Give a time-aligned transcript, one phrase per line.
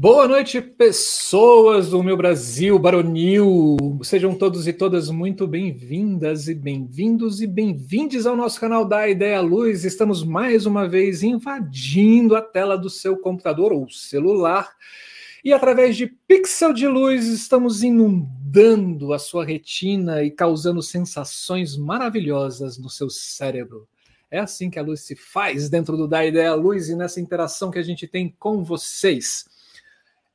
[0.00, 3.76] Boa noite, pessoas do meu Brasil baronil.
[4.02, 9.42] Sejam todos e todas muito bem-vindas e bem-vindos e bem-vindes ao nosso canal da Ideia
[9.42, 9.84] Luz.
[9.84, 14.74] Estamos mais uma vez invadindo a tela do seu computador ou celular
[15.44, 22.78] e através de pixel de luz estamos inundando a sua retina e causando sensações maravilhosas
[22.78, 23.86] no seu cérebro.
[24.30, 27.70] É assim que a luz se faz dentro do Da Ideia Luz e nessa interação
[27.70, 29.59] que a gente tem com vocês.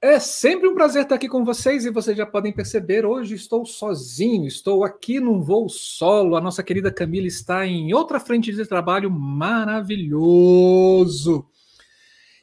[0.01, 3.65] É sempre um prazer estar aqui com vocês e vocês já podem perceber, hoje estou
[3.65, 6.35] sozinho, estou aqui num voo solo.
[6.35, 10.19] A nossa querida Camila está em outra frente de trabalho maravilhoso,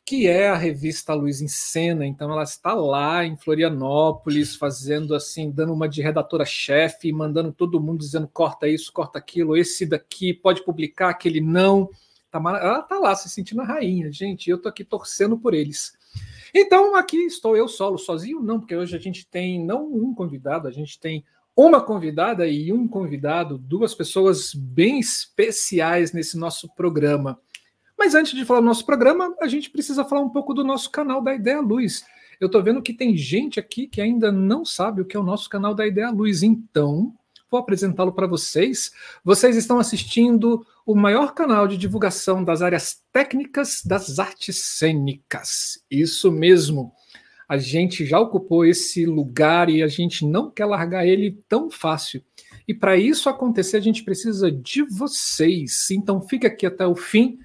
[0.05, 2.05] que é a revista Luz em Cena.
[2.07, 8.01] Então ela está lá em Florianópolis, fazendo assim, dando uma de redatora-chefe, mandando todo mundo
[8.01, 11.89] dizendo corta isso, corta aquilo, esse daqui pode publicar, aquele não.
[12.31, 14.51] Tá ela está lá se sentindo a rainha, gente.
[14.51, 15.93] Eu estou aqui torcendo por eles.
[16.55, 20.69] Então, aqui estou eu solo, sozinho, não, porque hoje a gente tem não um convidado,
[20.69, 21.25] a gente tem
[21.57, 27.39] uma convidada e um convidado, duas pessoas bem especiais nesse nosso programa.
[27.99, 30.91] Mas antes de falar do nosso programa, a gente precisa falar um pouco do nosso
[30.91, 32.05] canal da Ideia Luz.
[32.41, 35.25] Eu estou vendo que tem gente aqui que ainda não sabe o que é o
[35.25, 37.15] nosso canal da Ideia Luz, então
[37.53, 38.91] vou apresentá-lo para vocês.
[39.23, 45.85] Vocês estão assistindo o maior canal de divulgação das áreas técnicas das artes cênicas.
[45.91, 46.93] Isso mesmo.
[47.47, 52.25] A gente já ocupou esse lugar e a gente não quer largar ele tão fácil.
[52.67, 55.91] E para isso acontecer, a gente precisa de vocês.
[55.91, 57.39] Então fica aqui até o fim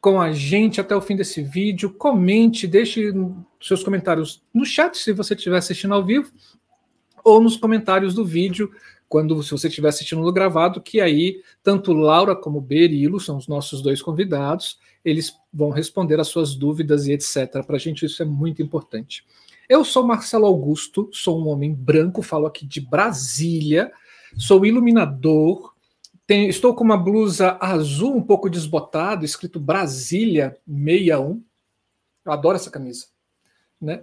[0.00, 1.94] com a gente até o fim desse vídeo.
[1.94, 3.14] Comente, deixe
[3.62, 6.30] seus comentários no chat se você estiver assistindo ao vivo
[7.24, 8.70] ou nos comentários do vídeo
[9.08, 13.48] quando se você estiver assistindo no gravado, que aí tanto Laura como Berilo são os
[13.48, 17.64] nossos dois convidados, eles vão responder as suas dúvidas e etc.
[17.66, 19.24] Para a gente isso é muito importante.
[19.68, 23.92] Eu sou Marcelo Augusto, sou um homem branco, falo aqui de Brasília,
[24.36, 25.74] sou iluminador,
[26.26, 31.42] tenho, estou com uma blusa azul um pouco desbotada, escrito Brasília 61.
[32.24, 33.06] Eu adoro essa camisa,
[33.80, 34.02] né?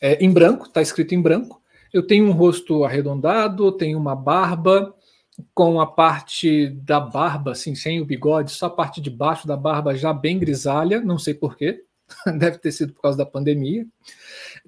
[0.00, 1.61] É, em branco, está escrito em branco.
[1.92, 4.94] Eu tenho um rosto arredondado, tenho uma barba,
[5.54, 9.56] com a parte da barba, assim, sem o bigode, só a parte de baixo da
[9.56, 11.84] barba já bem grisalha, não sei porquê,
[12.38, 13.86] deve ter sido por causa da pandemia.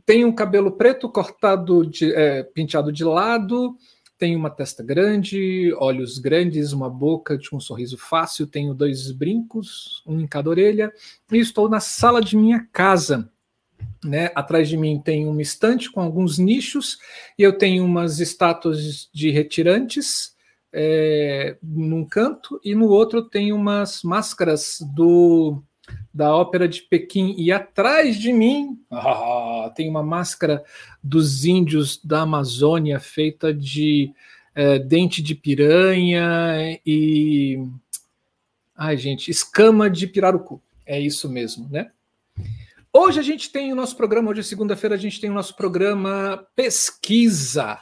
[0.04, 3.76] Tenho um cabelo preto cortado, de, é, penteado de lado,
[4.18, 10.02] tenho uma testa grande, olhos grandes, uma boca de um sorriso fácil, tenho dois brincos,
[10.06, 10.92] um em cada orelha,
[11.30, 13.28] e estou na sala de minha casa.
[14.04, 14.30] Né?
[14.34, 16.98] Atrás de mim tem uma estante com alguns nichos
[17.38, 20.34] e eu tenho umas estátuas de retirantes
[20.76, 25.62] é, num canto e no outro tem umas máscaras do
[26.12, 27.34] da ópera de Pequim.
[27.36, 30.64] E atrás de mim ah, tem uma máscara
[31.02, 34.12] dos índios da Amazônia feita de
[34.54, 37.62] é, dente de piranha e
[38.76, 40.60] ai gente escama de pirarucu.
[40.84, 41.90] É isso mesmo né
[42.96, 45.56] Hoje a gente tem o nosso programa, hoje é segunda-feira, a gente tem o nosso
[45.56, 47.76] programa Pesquisa.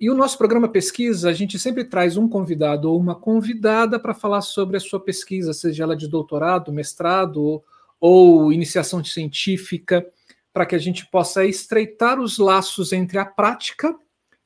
[0.00, 4.14] E o nosso programa Pesquisa, a gente sempre traz um convidado ou uma convidada para
[4.14, 7.60] falar sobre a sua pesquisa, seja ela de doutorado, mestrado
[8.00, 10.06] ou iniciação científica,
[10.52, 13.92] para que a gente possa estreitar os laços entre a prática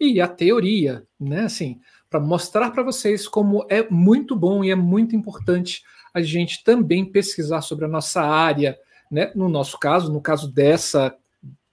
[0.01, 1.41] e a teoria, né?
[1.41, 1.79] Assim,
[2.09, 5.83] para mostrar para vocês como é muito bom e é muito importante
[6.15, 8.79] a gente também pesquisar sobre a nossa área,
[9.11, 11.15] né, no nosso caso, no caso dessa,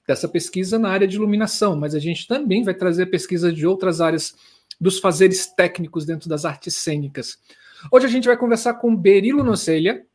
[0.08, 4.02] dessa pesquisa na área de iluminação, mas a gente também vai trazer pesquisa de outras
[4.02, 4.36] áreas
[4.80, 7.38] dos fazeres técnicos dentro das artes cênicas.
[7.92, 10.06] Hoje a gente vai conversar com Berilo Nocelha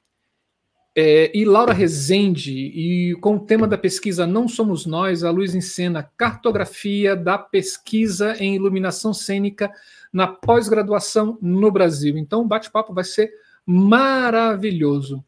[0.96, 5.54] é, e Laura Rezende, e com o tema da pesquisa Não Somos Nós, a luz
[5.54, 9.70] em cena, cartografia da pesquisa em iluminação cênica
[10.12, 12.18] na pós-graduação no Brasil.
[12.18, 13.30] Então o bate-papo vai ser
[13.64, 15.24] maravilhoso.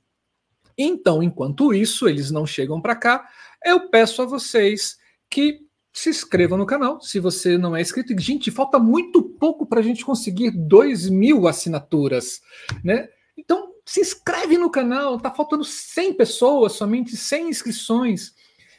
[0.76, 3.28] Então, enquanto isso, eles não chegam para cá,
[3.64, 5.60] eu peço a vocês que
[5.92, 8.18] se inscrevam no canal, se você não é inscrito.
[8.18, 12.40] Gente, falta muito pouco para a gente conseguir 2 mil assinaturas,
[12.84, 13.08] né?
[13.36, 18.34] Então, se inscreve no canal, tá faltando 100 pessoas, somente 100 inscrições.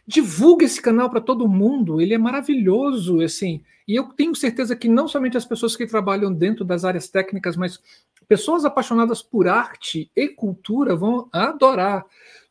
[0.07, 3.61] Divulgue esse canal para todo mundo, ele é maravilhoso, assim.
[3.87, 7.57] E eu tenho certeza que não somente as pessoas que trabalham dentro das áreas técnicas,
[7.57, 7.79] mas
[8.31, 12.05] pessoas apaixonadas por arte e cultura vão adorar.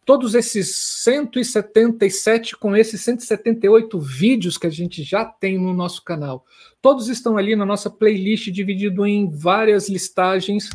[0.04, 6.44] Todos esses 177 com esses 178 vídeos que a gente já tem no nosso canal.
[6.82, 10.68] Todos estão ali na nossa playlist dividido em várias listagens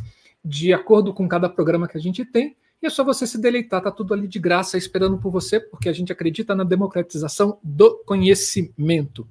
[0.43, 2.55] de acordo com cada programa que a gente tem.
[2.81, 5.87] E é só você se deleitar, tá tudo ali de graça esperando por você, porque
[5.87, 9.27] a gente acredita na democratização do conhecimento.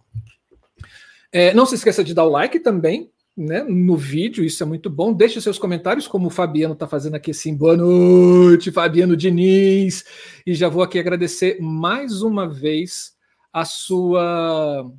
[1.32, 4.88] É, não se esqueça de dar o like também, né, no vídeo, isso é muito
[4.88, 5.12] bom.
[5.12, 7.56] Deixe seus comentários, como o Fabiano está fazendo aqui assim.
[7.56, 10.04] Boa noite, Fabiano Diniz.
[10.46, 13.14] E já vou aqui agradecer mais uma vez
[13.52, 14.90] a sua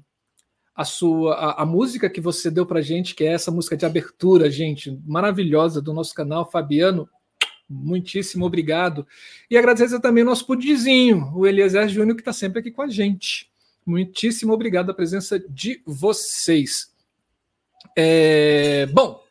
[0.75, 3.85] a sua a, a música que você deu para gente, que é essa música de
[3.85, 7.07] abertura, gente, maravilhosa do nosso canal, Fabiano.
[7.69, 9.07] Muitíssimo obrigado.
[9.49, 13.49] E agradecer também nosso pudizinho, o Eliezer Júnior, que está sempre aqui com a gente.
[13.85, 16.94] Muitíssimo obrigado a presença de vocês.
[17.95, 19.21] É, bom,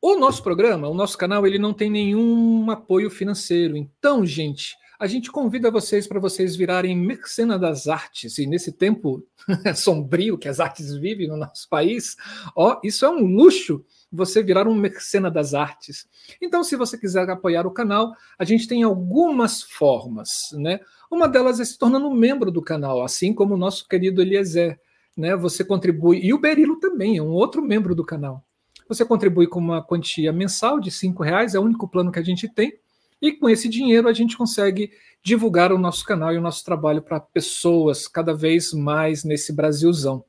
[0.00, 3.76] o nosso programa, o nosso canal, ele não tem nenhum apoio financeiro.
[3.76, 8.38] Então, gente, a gente convida vocês para vocês virarem mercena das artes.
[8.38, 9.24] E nesse tempo
[9.76, 12.16] sombrio que as artes vivem no nosso país,
[12.56, 16.08] ó, isso é um luxo você virar um mercena das artes.
[16.40, 20.80] Então, se você quiser apoiar o canal, a gente tem algumas formas, né?
[21.10, 24.80] Uma delas é se tornando membro do canal, assim como o nosso querido Eliezer
[25.18, 28.44] né, você contribui, e o Berilo também, é um outro membro do canal.
[28.88, 32.24] Você contribui com uma quantia mensal de cinco reais, é o único plano que a
[32.24, 32.72] gente tem,
[33.20, 34.92] e com esse dinheiro a gente consegue
[35.22, 40.24] divulgar o nosso canal e o nosso trabalho para pessoas cada vez mais nesse Brasilzão.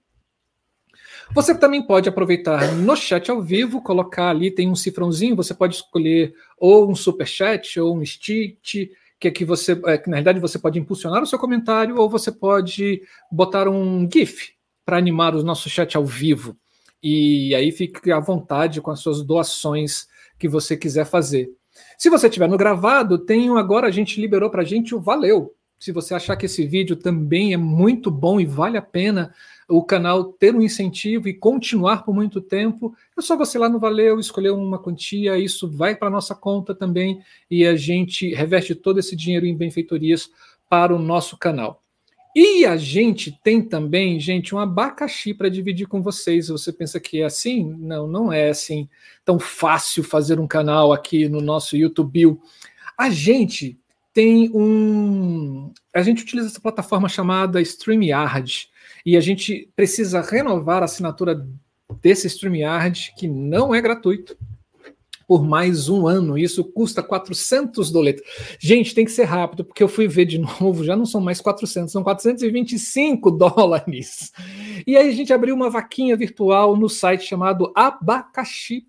[1.31, 5.75] Você também pode aproveitar no chat ao vivo, colocar ali, tem um cifrãozinho, você pode
[5.75, 8.89] escolher ou um super chat ou um stick,
[9.19, 12.31] que aqui você, é, que na realidade você pode impulsionar o seu comentário ou você
[12.31, 14.53] pode botar um GIF,
[14.89, 16.57] para animar o nosso chat ao vivo.
[17.01, 20.07] E aí fique à vontade com as suas doações
[20.39, 21.47] que você quiser fazer.
[21.95, 25.53] Se você tiver no gravado, tenho agora a gente liberou para a gente o valeu.
[25.77, 29.31] Se você achar que esse vídeo também é muito bom e vale a pena
[29.67, 33.77] o canal ter um incentivo e continuar por muito tempo, é só você lá no
[33.77, 38.99] Valeu escolher uma quantia, isso vai para nossa conta também e a gente reveste todo
[38.99, 40.31] esse dinheiro em benfeitorias
[40.67, 41.78] para o nosso canal.
[42.41, 46.47] E a gente tem também, gente, um abacaxi para dividir com vocês.
[46.47, 47.75] Você pensa que é assim?
[47.77, 48.87] Não, não é assim
[49.25, 52.39] tão fácil fazer um canal aqui no nosso YouTube.
[52.97, 53.77] A gente
[54.13, 55.73] tem um.
[55.93, 58.69] A gente utiliza essa plataforma chamada StreamYard
[59.05, 61.45] e a gente precisa renovar a assinatura
[62.01, 64.37] desse StreamYard, que não é gratuito
[65.29, 66.35] por mais um ano.
[66.35, 68.25] Isso custa 400 doletas.
[68.59, 71.39] Gente, tem que ser rápido, porque eu fui ver de novo, já não são mais
[71.39, 74.31] 400, são 425 dólares.
[74.87, 78.87] E aí a gente abriu uma vaquinha virtual no site chamado abacaxi.com.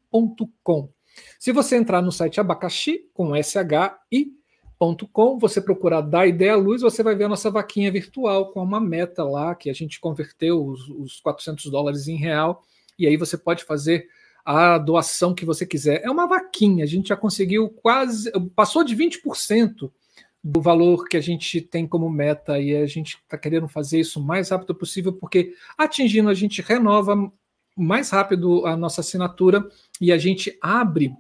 [1.39, 3.99] Se você entrar no site abacaxi, com SHI.com,
[5.39, 8.81] você procurar dar ideia à luz, você vai ver a nossa vaquinha virtual com uma
[8.81, 12.63] meta lá, que a gente converteu os, os 400 dólares em real,
[12.99, 14.09] e aí você pode fazer
[14.45, 16.03] a doação que você quiser.
[16.05, 19.91] É uma vaquinha, a gente já conseguiu quase, passou de 20%
[20.43, 24.19] do valor que a gente tem como meta e a gente está querendo fazer isso
[24.19, 27.31] o mais rápido possível, porque atingindo a gente renova
[27.77, 29.67] mais rápido a nossa assinatura
[30.01, 31.13] e a gente abre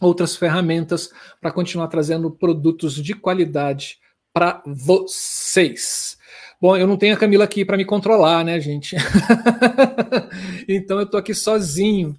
[0.00, 1.10] outras ferramentas
[1.40, 3.98] para continuar trazendo produtos de qualidade
[4.32, 6.18] para vocês.
[6.60, 8.96] Bom, eu não tenho a Camila aqui para me controlar, né, gente?
[10.68, 12.18] então eu estou aqui sozinho.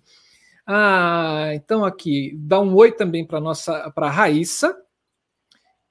[0.66, 4.74] Ah, então aqui, dá um oi também para nossa para Raíssa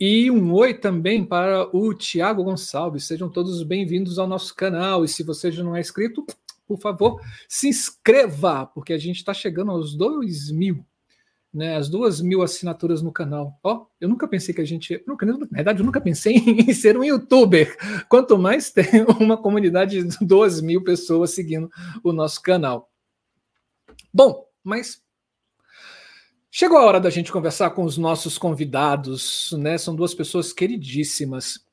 [0.01, 3.05] e um oi também para o Tiago Gonçalves.
[3.05, 5.05] Sejam todos bem-vindos ao nosso canal.
[5.05, 6.25] E se você já não é inscrito,
[6.67, 10.83] por favor, se inscreva, porque a gente está chegando aos dois mil,
[11.53, 11.77] né?
[11.77, 13.59] As duas mil assinaturas no canal.
[13.63, 15.05] Ó, oh, eu nunca pensei que a gente.
[15.07, 15.17] Na
[15.51, 16.37] verdade, eu nunca pensei
[16.67, 17.77] em ser um youtuber.
[18.09, 21.71] Quanto mais tem uma comunidade de duas mil pessoas seguindo
[22.03, 22.91] o nosso canal.
[24.15, 25.03] Bom, mas
[26.51, 29.79] chegou a hora da gente conversar com os nossos convidados, né?
[29.79, 31.65] São duas pessoas queridíssimas.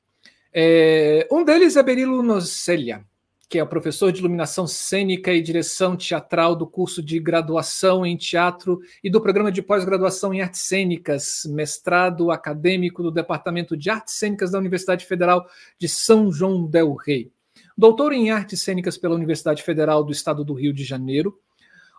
[0.52, 3.04] É, um deles é Berilo Nocelia,
[3.48, 8.80] que é professor de iluminação cênica e direção teatral do curso de graduação em teatro
[9.02, 14.52] e do programa de pós-graduação em artes cênicas, mestrado acadêmico do Departamento de Artes Cênicas
[14.52, 17.30] da Universidade Federal de São João del Rei.
[17.76, 21.36] Doutor em artes cênicas pela Universidade Federal do Estado do Rio de Janeiro,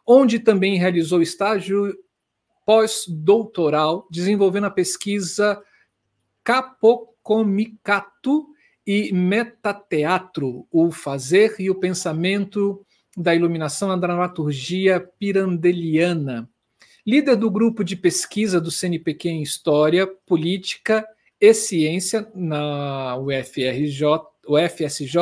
[0.06, 1.96] onde também realizou estágio
[2.66, 5.62] pós-doutoral, desenvolvendo a pesquisa
[6.44, 8.48] Capocomicato
[8.86, 16.50] e Metateatro, o fazer e o pensamento da iluminação na dramaturgia pirandeliana.
[17.06, 21.06] Líder do grupo de pesquisa do CNPq em História, Política
[21.40, 24.04] e Ciência na UFRJ,
[24.48, 25.16] UFSJ,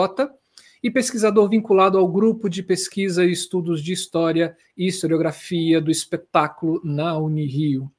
[0.81, 6.81] e pesquisador vinculado ao grupo de pesquisa e estudos de história e historiografia do espetáculo
[6.83, 7.91] na Unirio.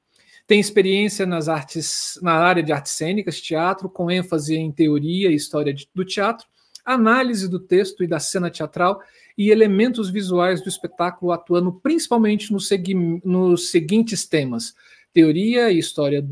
[0.47, 5.35] Tem experiência nas artes, na área de artes cênicas, teatro, com ênfase em teoria e
[5.35, 6.47] história do teatro,
[6.83, 9.01] análise do texto e da cena teatral
[9.37, 14.73] e elementos visuais do espetáculo, atuando principalmente nos, segui nos seguintes temas:
[15.13, 16.27] teoria e história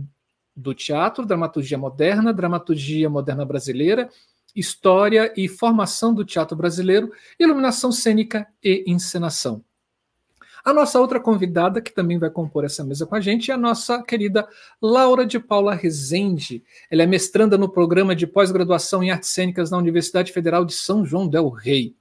[0.55, 4.09] do teatro, dramaturgia moderna, dramaturgia moderna brasileira,
[4.55, 9.63] história e formação do teatro brasileiro, iluminação cênica e encenação.
[10.63, 13.57] A nossa outra convidada, que também vai compor essa mesa com a gente, é a
[13.57, 14.47] nossa querida
[14.81, 16.63] Laura de Paula Rezende.
[16.91, 21.05] Ela é mestranda no programa de pós-graduação em artes cênicas na Universidade Federal de São
[21.05, 21.95] João del Rei.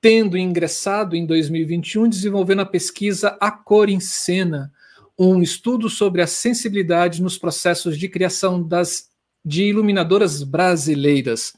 [0.00, 4.72] Tendo ingressado em 2021, desenvolvendo a pesquisa A Cor em Cena,
[5.18, 9.10] um estudo sobre a sensibilidade nos processos de criação das,
[9.44, 11.52] de iluminadoras brasileiras,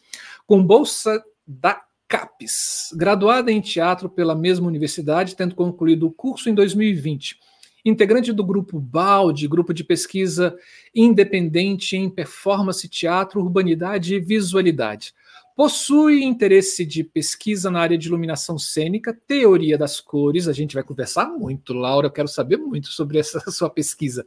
[0.46, 6.54] com bolsa da CAPES, graduada em teatro pela mesma universidade, tendo concluído o curso em
[6.54, 7.38] 2020.
[7.84, 10.54] Integrante do grupo BALDE, grupo de pesquisa
[10.94, 15.14] independente em performance, teatro, urbanidade e visualidade.
[15.54, 20.48] Possui interesse de pesquisa na área de iluminação cênica, teoria das cores.
[20.48, 22.06] A gente vai conversar muito, Laura.
[22.06, 24.26] Eu quero saber muito sobre essa sua pesquisa.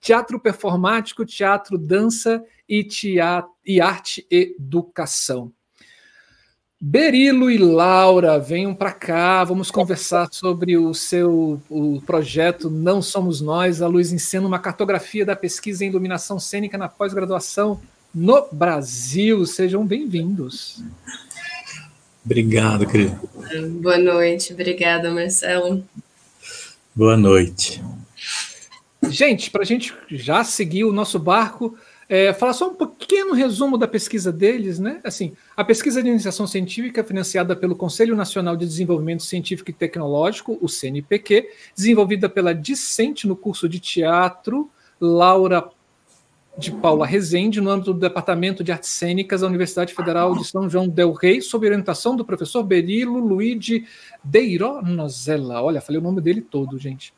[0.00, 5.52] Teatro performático, teatro, dança e, teatro, e arte educação.
[6.80, 13.40] Berilo e Laura, venham para cá, vamos conversar sobre o seu o projeto Não Somos
[13.40, 13.82] Nós.
[13.82, 17.80] A Luz ensina uma cartografia da pesquisa em iluminação cênica na pós-graduação
[18.14, 19.44] no Brasil.
[19.46, 20.82] Sejam bem-vindos.
[22.24, 23.18] Obrigado, querido.
[23.80, 25.84] Boa noite, obrigada, Marcelo.
[26.94, 27.82] Boa noite.
[29.08, 33.78] Gente, para a gente já seguir o nosso barco, é, falar só um pequeno resumo
[33.78, 35.00] da pesquisa deles, né?
[35.04, 40.58] Assim, a pesquisa de iniciação científica financiada pelo Conselho Nacional de Desenvolvimento Científico e Tecnológico,
[40.60, 45.62] o CNPq, desenvolvida pela discente no curso de teatro Laura
[46.58, 50.68] de Paula Rezende, no âmbito do Departamento de Artes Cênicas da Universidade Federal de São
[50.68, 53.86] João del Rei, sob orientação do professor Berilo Luigi
[54.24, 55.62] Deiro Nozella.
[55.62, 57.14] Olha, falei o nome dele todo, gente.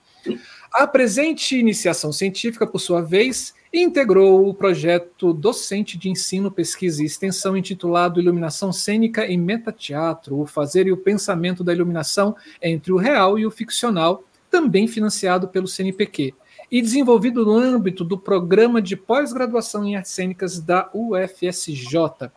[0.70, 7.06] A presente iniciação científica, por sua vez, integrou o projeto docente de ensino, pesquisa e
[7.06, 12.98] extensão intitulado Iluminação Cênica em Metateatro, o fazer e o pensamento da iluminação entre o
[12.98, 16.34] real e o ficcional, também financiado pelo CNPq,
[16.70, 22.30] e desenvolvido no âmbito do programa de pós-graduação em artes cênicas da UFSJ,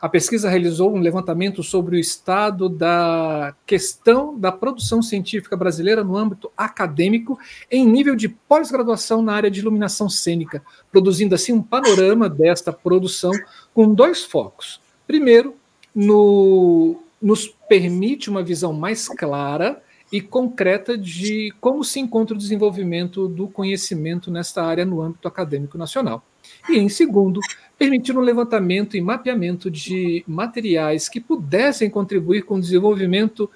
[0.00, 6.16] a pesquisa realizou um levantamento sobre o estado da questão da produção científica brasileira no
[6.16, 7.38] âmbito acadêmico
[7.70, 13.32] em nível de pós-graduação na área de iluminação cênica, produzindo assim um panorama desta produção
[13.72, 14.80] com dois focos.
[15.06, 15.56] Primeiro,
[15.94, 19.82] no, nos permite uma visão mais clara
[20.12, 25.76] e concreta de como se encontra o desenvolvimento do conhecimento nesta área no âmbito acadêmico
[25.76, 26.24] nacional.
[26.68, 27.40] E, em segundo,
[27.78, 33.50] permitindo um levantamento e mapeamento de materiais que pudessem contribuir com o desenvolvimento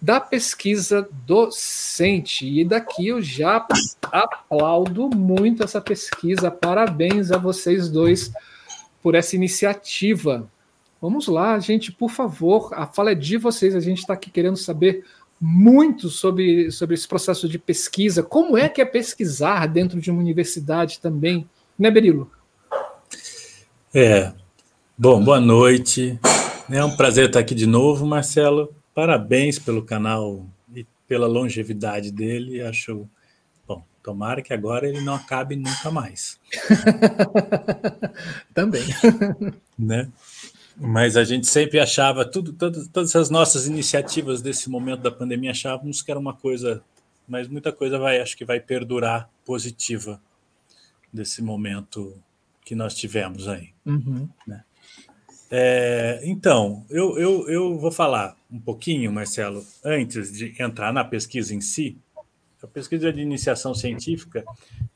[0.00, 2.46] da pesquisa docente.
[2.46, 3.66] E daqui eu já
[4.12, 6.50] aplaudo muito essa pesquisa.
[6.50, 8.32] Parabéns a vocês dois
[9.02, 10.48] por essa iniciativa.
[11.00, 13.74] Vamos lá, gente, por favor, a fala é de vocês.
[13.74, 15.04] A gente está aqui querendo saber
[15.40, 18.22] muito sobre, sobre esse processo de pesquisa.
[18.22, 22.30] Como é que é pesquisar dentro de uma universidade também, né, Berilo?
[23.94, 24.32] É.
[24.96, 26.18] Bom, boa noite.
[26.70, 28.74] É um prazer estar aqui de novo, Marcelo.
[28.94, 32.60] Parabéns pelo canal e pela longevidade dele.
[32.60, 33.08] Acho.
[33.66, 36.38] Bom, tomara que agora ele não acabe nunca mais.
[38.52, 38.82] Também.
[39.78, 40.08] Né?
[40.80, 45.50] Mas a gente sempre achava, tudo, todas, todas as nossas iniciativas desse momento da pandemia,
[45.50, 46.82] achávamos que era uma coisa,
[47.26, 50.20] mas muita coisa vai, acho que vai perdurar positiva
[51.12, 52.16] desse momento
[52.64, 53.70] que nós tivemos aí.
[53.84, 54.28] Uhum.
[54.46, 54.62] Né?
[55.50, 61.54] É, então, eu, eu, eu vou falar um pouquinho, Marcelo, antes de entrar na pesquisa
[61.54, 61.98] em si.
[62.62, 64.44] A pesquisa de iniciação científica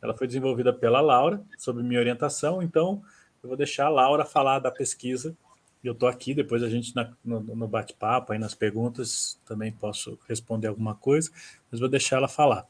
[0.01, 3.03] ela foi desenvolvida pela Laura, sob minha orientação, então
[3.43, 5.35] eu vou deixar a Laura falar da pesquisa.
[5.83, 10.19] Eu estou aqui, depois a gente na, no, no bate-papo, aí nas perguntas, também posso
[10.29, 11.31] responder alguma coisa,
[11.71, 12.67] mas vou deixar ela falar.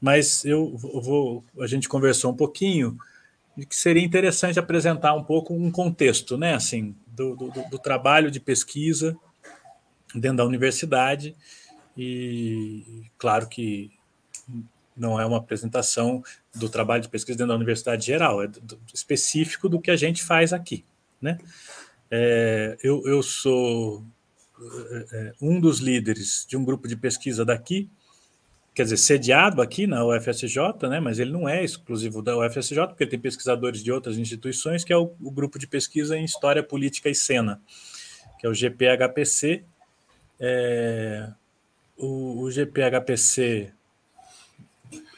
[0.00, 2.98] Mas eu vou, a gente conversou um pouquinho
[3.56, 8.30] de que seria interessante apresentar um pouco um contexto, né, assim, do, do, do trabalho
[8.30, 9.16] de pesquisa
[10.14, 11.34] dentro da universidade
[11.96, 13.90] e claro que
[14.96, 16.22] não é uma apresentação
[16.54, 20.22] do trabalho de pesquisa dentro da universidade geral, é do, específico do que a gente
[20.22, 20.84] faz aqui,
[21.20, 21.38] né?
[22.10, 24.04] É, eu, eu sou
[24.90, 27.90] é, é um dos líderes de um grupo de pesquisa daqui
[28.76, 30.58] quer dizer, sediado aqui na UFSJ,
[30.90, 34.92] né, mas ele não é exclusivo da UFSJ, porque tem pesquisadores de outras instituições, que
[34.92, 37.58] é o, o grupo de pesquisa em História Política e Cena,
[38.38, 39.64] que é o GPHPC.
[40.38, 41.30] É,
[41.96, 43.72] o, o GPHPC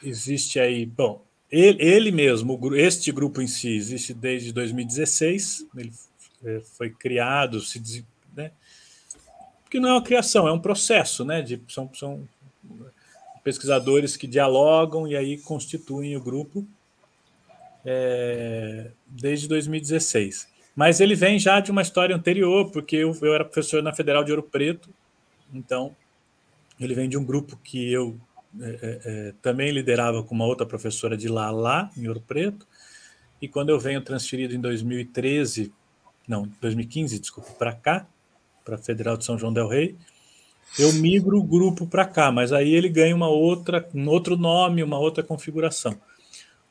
[0.01, 5.91] existe aí, bom, ele, ele mesmo, este grupo em si, existe desde 2016, ele
[6.77, 8.05] foi criado, se
[8.35, 8.51] né,
[9.69, 11.43] porque não é uma criação, é um processo, né?
[11.43, 12.27] De, são, são
[13.43, 16.67] pesquisadores que dialogam e aí constituem o grupo
[17.85, 20.47] é, desde 2016.
[20.75, 24.23] Mas ele vem já de uma história anterior, porque eu, eu era professor na Federal
[24.23, 24.89] de Ouro Preto,
[25.53, 25.95] então
[26.79, 28.19] ele vem de um grupo que eu
[28.59, 32.67] é, é, é, também liderava com uma outra professora de lá, lá, em Ouro Preto,
[33.39, 35.71] e quando eu venho transferido em 2013,
[36.29, 38.07] não, 2015, desculpa, para cá,
[38.63, 39.97] para Federal de São João del Rei,
[40.77, 44.83] eu migro o grupo para cá, mas aí ele ganha uma outra, um outro nome,
[44.83, 45.99] uma outra configuração.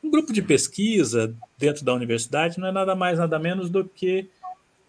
[0.02, 4.28] Um grupo de pesquisa dentro da universidade não é nada mais, nada menos do que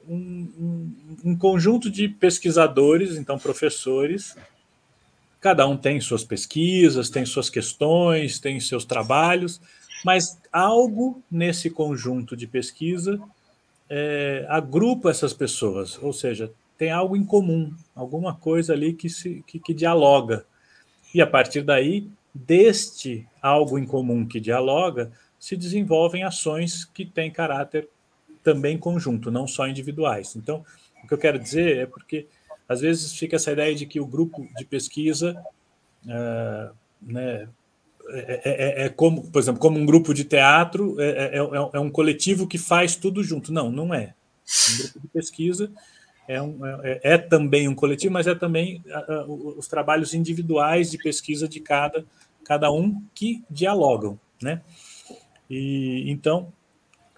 [0.08, 0.96] um, um,
[1.32, 4.38] um conjunto de pesquisadores, então professores,
[5.42, 9.60] cada um tem suas pesquisas, tem suas questões, tem seus trabalhos,
[10.06, 13.20] mas algo nesse conjunto de pesquisa
[13.90, 19.44] é, agrupa essas pessoas, ou seja, tem algo em comum, alguma coisa ali que, se,
[19.46, 20.46] que, que dialoga.
[21.14, 27.32] E a partir daí, deste algo em comum que dialoga, se desenvolvem ações que têm
[27.32, 27.90] caráter
[28.44, 30.36] também conjunto, não só individuais.
[30.36, 30.64] Então,
[31.04, 32.28] o que eu quero dizer é porque
[32.68, 35.36] às vezes fica essa ideia de que o grupo de pesquisa
[36.06, 37.50] uh, né,
[38.12, 41.38] é, é, é, como, por exemplo, como um grupo de teatro, é, é,
[41.74, 43.54] é, um coletivo que faz tudo junto.
[43.54, 44.14] Não, não é.
[44.72, 45.72] Um grupo de pesquisa
[46.28, 48.84] é, um, é, é, também um coletivo, mas é também
[49.28, 52.06] os trabalhos individuais de pesquisa de cada,
[52.44, 54.62] cada um que dialogam, né?
[55.50, 56.54] E então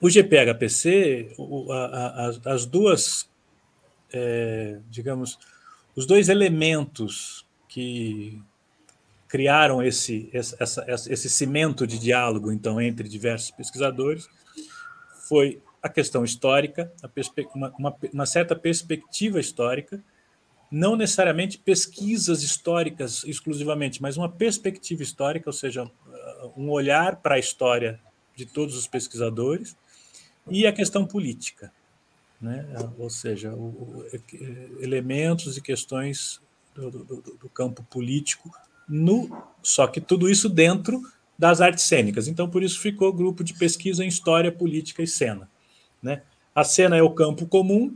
[0.02, 3.30] o GPHPC, o, a, a, as duas,
[4.14, 5.38] é, digamos,
[5.94, 8.42] os dois elementos que
[9.32, 14.28] criaram esse, essa, esse cimento de diálogo então entre diversos pesquisadores
[15.30, 17.10] foi a questão histórica, a
[17.56, 20.04] uma, uma, uma certa perspectiva histórica,
[20.70, 25.90] não necessariamente pesquisas históricas exclusivamente, mas uma perspectiva histórica, ou seja,
[26.58, 28.02] um olhar para a história
[28.36, 29.78] de todos os pesquisadores,
[30.50, 31.72] e a questão política,
[32.42, 32.68] né?
[32.98, 34.06] ou seja, o, o,
[34.82, 36.42] elementos e questões
[36.76, 38.52] do, do, do, campo político,
[38.92, 39.30] no,
[39.64, 41.02] só que tudo isso dentro
[41.40, 42.28] das artes cênicas.
[42.28, 45.50] Então, por isso ficou grupo de pesquisa em História, Política e Cena.
[46.04, 46.22] Né?
[46.54, 47.96] A cena é o campo comum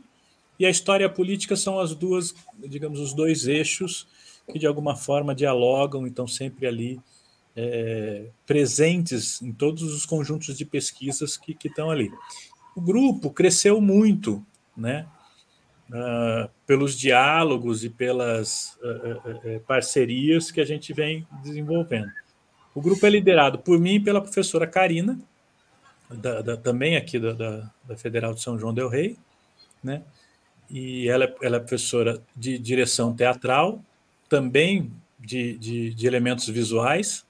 [0.57, 4.07] e a história e a política são as duas, digamos, os dois eixos
[4.51, 6.99] que de alguma forma dialogam, então sempre ali
[7.55, 12.11] é, presentes em todos os conjuntos de pesquisas que, que estão ali.
[12.75, 15.07] O grupo cresceu muito, né?
[15.87, 22.11] Uh, pelos diálogos e pelas uh, uh, parcerias que a gente vem desenvolvendo.
[22.73, 25.19] O grupo é liderado por mim e pela professora Karina,
[26.09, 29.17] da, da, também aqui da, da, Federal de São João del Rei,
[29.83, 30.01] né?
[30.69, 33.83] E ela, é, ela é professora de direção teatral,
[34.27, 37.25] também de, de, de elementos visuais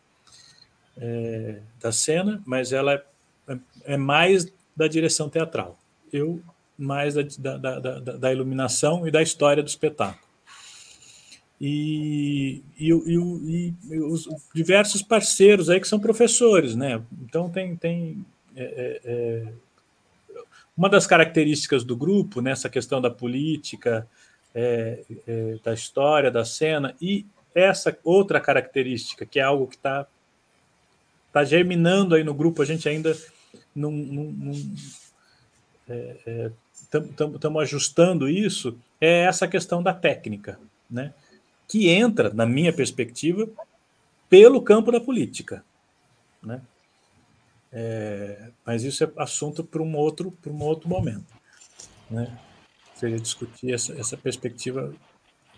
[0.98, 3.04] é, da cena, mas ela
[3.48, 5.78] é, é, mais da direção teatral.
[6.12, 6.42] Eu
[6.78, 10.26] mais da, da, da, da iluminação e da história do espetáculo.
[11.60, 17.02] E, e, e, e, os diversos parceiros aí que são professores, né?
[17.24, 19.54] Então tem, tem é, é, é,
[20.76, 24.06] uma das características do grupo, nessa questão da política,
[24.54, 30.06] é, é, da história, da cena, e essa outra característica, que é algo que está
[31.32, 33.18] tá germinando aí no grupo, a gente ainda
[33.74, 33.92] não.
[36.98, 41.14] Estamos ajustando isso, é essa questão da técnica, né?
[41.68, 43.48] que entra, na minha perspectiva,
[44.30, 45.64] pelo campo da política.
[46.42, 46.62] Né?
[47.72, 51.34] É, mas isso é assunto para um outro, para um outro momento.
[52.10, 52.32] Né?
[52.96, 54.94] Seria discutir essa, essa perspectiva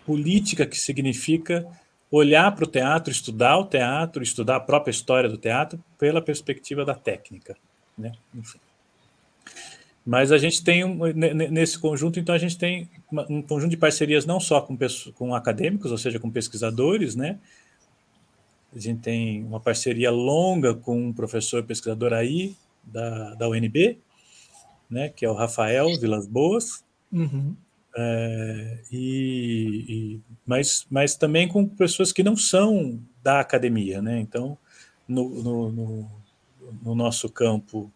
[0.04, 1.66] política que significa
[2.10, 6.84] olhar para o teatro, estudar o teatro, estudar a própria história do teatro pela perspectiva
[6.84, 7.56] da técnica.
[7.96, 8.12] Né?
[8.34, 8.58] Enfim.
[10.08, 10.98] Mas a gente tem, um,
[11.50, 12.88] nesse conjunto, então, a gente tem
[13.28, 14.74] um conjunto de parcerias não só com,
[15.14, 17.38] com acadêmicos, ou seja, com pesquisadores, né?
[18.74, 23.98] A gente tem uma parceria longa com um professor pesquisador aí, da, da UNB,
[24.88, 27.54] né, que é o Rafael Vilas Boas, uhum.
[27.94, 34.00] é, e, e, mas, mas também com pessoas que não são da academia.
[34.00, 34.18] Né?
[34.20, 34.56] Então,
[35.06, 36.10] no, no, no,
[36.82, 37.92] no nosso campo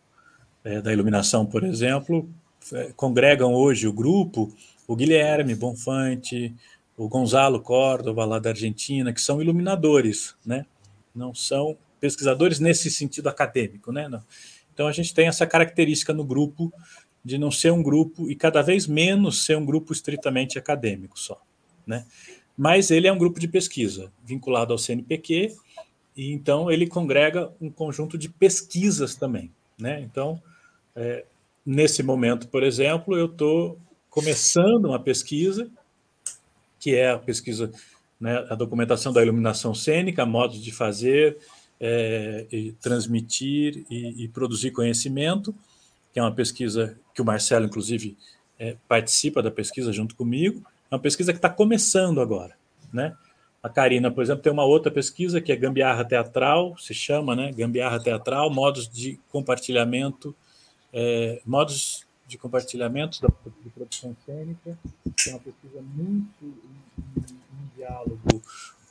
[0.65, 2.29] é, da iluminação, por exemplo,
[2.73, 4.53] é, congregam hoje o grupo
[4.87, 6.55] o Guilherme Bonfante,
[6.97, 10.67] o Gonzalo Córdova, lá da Argentina, que são iluminadores, né?
[11.15, 13.93] não são pesquisadores nesse sentido acadêmico.
[13.93, 14.09] Né?
[14.75, 16.73] Então, a gente tem essa característica no grupo
[17.25, 21.41] de não ser um grupo, e cada vez menos ser um grupo estritamente acadêmico só.
[21.87, 22.05] Né?
[22.57, 25.55] Mas ele é um grupo de pesquisa, vinculado ao CNPq,
[26.17, 29.51] e então ele congrega um conjunto de pesquisas também.
[29.79, 30.01] Né?
[30.01, 30.43] Então,
[30.95, 31.25] é,
[31.65, 33.79] nesse momento, por exemplo, eu estou
[34.11, 35.71] começando uma pesquisa,
[36.79, 37.73] que é a pesquisa,
[38.21, 41.39] né, a documentação da iluminação cênica, modos de fazer,
[41.81, 45.53] é, e transmitir e, e, produzir conhecimento,
[46.13, 48.17] que é uma pesquisa que o Marcelo, inclusive,
[48.59, 50.63] é, participa da pesquisa junto comigo.
[50.89, 52.55] É uma pesquisa que está começando agora,
[52.93, 53.17] né?
[53.61, 57.51] A Karina, por exemplo, tem uma outra pesquisa que é Gambiarra Teatral, se chama, né?
[57.53, 60.35] Gambiarra Teatral, modos de compartilhamento,
[60.93, 63.29] é, modos de compartilhamento da,
[63.63, 64.79] de produção cênica,
[65.17, 68.43] que é uma pesquisa muito em, diálogo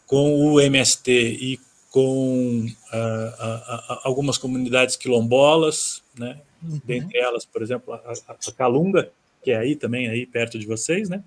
[0.05, 1.59] com o MST e
[1.89, 6.39] com uh, algumas comunidades quilombolas, né?
[6.63, 6.79] Uhum.
[6.85, 9.11] dentre elas, por exemplo, a, a, Calunga,
[9.43, 11.23] que é aí também, aí perto de vocês, né?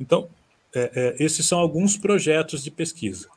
[0.00, 0.28] Então,
[0.74, 3.28] é, é, esses são alguns projetos de pesquisa.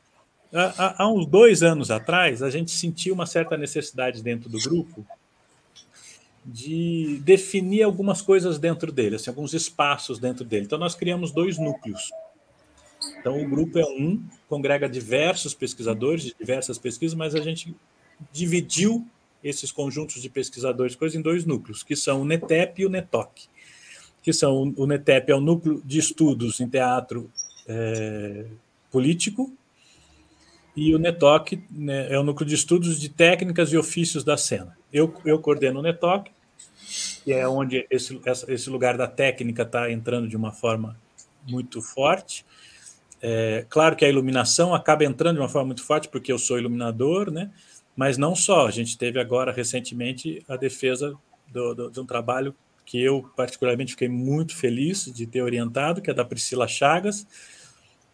[0.52, 5.04] Há, há, uns dois anos atrás, a gente sentiu uma certa necessidade dentro do grupo
[6.46, 10.64] de definir algumas coisas dentro dele, assim, alguns espaços dentro dele.
[10.64, 12.10] Então, nós criamos dois núcleos.
[13.18, 17.74] Então, o grupo é um, congrega diversos pesquisadores de diversas pesquisas, mas a gente
[18.32, 19.04] dividiu
[19.42, 23.48] esses conjuntos de pesquisadores coisas em dois núcleos, que são o NETEP e o NETOC.
[24.22, 27.30] Que são o NETEP é o núcleo de estudos em teatro
[27.68, 28.46] é,
[28.90, 29.52] político
[30.76, 34.76] e o NETOC né, é o núcleo de estudos de técnicas e ofícios da cena.
[34.92, 36.30] Eu, eu coordeno o NETOC,
[37.26, 40.96] que é onde esse, esse lugar da técnica está entrando de uma forma
[41.44, 42.46] muito forte.
[43.20, 46.56] É, claro que a iluminação acaba entrando de uma forma muito forte, porque eu sou
[46.56, 47.50] iluminador, né?
[47.96, 48.68] mas não só.
[48.68, 53.94] A gente teve agora, recentemente, a defesa do, do, de um trabalho que eu, particularmente,
[53.94, 57.26] fiquei muito feliz de ter orientado, que é da Priscila Chagas,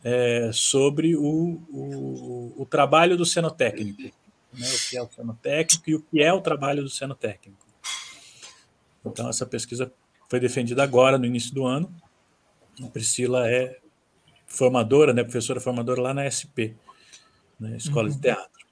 [0.02, 4.04] é, sobre o, o, o, trabalho do cenotécnico,
[4.54, 4.66] né?
[4.66, 7.61] o que é o cenotécnico e o que é o trabalho do cenotécnico.
[9.04, 9.92] Então, essa pesquisa
[10.28, 11.92] foi defendida agora, no início do ano.
[12.82, 13.78] A Priscila é
[14.46, 16.76] formadora, né, professora formadora lá na SP,
[17.58, 18.14] né, Escola uhum.
[18.14, 18.62] de Teatro.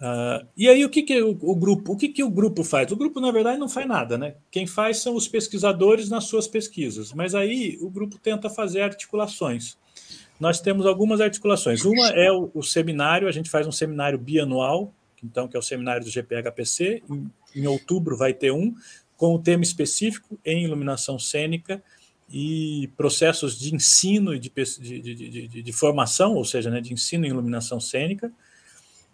[0.00, 2.90] Uh, e aí, o que, que o, o, grupo, o que, que o grupo faz?
[2.90, 4.34] O grupo, na verdade, não faz nada, né?
[4.50, 9.76] Quem faz são os pesquisadores nas suas pesquisas, mas aí o grupo tenta fazer articulações.
[10.38, 11.84] Nós temos algumas articulações.
[11.84, 14.90] Uma é o, o seminário, a gente faz um seminário bianual,
[15.22, 17.02] então, que é o seminário do GPHPC.
[17.10, 18.74] Em, em outubro vai ter um,
[19.20, 21.82] com o tema específico em iluminação cênica
[22.32, 24.98] e processos de ensino e de, de,
[25.46, 28.32] de, de, formação, ou seja, né, de ensino em iluminação cênica.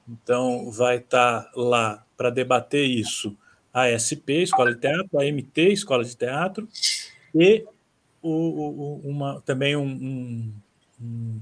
[0.08, 3.36] Então, vai estar lá para debater isso
[3.74, 6.68] a SP, Escola de Teatro, a MT, Escola de Teatro,
[7.34, 7.64] e
[8.22, 10.52] o, o, uma, também um,
[11.00, 11.40] um,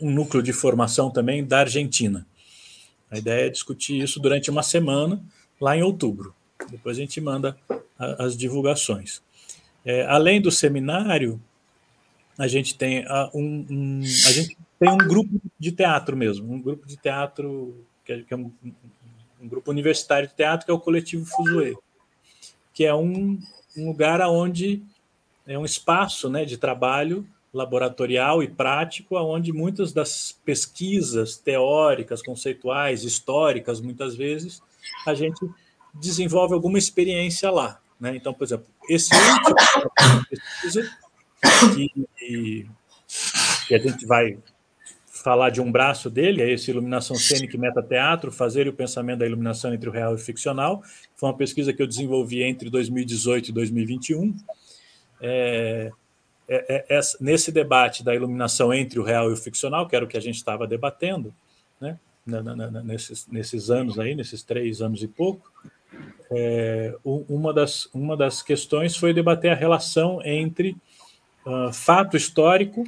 [0.00, 2.24] um, núcleo de formação também da Argentina.
[3.10, 5.20] A ideia é discutir isso durante uma semana,
[5.60, 6.36] lá em outubro.
[6.68, 7.56] Depois a gente manda
[7.98, 9.22] a, as divulgações.
[9.84, 11.40] É, além do seminário,
[12.38, 16.60] a gente tem a, um, um, a gente tem um grupo de teatro mesmo, um
[16.60, 18.50] grupo de teatro que é, que é um,
[19.40, 21.76] um, grupo universitário de teatro que é o coletivo Fuzue,
[22.72, 23.38] que é um,
[23.76, 24.82] um lugar onde
[25.46, 33.02] é um espaço né, de trabalho laboratorial e prático, onde muitas das pesquisas teóricas, conceituais,
[33.02, 34.62] históricas, muitas vezes,
[35.04, 35.40] a gente
[35.94, 37.80] desenvolve alguma experiência lá.
[37.98, 38.16] Né?
[38.16, 39.54] Então, por exemplo, esse último
[40.28, 40.90] pesquisa
[41.74, 42.66] que,
[43.66, 44.38] que a gente vai
[45.22, 49.26] falar de um braço dele, é esse Iluminação Cênica e Metateatro, fazer o pensamento da
[49.26, 50.82] iluminação entre o real e o ficcional.
[51.14, 54.34] Foi uma pesquisa que eu desenvolvi entre 2018 e 2021.
[55.20, 55.90] É,
[56.48, 60.08] é, é, nesse debate da iluminação entre o real e o ficcional, que era o
[60.08, 61.34] que a gente estava debatendo,
[61.80, 61.98] né?
[62.84, 65.50] Nesses, nesses anos aí, nesses três anos e pouco,
[66.30, 70.76] é, uma, das, uma das questões foi debater a relação entre
[71.44, 72.84] uh, fato histórico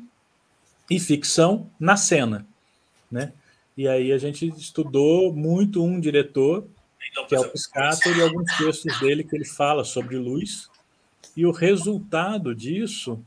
[0.88, 2.46] e ficção na cena,
[3.10, 3.32] né?
[3.76, 6.66] E aí a gente estudou muito um diretor,
[7.10, 10.68] então, que é o Piscator, e alguns textos dele que ele fala sobre luz,
[11.36, 13.18] e o resultado disso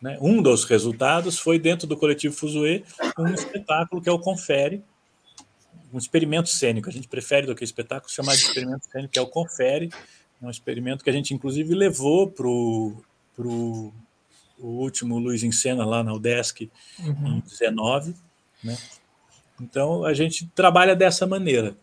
[0.00, 0.18] Né?
[0.20, 2.84] Um dos resultados foi, dentro do coletivo Fuzue,
[3.18, 4.82] um espetáculo que é o Confere,
[5.94, 6.88] um experimento cênico.
[6.88, 9.90] A gente prefere do que espetáculo chamar de experimento cênico, que é o Confere,
[10.42, 13.12] um experimento que a gente, inclusive, levou para o
[14.58, 17.36] último Luiz em Cena lá na UDESC uhum.
[17.36, 18.14] em 19.
[18.62, 18.76] Né?
[19.60, 21.76] Então, a gente trabalha dessa maneira.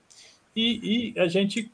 [0.54, 1.72] E, e a gente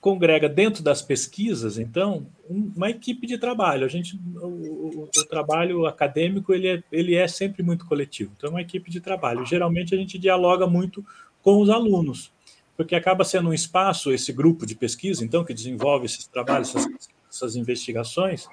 [0.00, 3.84] congrega dentro das pesquisas, então, uma equipe de trabalho.
[3.84, 8.32] A gente, o, o, o, trabalho acadêmico ele é, ele é sempre muito coletivo.
[8.36, 9.44] Então, é uma equipe de trabalho.
[9.44, 11.04] Geralmente a gente dialoga muito
[11.46, 12.32] com os alunos,
[12.76, 17.08] porque acaba sendo um espaço esse grupo de pesquisa, então, que desenvolve esses trabalhos, essas,
[17.30, 18.48] essas investigações,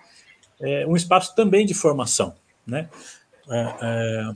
[0.62, 2.36] é um espaço também de formação,
[2.68, 2.88] né?
[3.50, 4.36] É, é,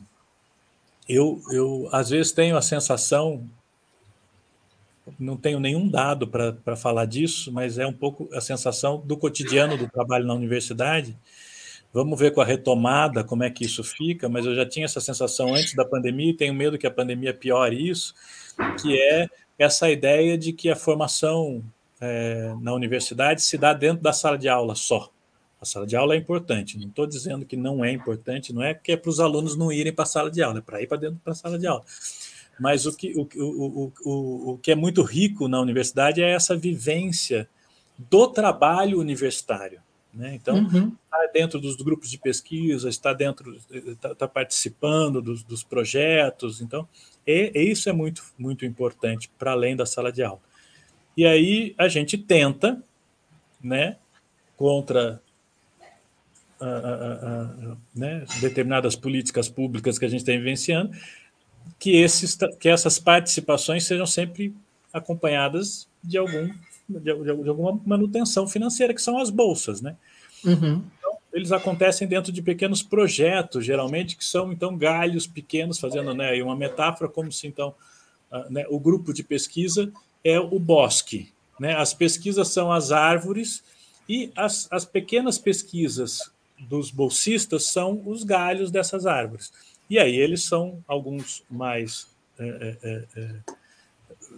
[1.07, 3.47] eu, eu às vezes tenho a sensação
[5.19, 9.77] não tenho nenhum dado para falar disso, mas é um pouco a sensação do cotidiano
[9.77, 11.15] do trabalho na universidade.
[11.93, 15.01] Vamos ver com a retomada como é que isso fica, mas eu já tinha essa
[15.01, 18.13] sensação antes da pandemia e tenho medo que a pandemia piore isso,
[18.81, 21.63] que é essa ideia de que a formação
[21.99, 25.09] é, na universidade se dá dentro da sala de aula só.
[25.59, 28.75] A sala de aula é importante, não estou dizendo que não é importante, não é
[28.75, 30.87] que é para os alunos não irem para a sala de aula, é para ir
[30.87, 31.83] para dentro da sala de aula.
[32.59, 36.55] Mas o que, o, o, o, o que é muito rico na universidade é essa
[36.55, 37.49] vivência
[37.97, 39.81] do trabalho universitário.
[40.17, 40.33] Né?
[40.33, 40.95] Então, uhum.
[41.05, 46.59] está dentro dos grupos de pesquisa, está dentro, está, está participando dos, dos, projetos.
[46.59, 46.89] Então,
[47.25, 50.41] e, e isso é muito, muito importante para além da sala de aula.
[51.15, 52.81] E aí a gente tenta,
[53.63, 53.97] né,
[54.55, 55.21] contra
[56.59, 60.97] a, a, a, né, determinadas políticas públicas que a gente está vivenciando,
[61.77, 64.55] que, esses, que essas participações sejam sempre
[64.91, 66.49] acompanhadas de, algum,
[66.89, 69.95] de, de alguma manutenção financeira, que são as bolsas, né?
[70.43, 70.83] Uhum.
[70.97, 76.41] Então, eles acontecem dentro de pequenos projetos, geralmente, que são, então, galhos pequenos, fazendo né,
[76.41, 77.73] uma metáfora, como se, então,
[78.31, 79.91] uh, né, o grupo de pesquisa
[80.23, 81.75] é o bosque, né?
[81.75, 83.63] As pesquisas são as árvores
[84.09, 89.51] e as, as pequenas pesquisas dos bolsistas são os galhos dessas árvores.
[89.89, 92.77] E aí eles são alguns mais, é,
[93.15, 93.53] é,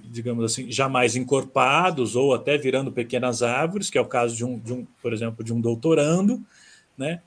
[0.03, 4.45] digamos assim, já mais encorpados ou até virando pequenas árvores, que é o caso de
[4.45, 6.41] um, de um por exemplo, de um doutorando,
[6.97, 7.21] né?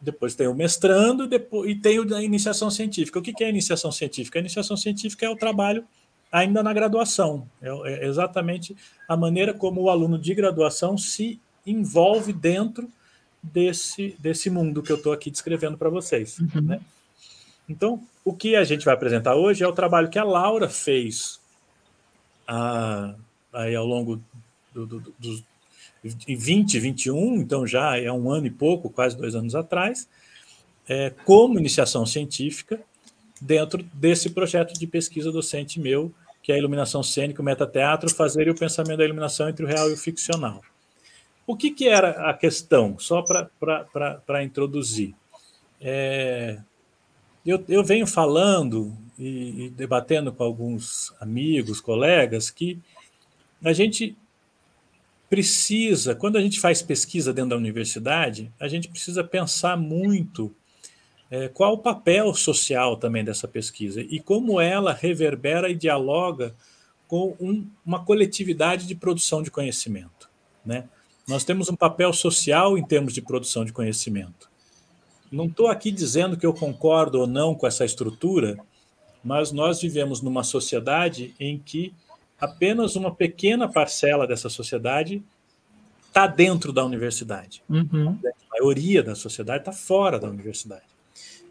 [0.00, 3.18] Depois tem o mestrando depois, e tem a iniciação científica.
[3.18, 4.38] O que é a iniciação científica?
[4.38, 5.84] A iniciação científica é o trabalho
[6.30, 7.48] ainda na graduação.
[7.62, 8.76] É, é exatamente
[9.08, 12.90] a maneira como o aluno de graduação se envolve dentro
[13.42, 16.38] desse, desse mundo que eu estou aqui descrevendo para vocês.
[16.38, 16.62] Uhum.
[16.62, 16.80] Né?
[17.68, 21.40] Então, o que a gente vai apresentar hoje é o trabalho que a Laura fez
[22.46, 23.14] ah,
[23.52, 24.20] aí ao longo
[24.72, 25.44] do, do, dos
[26.02, 30.08] 20, 21, então já é um ano e pouco, quase dois anos atrás,
[30.86, 32.80] é, como iniciação científica,
[33.40, 38.50] dentro desse projeto de pesquisa docente meu, que é a iluminação cênica, o metateatro, fazer
[38.50, 40.60] o pensamento da iluminação entre o real e o ficcional.
[41.46, 42.98] O que, que era a questão?
[42.98, 45.14] Só para introduzir.
[45.80, 46.58] É,
[47.44, 52.78] eu, eu venho falando e, e debatendo com alguns amigos, colegas, que
[53.62, 54.16] a gente
[55.28, 60.54] precisa, quando a gente faz pesquisa dentro da universidade, a gente precisa pensar muito
[61.30, 66.54] é, qual o papel social também dessa pesquisa e como ela reverbera e dialoga
[67.08, 70.28] com um, uma coletividade de produção de conhecimento.
[70.64, 70.84] Né?
[71.26, 74.54] Nós temos um papel social em termos de produção de conhecimento
[75.34, 78.56] não estou aqui dizendo que eu concordo ou não com essa estrutura,
[79.24, 81.94] mas nós vivemos numa sociedade em que
[82.38, 85.22] apenas uma pequena parcela dessa sociedade
[86.06, 87.62] está dentro da universidade.
[87.68, 88.18] Uhum.
[88.24, 90.84] A maioria da sociedade está fora da universidade.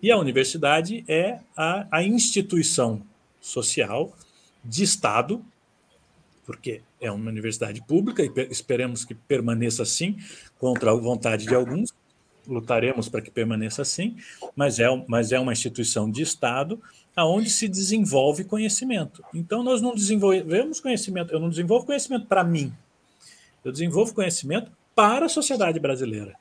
[0.01, 3.01] E a universidade é a, a instituição
[3.41, 4.15] social
[4.63, 5.43] de Estado,
[6.45, 10.17] porque é uma universidade pública e esperemos que permaneça assim,
[10.59, 11.93] contra a vontade de alguns,
[12.47, 14.17] lutaremos para que permaneça assim,
[14.55, 16.81] mas é, mas é uma instituição de Estado
[17.15, 19.23] aonde se desenvolve conhecimento.
[19.33, 22.73] Então, nós não desenvolvemos conhecimento, eu não desenvolvo conhecimento para mim,
[23.63, 26.35] eu desenvolvo conhecimento para a sociedade brasileira.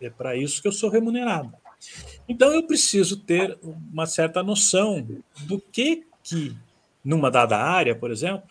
[0.00, 1.52] É para isso que eu sou remunerado.
[2.28, 5.06] Então, eu preciso ter uma certa noção
[5.42, 6.56] do que, que
[7.04, 8.48] numa dada área, por exemplo,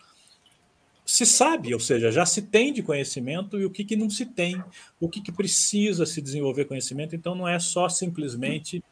[1.04, 4.24] se sabe, ou seja, já se tem de conhecimento e o que, que não se
[4.24, 4.62] tem,
[5.00, 7.16] o que, que precisa se desenvolver conhecimento.
[7.16, 8.82] Então, não é só simplesmente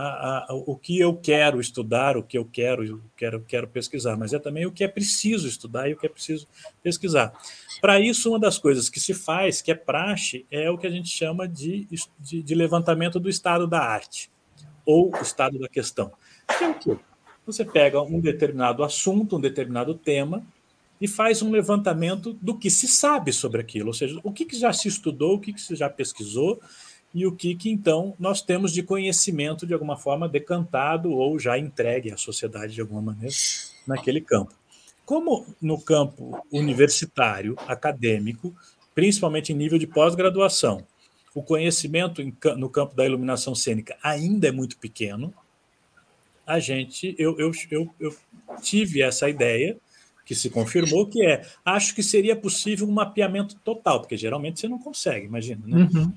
[0.00, 4.32] a, a, o que eu quero estudar, o que eu quero, quero, quero pesquisar, mas
[4.32, 6.46] é também o que é preciso estudar e o que é preciso
[6.82, 7.32] pesquisar.
[7.80, 10.90] Para isso, uma das coisas que se faz, que é praxe, é o que a
[10.90, 11.86] gente chama de,
[12.18, 14.30] de, de levantamento do estado da arte,
[14.84, 16.12] ou estado da questão.
[16.58, 16.96] Que é o quê?
[17.46, 20.44] Você pega um determinado assunto, um determinado tema,
[21.00, 24.58] e faz um levantamento do que se sabe sobre aquilo, ou seja, o que, que
[24.58, 26.60] já se estudou, o que, que se já pesquisou,
[27.12, 31.58] e o que, que então nós temos de conhecimento de alguma forma decantado ou já
[31.58, 33.34] entregue à sociedade de alguma maneira
[33.86, 34.54] naquele campo.
[35.04, 38.54] Como no campo universitário, acadêmico,
[38.94, 40.86] principalmente em nível de pós-graduação,
[41.34, 42.22] o conhecimento
[42.56, 45.34] no campo da iluminação cênica ainda é muito pequeno,
[46.46, 48.16] a gente, eu, eu, eu, eu
[48.60, 49.76] tive essa ideia
[50.24, 54.68] que se confirmou, que é, acho que seria possível um mapeamento total, porque geralmente você
[54.68, 55.88] não consegue, imagina, né?
[55.92, 56.12] Uhum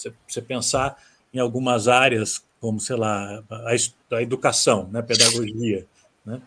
[0.00, 0.96] você, você pensar
[1.32, 5.86] em algumas áreas, como, sei lá, a, a educação, né, pedagogia,
[6.24, 6.40] né?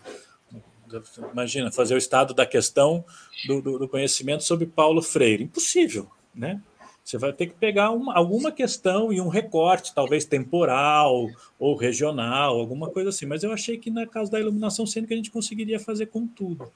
[1.31, 3.05] Imagina, fazer o estado da questão
[3.47, 5.43] do, do, do, conhecimento sobre Paulo Freire.
[5.43, 6.61] Impossível, né?
[7.03, 12.59] Você vai ter que pegar uma, alguma questão e um recorte, talvez temporal ou regional,
[12.59, 13.25] alguma coisa assim.
[13.25, 16.69] Mas eu achei que na casa da iluminação cênica a gente conseguiria fazer com tudo,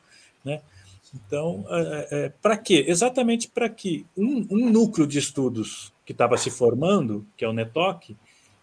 [0.44, 0.62] né?
[1.16, 2.84] Então, é, é, para quê?
[2.88, 7.54] Exatamente para que um, um núcleo de estudos que estava se formando, que é o
[7.54, 8.18] NETOC,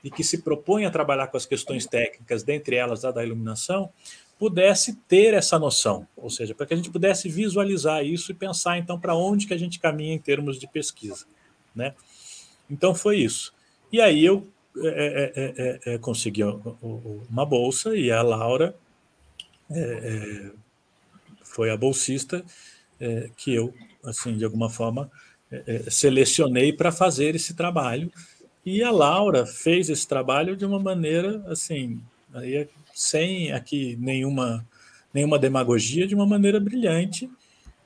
[0.04, 3.90] e que se propõe a trabalhar com as questões técnicas, dentre elas a da iluminação,
[4.38, 8.76] pudesse ter essa noção, ou seja, para que a gente pudesse visualizar isso e pensar
[8.76, 11.24] então para onde que a gente caminha em termos de pesquisa,
[11.74, 11.94] né?
[12.68, 13.54] Então foi isso.
[13.92, 14.46] E aí eu
[14.78, 15.54] é, é, é,
[15.92, 18.74] é, é consegui uma bolsa e a Laura
[19.70, 20.50] é,
[21.54, 22.44] foi a bolsista
[23.36, 25.10] que eu, assim, de alguma forma,
[25.52, 28.10] é, é, selecionei para fazer esse trabalho.
[28.64, 32.00] E a Laura fez esse trabalho de uma maneira assim,
[32.32, 34.66] aí, sem aqui nenhuma,
[35.12, 37.28] nenhuma demagogia, de uma maneira brilhante.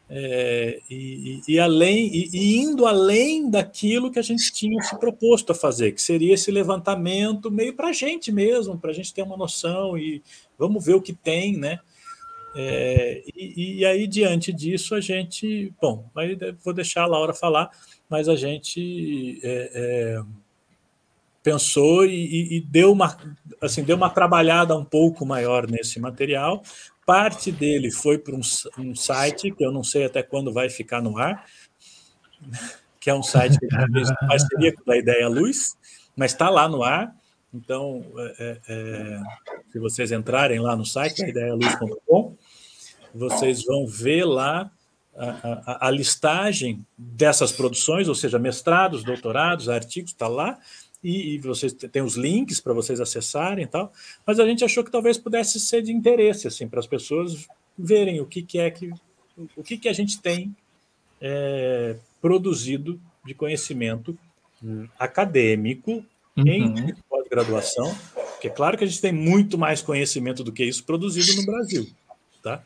[0.09, 5.51] É, e, e, além e, e, indo além daquilo que a gente tinha se proposto
[5.51, 9.23] a fazer, que seria esse levantamento meio para a gente mesmo, para a gente ter
[9.23, 10.23] uma noção e
[10.57, 11.81] vamos ver o que tem, né?
[12.59, 15.75] É, e, e, aí, diante disso, a gente.
[15.81, 17.71] Bom, aí vou deixar a Laura falar,
[18.09, 20.23] mas a gente é, é,
[21.43, 23.15] pensou e, e, deu, uma,
[23.61, 26.63] assim, deu uma trabalhada um pouco maior nesse material.
[27.05, 28.41] Parte dele foi para um,
[28.79, 31.45] um, site, que eu não sei até quando vai ficar no ar,
[32.99, 35.77] que é um site que fez parceria com a Ideia Luz,
[36.17, 37.15] mas está lá no ar.
[37.53, 38.05] Então,
[38.39, 39.21] é, é,
[39.71, 42.37] se vocês entrarem lá no site, ideialuz.com,
[43.17, 44.71] vocês vão ver lá
[45.17, 50.59] a, a, a, listagem dessas produções, ou seja, mestrados, doutorados, artigos, está lá,
[51.03, 53.93] e, e, vocês têm os links para vocês acessarem e tal,
[54.27, 57.47] mas a gente achou que talvez pudesse ser de interesse, assim, para as pessoas
[57.79, 58.91] verem o que, que é que
[59.55, 60.57] o que, que a gente tem
[61.21, 64.19] é, produzido de conhecimento
[64.63, 64.89] hum.
[64.99, 66.05] acadêmico
[66.37, 66.45] uhum.
[66.47, 67.95] em pós-graduação,
[68.33, 71.47] porque é claro que a gente tem muito mais conhecimento do que isso produzido no
[71.47, 71.87] Brasil,
[72.43, 72.65] tá?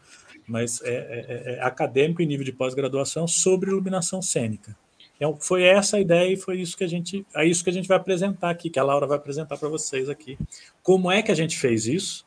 [0.51, 4.77] Mas é, é, é, é acadêmico em nível de pós-graduação sobre iluminação cênica.
[5.17, 7.73] Então, foi essa a ideia e foi isso que a gente, é isso que a
[7.73, 10.39] gente vai apresentar aqui, que a Laura vai apresentar para vocês aqui.
[10.83, 12.27] Como é que a gente fez isso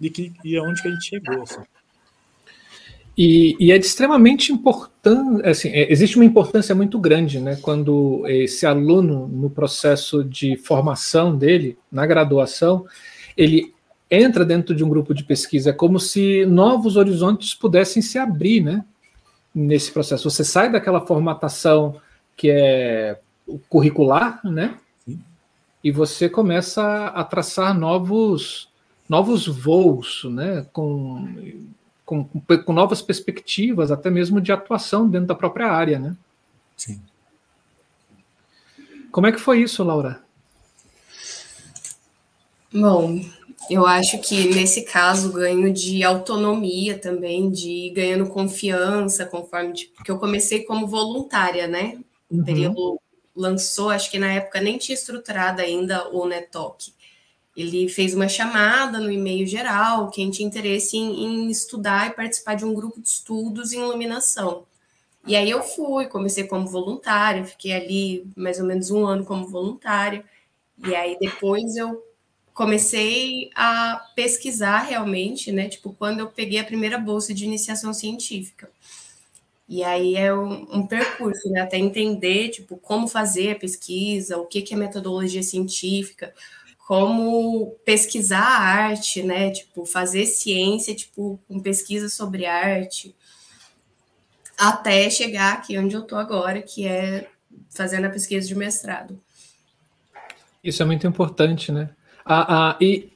[0.00, 1.42] e, que, e aonde que a gente chegou.
[1.42, 1.60] Assim.
[3.16, 8.64] E, e, é extremamente importante, assim, é, existe uma importância muito grande, né, quando esse
[8.64, 12.86] aluno, no processo de formação dele, na graduação,
[13.36, 13.74] ele
[14.12, 18.62] entra dentro de um grupo de pesquisa, é como se novos horizontes pudessem se abrir,
[18.62, 18.84] né?
[19.54, 20.30] Nesse processo.
[20.30, 21.98] Você sai daquela formatação
[22.36, 23.18] que é
[23.70, 24.78] curricular, né?
[25.06, 25.18] Sim.
[25.82, 28.68] E você começa a traçar novos,
[29.08, 30.66] novos voos, né?
[30.74, 31.56] Com,
[32.04, 36.14] com, com novas perspectivas, até mesmo de atuação dentro da própria área, né?
[36.76, 37.00] Sim.
[39.10, 40.22] Como é que foi isso, Laura?
[42.72, 43.20] Bom,
[43.70, 50.10] eu acho que nesse caso ganho de autonomia também, de ganhando confiança, conforme de, porque
[50.10, 51.98] eu comecei como voluntária, né?
[52.30, 52.44] O uhum.
[52.44, 53.00] período
[53.34, 56.92] lançou, acho que na época nem tinha estruturado ainda o Netok.
[57.56, 62.54] Ele fez uma chamada no e-mail geral, quem tinha interesse em, em estudar e participar
[62.54, 64.64] de um grupo de estudos em iluminação.
[65.26, 69.46] E aí eu fui, comecei como voluntária, fiquei ali mais ou menos um ano como
[69.46, 70.24] voluntária.
[70.86, 72.02] E aí depois eu
[72.54, 75.68] comecei a pesquisar realmente, né?
[75.68, 78.70] Tipo, quando eu peguei a primeira bolsa de iniciação científica.
[79.68, 81.62] E aí é um, um, percurso, né?
[81.62, 86.34] Até entender, tipo, como fazer a pesquisa, o que, que é metodologia científica,
[86.86, 89.50] como pesquisar a arte, né?
[89.50, 93.14] Tipo, fazer ciência, tipo, com pesquisa sobre arte,
[94.58, 97.28] até chegar aqui onde eu tô agora, que é
[97.70, 99.18] fazendo a pesquisa de mestrado.
[100.62, 101.90] Isso é muito importante, né?
[102.24, 103.12] Ah, ah, e,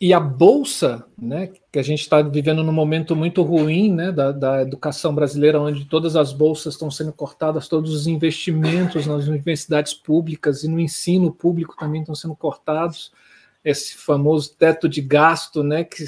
[0.00, 1.50] e a bolsa, né?
[1.72, 4.12] Que a gente está vivendo num momento muito ruim, né?
[4.12, 9.26] Da, da educação brasileira, onde todas as bolsas estão sendo cortadas, todos os investimentos nas
[9.26, 13.10] universidades públicas e no ensino público também estão sendo cortados.
[13.64, 15.82] Esse famoso teto de gasto, né?
[15.82, 16.04] Que,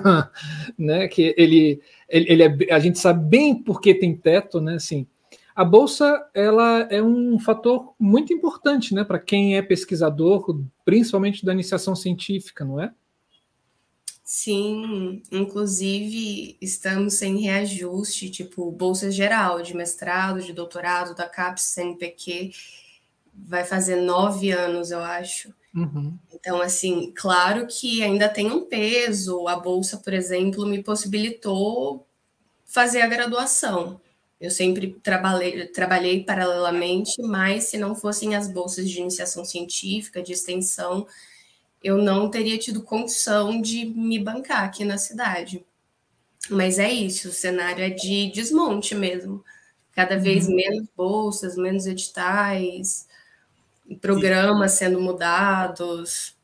[0.76, 4.74] né, que ele, ele, ele é, a gente sabe bem por que tem teto, né?
[4.74, 5.06] Assim,
[5.54, 11.52] a bolsa ela é um fator muito importante né, para quem é pesquisador, principalmente da
[11.52, 12.92] iniciação científica, não é?
[14.24, 22.52] Sim, inclusive estamos sem reajuste, tipo, bolsa geral de mestrado, de doutorado, da CAPES, CNPq,
[23.34, 25.52] vai fazer nove anos, eu acho.
[25.74, 26.16] Uhum.
[26.32, 29.48] Então, assim, claro que ainda tem um peso.
[29.48, 32.06] A bolsa, por exemplo, me possibilitou
[32.64, 34.00] fazer a graduação.
[34.42, 40.32] Eu sempre trabalhei, trabalhei paralelamente, mas se não fossem as bolsas de iniciação científica, de
[40.32, 41.06] extensão,
[41.80, 45.64] eu não teria tido condição de me bancar aqui na cidade.
[46.50, 49.44] Mas é isso, o cenário é de desmonte mesmo.
[49.92, 50.56] Cada vez uhum.
[50.56, 53.06] menos bolsas, menos editais,
[54.00, 56.36] programas sendo mudados.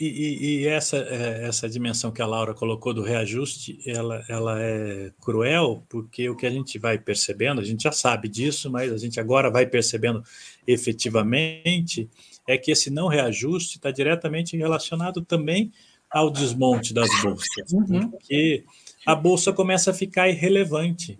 [0.00, 4.58] E, e, e, essa, é, essa dimensão que a Laura colocou do reajuste, ela, ela
[4.58, 8.90] é cruel, porque o que a gente vai percebendo, a gente já sabe disso, mas
[8.90, 10.24] a gente agora vai percebendo
[10.66, 12.08] efetivamente,
[12.48, 15.70] é que esse não reajuste está diretamente relacionado também
[16.10, 18.08] ao desmonte das bolsas, uhum.
[18.08, 18.64] porque
[19.04, 21.18] a bolsa começa a ficar irrelevante.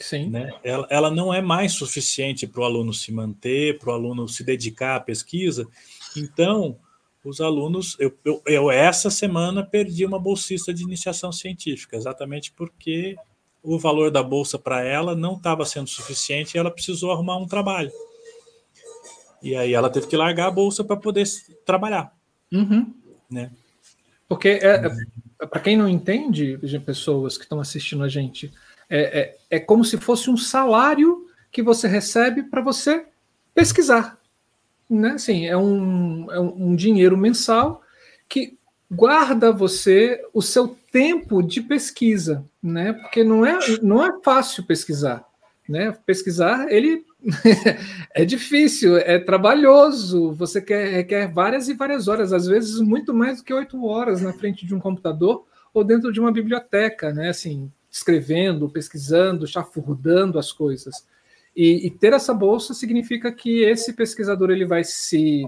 [0.00, 0.30] Sim.
[0.30, 0.50] Né?
[0.64, 4.42] Ela, ela não é mais suficiente para o aluno se manter, para o aluno se
[4.42, 5.68] dedicar à pesquisa.
[6.16, 6.78] Então,
[7.28, 7.96] os alunos.
[7.98, 13.16] Eu, eu, eu, essa semana perdi uma bolsista de iniciação científica, exatamente porque
[13.62, 17.46] o valor da bolsa para ela não estava sendo suficiente e ela precisou arrumar um
[17.46, 17.90] trabalho.
[19.42, 21.24] E aí ela teve que largar a bolsa para poder
[21.64, 22.12] trabalhar.
[22.52, 22.92] Uhum.
[23.30, 23.50] Né?
[24.28, 24.86] Porque, é,
[25.40, 28.52] é para quem não entende, pessoas que estão assistindo a gente,
[28.88, 33.06] é, é, é como se fosse um salário que você recebe para você
[33.54, 34.18] pesquisar
[34.88, 37.82] né, assim, é um, é um dinheiro mensal
[38.28, 38.58] que
[38.90, 42.94] guarda você o seu tempo de pesquisa, né?
[42.94, 45.24] Porque não é, não é fácil pesquisar,
[45.68, 45.96] né?
[46.06, 47.04] Pesquisar ele
[48.14, 50.32] é difícil, é trabalhoso.
[50.32, 54.22] Você quer, requer várias e várias horas, às vezes muito mais do que oito horas
[54.22, 57.28] na frente de um computador ou dentro de uma biblioteca, né?
[57.28, 61.06] Assim, escrevendo, pesquisando, chafurdando as coisas.
[61.60, 65.42] E, e, ter essa bolsa significa que esse pesquisador ele vai se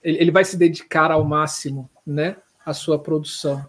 [0.00, 3.68] ele, vai se dedicar ao máximo, né, à sua produção.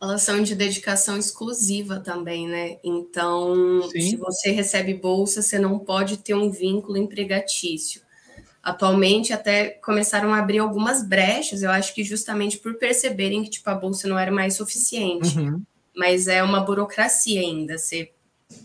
[0.00, 2.78] Elas são de dedicação exclusiva também, né?
[2.82, 4.00] Então, Sim.
[4.00, 8.00] se você recebe bolsa, você não pode ter um vínculo empregatício.
[8.62, 13.68] Atualmente até começaram a abrir algumas brechas, eu acho que justamente por perceberem que tipo
[13.68, 15.38] a bolsa não era mais suficiente.
[15.38, 15.62] Uhum.
[15.94, 17.76] Mas é uma burocracia ainda.
[17.76, 18.10] Você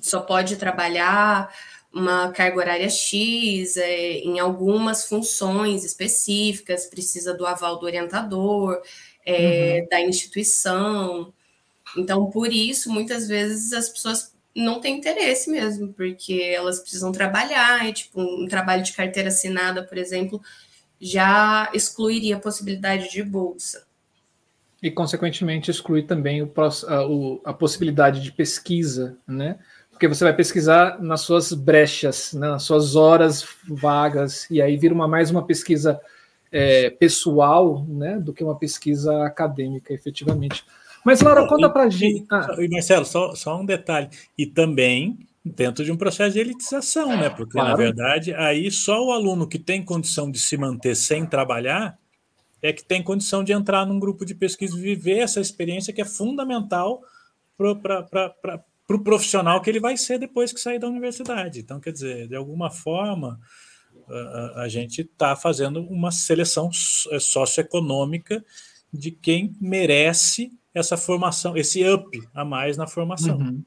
[0.02, 1.54] só pode trabalhar
[1.94, 8.82] uma carga horária X, é, em algumas funções específicas, precisa do aval do orientador,
[9.26, 9.88] é, uhum.
[9.90, 11.32] da instituição.
[11.96, 17.88] Então, por isso, muitas vezes as pessoas não têm interesse mesmo, porque elas precisam trabalhar,
[17.88, 20.42] e, tipo, um trabalho de carteira assinada, por exemplo,
[21.00, 23.86] já excluiria a possibilidade de bolsa.
[24.82, 26.52] E, consequentemente, exclui também o,
[26.88, 29.60] a, a possibilidade de pesquisa, né?
[30.04, 34.94] Porque você vai pesquisar nas suas brechas, né, nas suas horas vagas, e aí vira
[34.94, 35.98] uma, mais uma pesquisa
[36.52, 40.66] é, pessoal né, do que uma pesquisa acadêmica, efetivamente.
[41.06, 42.26] Mas, Laura, conta para a gente.
[42.30, 42.54] Ah.
[42.60, 44.10] E, Marcelo, só, só um detalhe.
[44.38, 47.30] E também dentro de um processo de elitização, né?
[47.30, 47.70] Porque, claro.
[47.70, 51.98] na verdade, aí só o aluno que tem condição de se manter sem trabalhar
[52.62, 56.02] é que tem condição de entrar num grupo de pesquisa e viver essa experiência que
[56.02, 57.02] é fundamental
[57.58, 58.62] para
[58.94, 61.60] para o profissional que ele vai ser depois que sair da universidade.
[61.60, 63.40] Então, quer dizer, de alguma forma,
[64.08, 66.70] a, a gente está fazendo uma seleção
[67.12, 68.44] é, socioeconômica
[68.92, 73.38] de quem merece essa formação, esse up a mais na formação.
[73.38, 73.64] Uhum.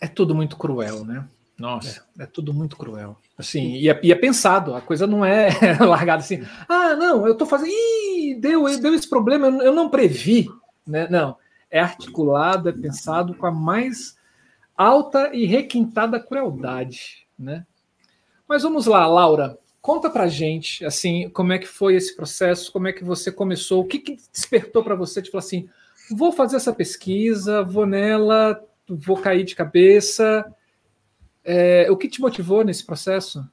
[0.00, 1.26] É tudo muito cruel, né?
[1.58, 3.16] Nossa, é, é tudo muito cruel.
[3.36, 5.48] Assim, e é, e é, pensado, a coisa não é
[5.84, 10.48] largada assim, ah, não, eu estou fazendo, ih, deu, deu esse problema, eu não previ,
[10.86, 11.08] né?
[11.10, 11.36] Não,
[11.70, 14.16] é articulado, é pensado com a mais
[14.76, 17.66] alta e requintada crueldade, né?
[18.48, 19.58] Mas vamos lá, Laura.
[19.80, 23.82] conta pra gente, assim, como é que foi esse processo, como é que você começou,
[23.82, 25.68] o que, que despertou para você de falar assim,
[26.10, 30.44] vou fazer essa pesquisa, vou nela, vou cair de cabeça.
[31.44, 33.48] É, o que te motivou nesse processo?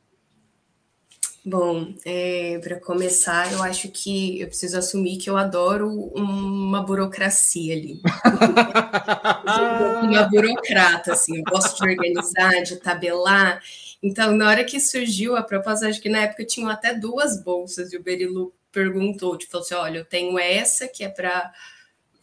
[1.45, 7.75] Bom, é, para começar, eu acho que eu preciso assumir que eu adoro uma burocracia
[7.75, 7.99] ali.
[10.03, 13.61] uma burocrata, assim, eu gosto de organizar, de tabelar.
[14.01, 17.91] Então, na hora que surgiu a proposta, acho que na época tinham até duas bolsas,
[17.91, 21.51] e o Berilu perguntou, tipo, assim, olha, eu tenho essa que é para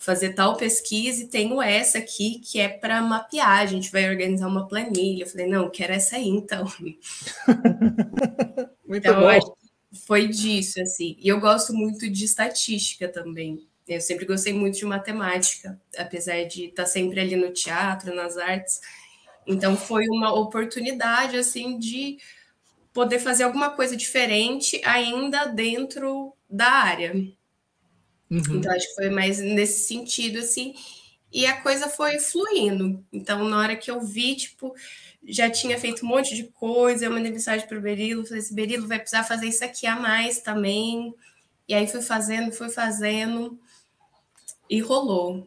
[0.00, 4.48] fazer tal pesquisa e tenho essa aqui que é para mapear, a gente vai organizar
[4.48, 5.24] uma planilha.
[5.24, 6.64] Eu falei, não, quero essa aí, então.
[8.88, 9.56] Muito então, bom.
[10.06, 11.16] foi disso, assim.
[11.20, 13.68] E eu gosto muito de estatística também.
[13.86, 18.80] Eu sempre gostei muito de matemática, apesar de estar sempre ali no teatro, nas artes.
[19.46, 22.18] Então, foi uma oportunidade, assim, de
[22.92, 27.12] poder fazer alguma coisa diferente ainda dentro da área.
[28.30, 28.56] Uhum.
[28.56, 30.74] Então, acho que foi mais nesse sentido, assim.
[31.32, 33.04] E a coisa foi fluindo.
[33.12, 34.74] Então, na hora que eu vi, tipo,
[35.24, 38.54] já tinha feito um monte de coisa, eu mandei mensagem para o Berilo, falei assim,
[38.54, 41.14] Berilo, vai precisar fazer isso aqui a mais também.
[41.68, 43.58] E aí fui fazendo, fui fazendo,
[44.68, 45.46] e rolou.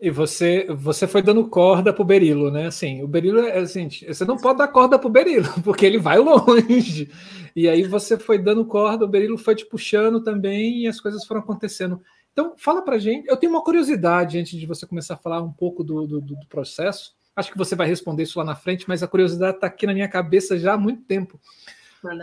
[0.00, 2.66] E você, você foi dando corda pro Berilo, né?
[2.66, 6.18] Assim, o Berilo é assim, você não pode dar corda pro Berilo, porque ele vai
[6.18, 7.10] longe.
[7.54, 11.24] E aí você foi dando corda, o Berilo foi te puxando também e as coisas
[11.24, 12.02] foram acontecendo.
[12.32, 13.28] Então, fala pra gente.
[13.28, 16.36] Eu tenho uma curiosidade antes de você começar a falar um pouco do, do, do
[16.48, 17.14] processo.
[17.36, 19.94] Acho que você vai responder isso lá na frente, mas a curiosidade está aqui na
[19.94, 21.40] minha cabeça já há muito tempo.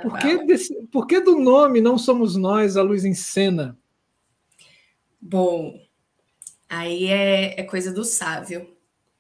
[0.02, 3.78] Por que, desse, por que do nome Não Somos Nós, a Luz em Cena?
[5.20, 5.74] Bom,
[6.72, 8.66] Aí é, é coisa do sábio.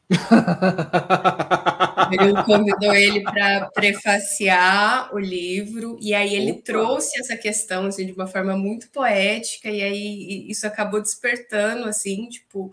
[2.11, 6.61] ele convidou ele para prefaciar o livro, e aí ele Opa.
[6.63, 12.29] trouxe essa questão assim, de uma forma muito poética, e aí isso acabou despertando, assim,
[12.29, 12.71] tipo,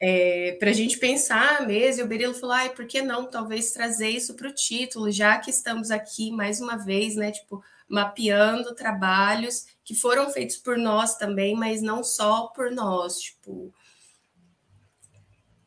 [0.00, 2.02] é, para a gente pensar mesmo.
[2.02, 5.36] E o Berilo falou: ai, por que não talvez trazer isso para o título, já
[5.38, 7.32] que estamos aqui mais uma vez, né?
[7.32, 13.72] Tipo, mapeando trabalhos que foram feitos por nós também, mas não só por nós, tipo.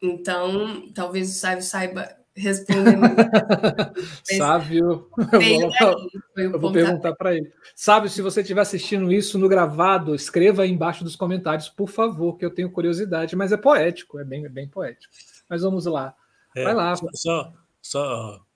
[0.01, 2.97] Então, talvez o Sávio saiba responder.
[4.38, 7.51] Sávio, eu vou, eu vou perguntar para ele.
[7.76, 12.38] Sávio, se você estiver assistindo isso no gravado, escreva aí embaixo dos comentários, por favor,
[12.38, 15.11] que eu tenho curiosidade, mas é poético, é bem, é bem poético.
[15.49, 16.15] Mas vamos lá.
[16.55, 16.95] É, Vai lá.
[17.13, 18.47] Só, só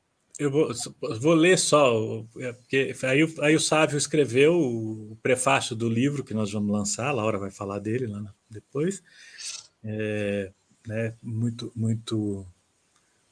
[0.42, 0.72] eu vou,
[1.20, 6.34] vou ler só, é, porque aí, aí o Sávio escreveu o prefácio do livro que
[6.34, 9.04] nós vamos lançar, a Laura vai falar dele lá depois.
[9.84, 10.52] É,
[10.88, 12.44] né, muito, muito.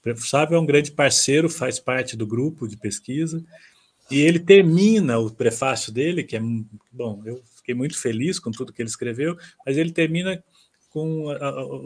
[0.05, 3.43] O Sávio é um grande parceiro, faz parte do grupo de pesquisa,
[4.11, 6.41] e ele termina o prefácio dele, que é
[6.91, 9.35] bom, eu fiquei muito feliz com tudo que ele escreveu,
[9.65, 10.43] mas ele termina
[10.91, 11.25] com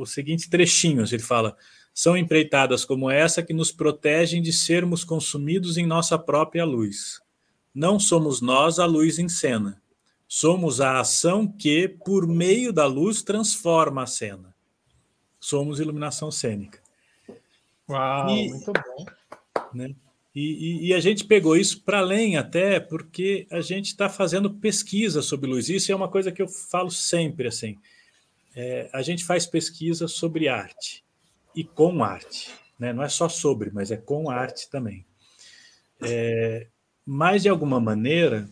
[0.02, 1.14] os seguintes trechinhos.
[1.14, 1.56] Ele fala:
[1.94, 7.22] são empreitadas como essa que nos protegem de sermos consumidos em nossa própria luz.
[7.74, 9.80] Não somos nós a luz em cena.
[10.28, 14.56] Somos a ação que, por meio da luz, transforma a cena.
[15.40, 16.82] Somos iluminação cênica.
[17.88, 19.06] Uau, e, muito bom.
[19.72, 19.94] Né?
[20.34, 24.50] E, e, e, a gente pegou isso para além até porque a gente está fazendo
[24.50, 25.70] pesquisa sobre luz.
[25.70, 27.78] Isso é uma coisa que eu falo sempre assim.
[28.56, 31.04] É, a gente faz pesquisa sobre arte
[31.56, 32.52] e com arte.
[32.78, 32.92] Né?
[32.94, 35.06] Não é só sobre, mas é com arte também.
[36.02, 36.68] É,
[37.06, 38.50] mas, de alguma maneira,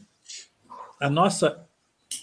[0.99, 1.67] a nossa,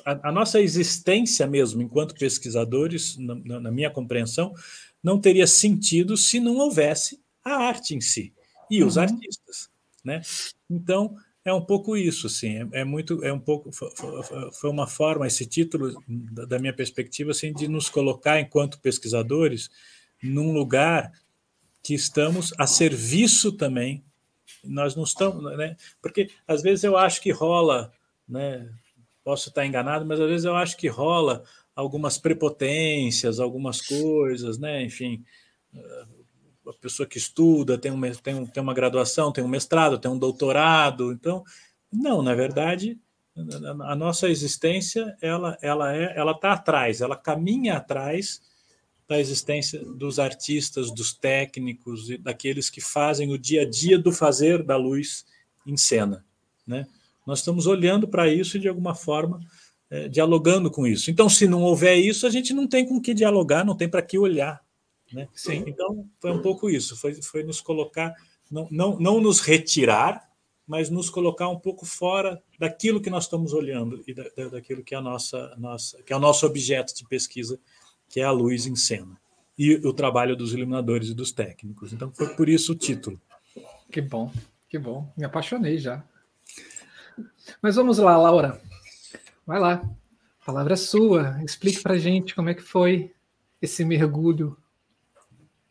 [0.05, 4.55] a, a nossa existência mesmo, enquanto pesquisadores, na, na, minha compreensão,
[5.03, 8.33] não teria sentido se não houvesse a arte em si
[8.71, 9.03] e os uhum.
[9.03, 9.71] artistas.
[10.05, 10.23] Né?
[10.71, 15.27] Então, é um pouco isso, assim, é, é, muito, é um pouco, foi uma forma,
[15.27, 19.71] esse título, da minha perspectiva, assim, de nos colocar enquanto pesquisadores
[20.23, 21.13] num lugar
[21.83, 24.05] que estamos a serviço também.
[24.65, 25.77] Nós não estamos, né?
[26.03, 27.93] Porque às vezes eu acho que rola,
[28.29, 28.69] né?
[29.23, 31.45] Posso estar enganado, mas às vezes eu acho que rola
[31.75, 34.83] algumas prepotências, algumas coisas, né?
[34.83, 35.25] Enfim,
[36.67, 40.11] a pessoa que estuda tem, um, tem, um, tem uma graduação, tem um mestrado, tem
[40.11, 41.45] um doutorado, então
[41.91, 42.99] não, na verdade,
[43.85, 48.43] a nossa existência ela ela é ela está atrás, ela caminha atrás
[49.09, 54.13] da existência dos artistas, dos técnicos e daqueles que fazem o dia a dia do
[54.13, 55.25] fazer da luz
[55.67, 56.25] em cena.
[56.67, 56.87] Né?
[57.27, 59.41] Nós estamos olhando para isso e, de alguma forma,
[59.91, 61.11] é, dialogando com isso.
[61.11, 64.03] Então, se não houver isso, a gente não tem com que dialogar, não tem para
[64.03, 64.63] que olhar.
[65.11, 65.27] Né?
[65.35, 65.65] Sim.
[65.67, 68.15] Então, foi um pouco isso, foi, foi nos colocar,
[68.51, 70.29] não, não, não nos retirar,
[70.67, 74.95] mas nos colocar um pouco fora daquilo que nós estamos olhando e da, daquilo que
[74.95, 77.59] é, a nossa, nossa, que é o nosso objeto de pesquisa,
[78.09, 79.19] que é a luz em cena.
[79.59, 81.93] E o trabalho dos iluminadores e dos técnicos.
[81.93, 83.21] Então, foi por isso o título.
[83.91, 84.33] Que bom,
[84.69, 85.13] que bom.
[85.17, 86.05] Me apaixonei já.
[87.61, 88.61] Mas vamos lá, Laura.
[89.47, 89.83] Vai lá.
[90.43, 91.43] A palavra é sua.
[91.45, 93.13] Explique para gente como é que foi
[93.61, 94.57] esse mergulho.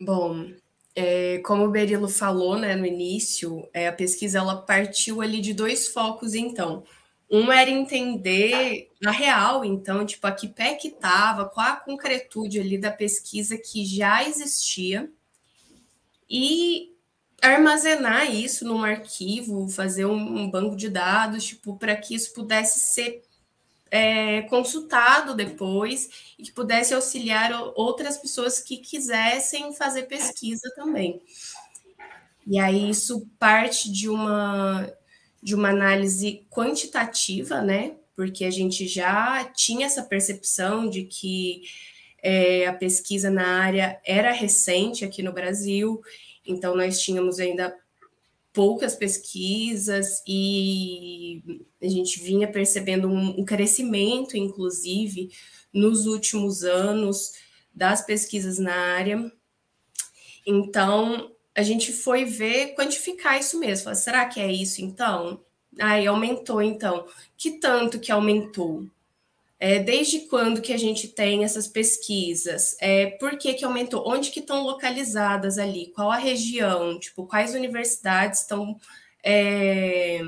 [0.00, 0.52] Bom,
[0.94, 5.54] é, como o Berilo falou né, no início, é, a pesquisa ela partiu ali de
[5.54, 6.84] dois focos, então.
[7.30, 12.58] Um era entender na real, então, tipo, a que pé que estava, qual a concretude
[12.58, 15.10] ali da pesquisa que já existia,
[16.28, 16.94] e
[17.40, 22.80] armazenar isso num arquivo, fazer um, um banco de dados, tipo, para que isso pudesse
[22.80, 23.22] ser
[23.90, 31.22] é, consultado depois e que pudesse auxiliar outras pessoas que quisessem fazer pesquisa também.
[32.46, 34.90] E aí isso parte de uma
[35.42, 37.96] de uma análise quantitativa, né?
[38.16, 41.62] Porque a gente já tinha essa percepção de que
[42.22, 46.00] é, a pesquisa na área era recente aqui no Brasil,
[46.44, 47.74] então nós tínhamos ainda
[48.52, 55.30] poucas pesquisas e a gente vinha percebendo um, um crescimento, inclusive,
[55.72, 57.32] nos últimos anos
[57.72, 59.30] das pesquisas na área.
[60.44, 63.92] Então, a gente foi ver, quantificar isso mesmo.
[63.92, 65.40] Será que é isso então?
[65.80, 67.04] Aí aumentou, então.
[67.36, 68.86] Que tanto que aumentou?
[69.58, 72.76] É, desde quando que a gente tem essas pesquisas?
[72.80, 74.04] É, por que, que aumentou?
[74.06, 75.90] Onde que estão localizadas ali?
[75.96, 76.96] Qual a região?
[76.96, 78.78] Tipo, quais universidades estão
[79.24, 80.20] é,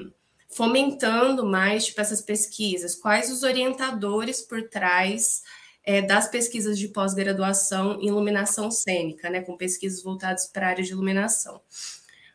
[0.48, 2.96] fomentando mais tipo, essas pesquisas?
[2.96, 5.44] Quais os orientadores por trás
[5.84, 10.84] é, das pesquisas de pós-graduação em iluminação cênica, né, com pesquisas voltadas para a área
[10.84, 11.60] de iluminação?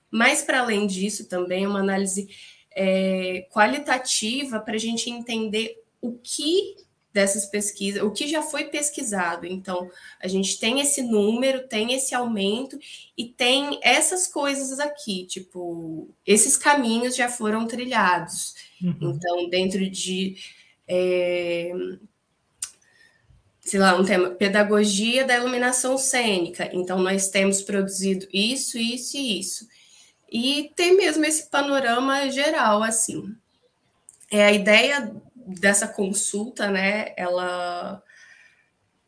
[0.10, 2.30] Mas, para além disso, também uma análise
[2.76, 6.76] é, qualitativa para a gente entender o que
[7.16, 9.46] dessas pesquisas, o que já foi pesquisado.
[9.46, 9.90] Então,
[10.20, 12.78] a gente tem esse número, tem esse aumento
[13.18, 18.54] e tem essas coisas aqui, tipo, esses caminhos já foram trilhados.
[18.84, 19.14] Uhum.
[19.14, 20.36] Então, dentro de.
[20.86, 21.72] É,
[23.66, 26.70] sei lá, um tema, pedagogia da iluminação cênica.
[26.72, 29.68] Então, nós temos produzido isso, isso e isso.
[30.32, 33.36] E tem mesmo esse panorama geral, assim.
[34.32, 38.02] É a ideia dessa consulta, né, ela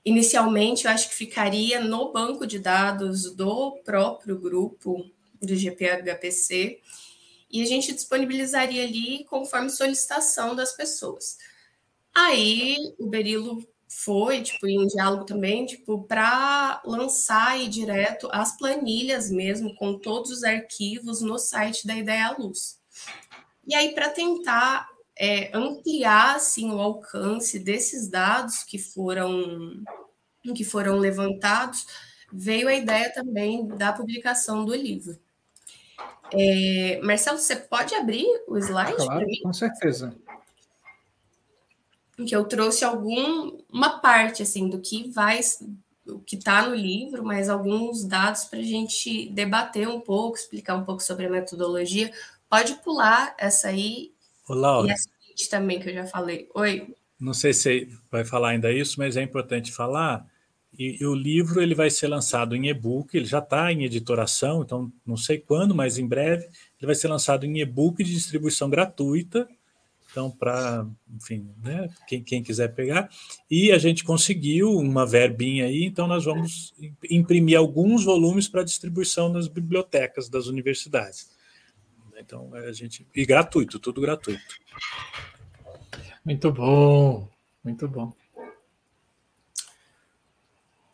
[0.06, 5.04] inicialmente eu acho que ficaria no banco de dados do próprio grupo
[5.42, 6.80] do GPHPC
[7.52, 11.38] e a gente disponibilizaria ali conforme solicitação das pessoas.
[12.14, 19.32] Aí o Berilo foi, tipo, em diálogo também, tipo, para lançar aí direto as planilhas
[19.32, 22.80] mesmo, com todos os arquivos no site da Ideia Luz.
[23.66, 29.84] E aí, para tentar é, ampliar assim, o alcance desses dados que foram,
[30.56, 31.86] que foram levantados,
[32.32, 35.18] veio a ideia também da publicação do livro.
[36.34, 38.98] É, Marcelo, você pode abrir o slide?
[38.98, 40.14] Claro, com certeza.
[42.26, 45.40] Que eu trouxe alguma parte assim do que vai,
[46.08, 50.76] o que está no livro, mas alguns dados para a gente debater um pouco, explicar
[50.76, 52.12] um pouco sobre a metodologia.
[52.50, 54.12] Pode pular essa aí
[54.48, 54.86] Olá.
[54.88, 56.50] E a seguinte também, que eu já falei.
[56.56, 56.94] Oi.
[57.20, 60.26] Não sei se vai falar ainda isso, mas é importante falar.
[60.78, 64.62] E, e o livro ele vai ser lançado em e-book, ele já está em editoração,
[64.62, 68.70] então não sei quando, mas em breve ele vai ser lançado em e-book de distribuição
[68.70, 69.48] gratuita.
[70.18, 70.84] Então, para,
[71.16, 73.08] enfim, né, quem, quem quiser pegar.
[73.48, 76.74] E a gente conseguiu uma verbinha aí, então nós vamos
[77.08, 81.30] imprimir alguns volumes para distribuição nas bibliotecas das universidades.
[82.18, 83.06] Então, a gente.
[83.14, 84.42] E gratuito, tudo gratuito.
[86.26, 87.30] Muito bom,
[87.64, 88.12] muito bom.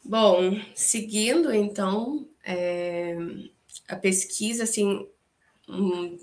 [0.03, 3.15] Bom, seguindo então é,
[3.88, 5.07] a pesquisa, assim,
[5.69, 6.17] um,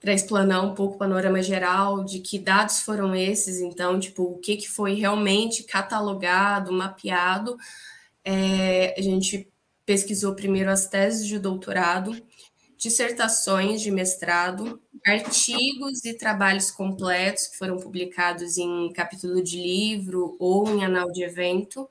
[0.00, 4.38] para explanar um pouco o panorama geral de que dados foram esses, então, tipo, o
[4.38, 7.56] que, que foi realmente catalogado, mapeado.
[8.24, 9.50] É, a gente
[9.84, 12.14] pesquisou primeiro as teses de doutorado,
[12.76, 20.68] dissertações de mestrado, artigos e trabalhos completos que foram publicados em capítulo de livro ou
[20.68, 21.88] em anal de evento,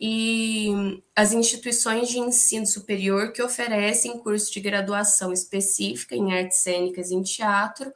[0.00, 7.10] e as instituições de ensino superior que oferecem curso de graduação específica em artes cênicas
[7.10, 7.92] e em teatro,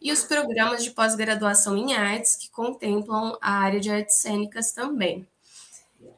[0.00, 5.26] e os programas de pós-graduação em artes que contemplam a área de artes cênicas também.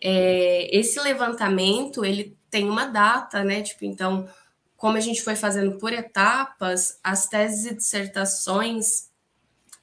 [0.00, 3.62] É, esse levantamento ele tem uma data, né?
[3.62, 4.28] Tipo, então
[4.76, 9.10] como a gente foi fazendo por etapas, as teses e dissertações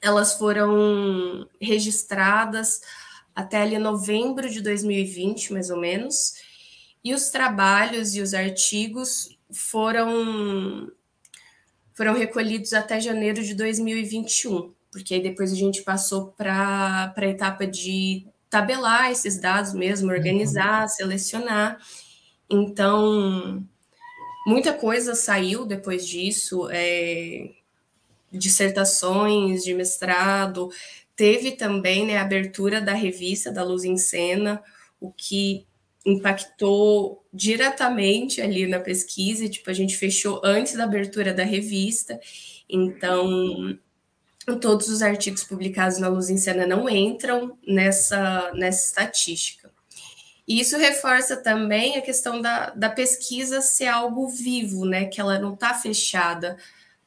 [0.00, 2.80] elas foram registradas
[3.40, 6.34] até ali novembro de 2020, mais ou menos,
[7.02, 10.90] e os trabalhos e os artigos foram
[11.94, 17.66] foram recolhidos até janeiro de 2021, porque aí depois a gente passou para a etapa
[17.66, 20.88] de tabelar esses dados mesmo, organizar, uhum.
[20.88, 21.78] selecionar.
[22.48, 23.62] Então,
[24.46, 27.50] muita coisa saiu depois disso, é,
[28.32, 30.70] dissertações de mestrado,
[31.20, 34.62] teve também né, a abertura da revista da Luz em Cena,
[34.98, 35.66] o que
[36.06, 42.18] impactou diretamente ali na pesquisa, tipo, a gente fechou antes da abertura da revista,
[42.66, 43.78] então
[44.62, 49.70] todos os artigos publicados na Luz em Cena não entram nessa, nessa estatística.
[50.48, 55.04] E isso reforça também a questão da, da pesquisa ser algo vivo, né?
[55.04, 56.56] Que ela não está fechada.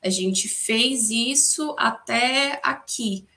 [0.04, 3.28] A gente fez isso até aqui.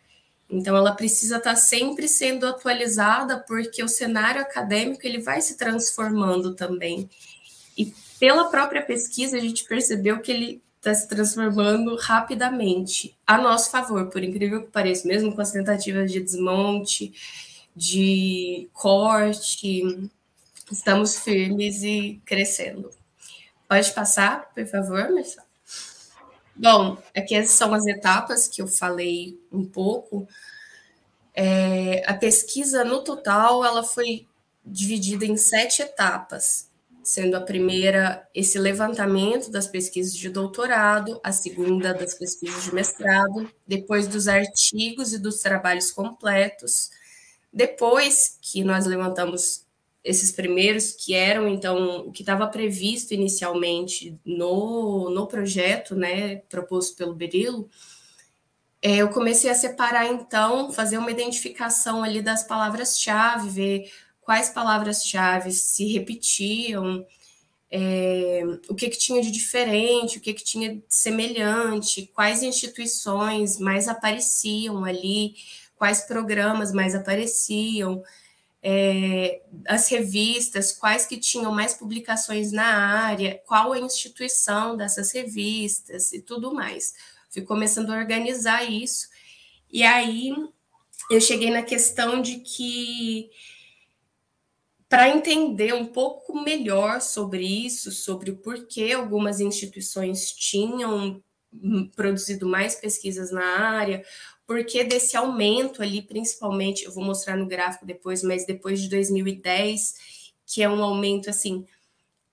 [0.49, 5.57] Então ela precisa estar tá sempre sendo atualizada porque o cenário acadêmico ele vai se
[5.57, 7.11] transformando também.
[7.77, 13.71] E pela própria pesquisa a gente percebeu que ele está se transformando rapidamente a nosso
[13.71, 17.13] favor, por incrível que pareça, mesmo com as tentativas de desmonte,
[17.75, 20.11] de corte,
[20.71, 22.91] estamos firmes e crescendo.
[23.69, 25.46] Pode passar, por favor, Marcelo?
[26.59, 30.27] Bom, aqui são as etapas que eu falei um pouco.
[31.35, 34.27] É, a pesquisa, no total, ela foi
[34.65, 36.71] dividida em sete etapas,
[37.03, 43.51] sendo a primeira esse levantamento das pesquisas de doutorado, a segunda das pesquisas de mestrado,
[43.67, 46.91] depois dos artigos e dos trabalhos completos.
[47.53, 49.66] Depois que nós levantamos
[50.07, 56.97] esses primeiros, que eram, então, o que estava previsto inicialmente no, no projeto, né, proposto
[56.97, 57.69] pelo Berilo,
[58.81, 63.91] é, eu comecei a separar, então, fazer uma identificação ali das palavras-chave, ver
[64.21, 67.05] quais palavras-chave se repetiam,
[67.69, 73.59] é, o que, que tinha de diferente, o que, que tinha de semelhante, quais instituições
[73.59, 75.35] mais apareciam ali,
[75.75, 78.05] quais programas mais apareciam,
[78.69, 86.13] é, as revistas, quais que tinham mais publicações na área, qual a instituição dessas revistas
[86.13, 86.93] e tudo mais.
[87.31, 89.09] Fui começando a organizar isso,
[89.71, 90.35] e aí
[91.09, 93.31] eu cheguei na questão de que
[94.89, 101.23] para entender um pouco melhor sobre isso, sobre o porquê algumas instituições tinham
[101.95, 104.05] produzido mais pesquisas na área,
[104.47, 109.95] porque desse aumento ali, principalmente, eu vou mostrar no gráfico depois, mas depois de 2010,
[110.47, 111.67] que é um aumento assim,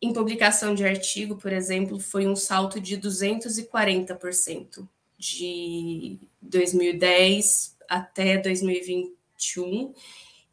[0.02, 4.88] em publicação de artigo, por exemplo, foi um salto de 240%
[5.18, 9.94] de 2010 até 2021.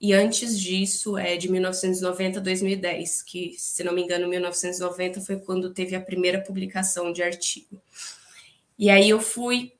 [0.00, 5.38] E antes disso, é de 1990 a 2010, que, se não me engano, 1990 foi
[5.40, 7.82] quando teve a primeira publicação de artigo.
[8.78, 9.72] E aí eu fui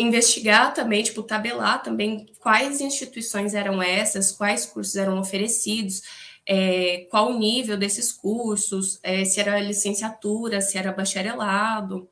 [0.00, 6.02] investigar também, tipo, tabelar também quais instituições eram essas, quais cursos eram oferecidos,
[6.46, 12.08] é, qual o nível desses cursos, é, se era licenciatura, se era bacharelado,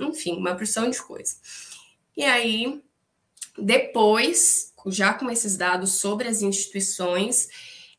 [0.00, 1.34] enfim, uma porção de coisa.
[2.16, 2.80] E aí,
[3.58, 7.48] depois, já com esses dados sobre as instituições,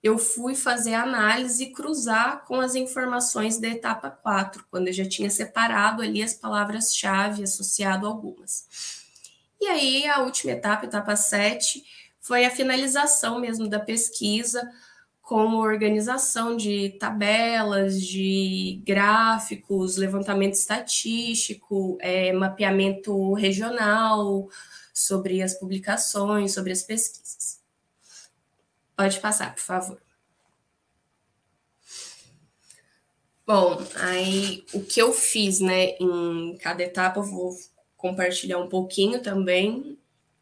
[0.01, 5.05] eu fui fazer análise e cruzar com as informações da etapa 4, quando eu já
[5.05, 8.96] tinha separado ali as palavras-chave associado a algumas.
[9.59, 11.83] E aí, a última etapa, etapa 7,
[12.19, 14.69] foi a finalização mesmo da pesquisa,
[15.21, 24.47] com organização de tabelas, de gráficos, levantamento estatístico, é, mapeamento regional
[24.93, 27.59] sobre as publicações, sobre as pesquisas.
[28.95, 30.01] Pode passar, por favor.
[33.45, 37.55] Bom, aí o que eu fiz, né, em cada etapa, eu vou
[37.97, 39.97] compartilhar um pouquinho também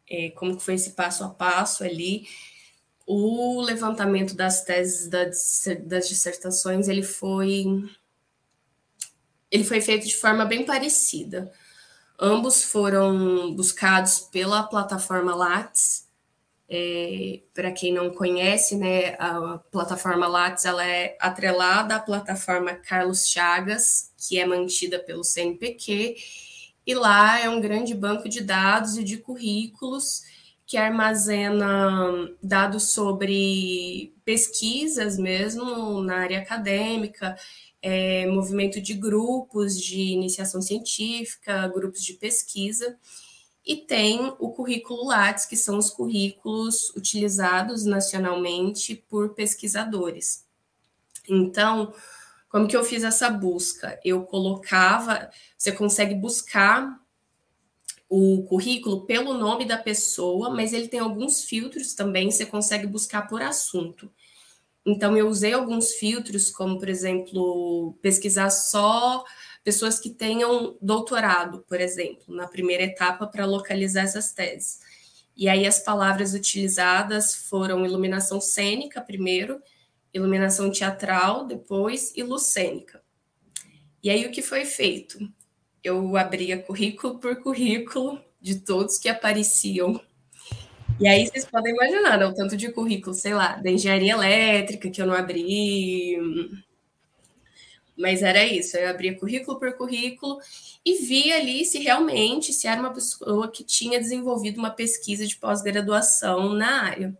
[0.08, 2.26] é, como foi esse passo a passo ali.
[3.06, 7.64] O levantamento das teses das, das dissertações ele foi
[9.50, 11.52] ele foi feito de forma bem parecida.
[12.18, 16.06] Ambos foram buscados pela plataforma Lattes.
[16.68, 23.28] É, Para quem não conhece, né, a plataforma Lattes ela é atrelada à plataforma Carlos
[23.28, 26.16] Chagas, que é mantida pelo CNPq,
[26.86, 30.22] e lá é um grande banco de dados e de currículos
[30.64, 37.36] que armazena dados sobre pesquisas mesmo na área acadêmica,
[37.80, 42.98] é, movimento de grupos de iniciação científica, grupos de pesquisa,
[43.64, 50.44] e tem o currículo Lattes, que são os currículos utilizados nacionalmente por pesquisadores.
[51.28, 51.92] Então,
[52.56, 54.00] como que eu fiz essa busca?
[54.02, 55.28] Eu colocava,
[55.58, 56.98] você consegue buscar
[58.08, 63.28] o currículo pelo nome da pessoa, mas ele tem alguns filtros também, você consegue buscar
[63.28, 64.10] por assunto.
[64.86, 69.22] Então, eu usei alguns filtros, como, por exemplo, pesquisar só
[69.62, 74.80] pessoas que tenham doutorado, por exemplo, na primeira etapa, para localizar essas teses.
[75.36, 79.60] E aí, as palavras utilizadas foram iluminação cênica, primeiro,
[80.16, 83.02] iluminação teatral, depois, e luz cênica.
[84.02, 85.18] E aí, o que foi feito?
[85.82, 90.00] Eu abria currículo por currículo de todos que apareciam
[90.98, 94.90] e aí vocês podem imaginar, né, o tanto de currículo, sei lá, da engenharia elétrica
[94.90, 96.16] que eu não abri.
[97.96, 100.38] Mas era isso, eu abria currículo por currículo
[100.84, 105.36] e via ali se realmente se era uma pessoa que tinha desenvolvido uma pesquisa de
[105.36, 107.16] pós-graduação na área.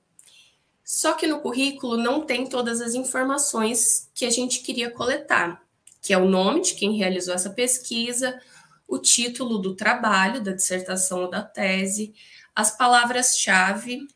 [0.87, 5.61] Só que no currículo não tem todas as informações que a gente queria coletar,
[6.01, 8.41] que é o nome de quem realizou essa pesquisa,
[8.87, 12.15] o título do trabalho, da dissertação ou da tese,
[12.55, 14.07] as palavras-chave,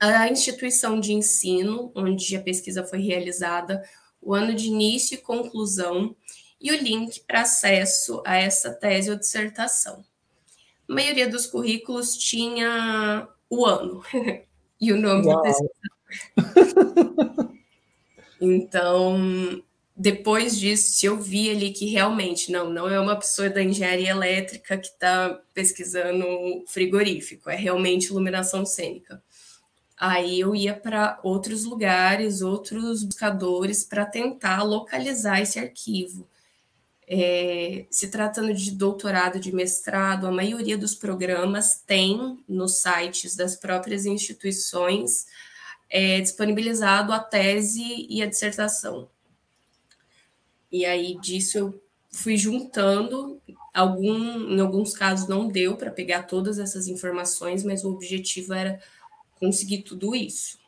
[0.00, 3.80] a instituição de ensino, onde a pesquisa foi realizada,
[4.20, 6.16] o ano de início e conclusão,
[6.60, 10.04] e o link para acesso a essa tese ou dissertação.
[10.88, 14.02] A maioria dos currículos tinha o ano
[14.80, 15.36] e o nome Uau.
[15.36, 15.70] do pesquisador.
[18.40, 19.62] Então,
[19.96, 24.10] depois disso, se eu vi ali que realmente não, não é uma pessoa da engenharia
[24.10, 26.24] elétrica que está pesquisando
[26.68, 29.20] frigorífico, é realmente iluminação cênica.
[29.96, 36.28] Aí eu ia para outros lugares, outros buscadores para tentar localizar esse arquivo.
[37.10, 43.56] É, se tratando de doutorado, de mestrado, a maioria dos programas tem nos sites das
[43.56, 45.26] próprias instituições
[45.88, 49.08] é, disponibilizado a tese e a dissertação.
[50.70, 53.40] E aí disso eu fui juntando.
[53.72, 58.80] Algum, em alguns casos não deu para pegar todas essas informações, mas o objetivo era
[59.36, 60.58] conseguir tudo isso.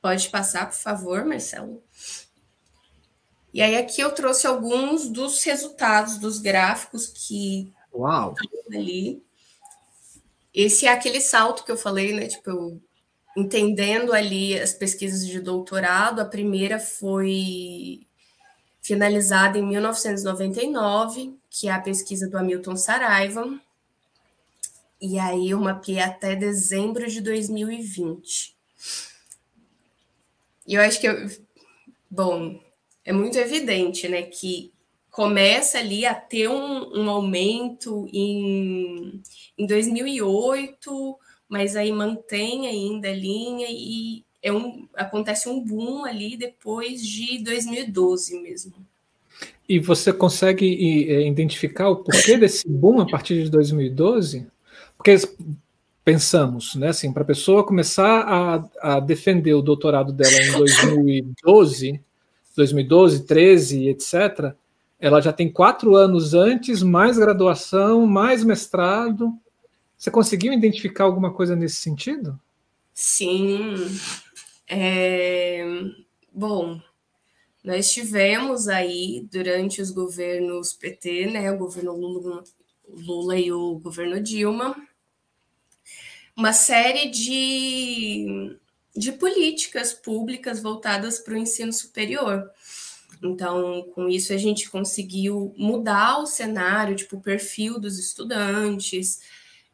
[0.00, 1.82] Pode passar, por favor, Marcelo.
[3.54, 8.34] E aí aqui eu trouxe alguns dos resultados dos gráficos que Uau.
[8.72, 9.22] ali.
[10.52, 12.26] Esse é aquele salto que eu falei, né?
[12.26, 12.82] Tipo, eu
[13.36, 18.04] entendendo ali as pesquisas de doutorado, a primeira foi
[18.82, 23.60] finalizada em 1999, que é a pesquisa do Hamilton Saraiva,
[25.00, 28.56] e aí eu mapeei até dezembro de 2020.
[30.66, 31.30] E eu acho que, eu,
[32.10, 32.63] bom,
[33.04, 34.72] é muito evidente, né, que
[35.10, 39.22] começa ali a ter um, um aumento em,
[39.56, 46.36] em 2008, mas aí mantém ainda a linha e é um, acontece um boom ali
[46.36, 48.74] depois de 2012 mesmo.
[49.68, 54.46] E você consegue é, identificar o porquê desse boom a partir de 2012?
[54.96, 55.16] Porque
[56.04, 62.00] pensamos, né, assim, para a pessoa começar a, a, defender o doutorado dela em 2012,
[62.56, 64.54] 2012, 13, etc.,
[64.98, 69.36] ela já tem quatro anos antes, mais graduação, mais mestrado.
[69.98, 72.40] Você conseguiu identificar alguma coisa nesse sentido?
[72.94, 73.74] Sim.
[74.66, 75.62] É,
[76.32, 76.80] bom,
[77.62, 82.44] nós tivemos aí, durante os governos PT, né, o governo Lula,
[82.88, 84.76] Lula e o governo Dilma,
[86.36, 88.56] uma série de,
[88.96, 92.50] de políticas públicas voltadas para o ensino superior.
[93.22, 99.20] Então, com isso, a gente conseguiu mudar o cenário, tipo, o perfil dos estudantes,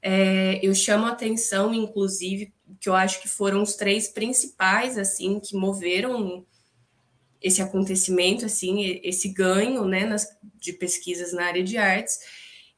[0.03, 5.39] é, eu chamo a atenção, inclusive, que eu acho que foram os três principais, assim,
[5.39, 6.47] que moveram
[7.41, 10.27] esse acontecimento, assim, esse ganho, né, nas,
[10.59, 12.19] de pesquisas na área de artes,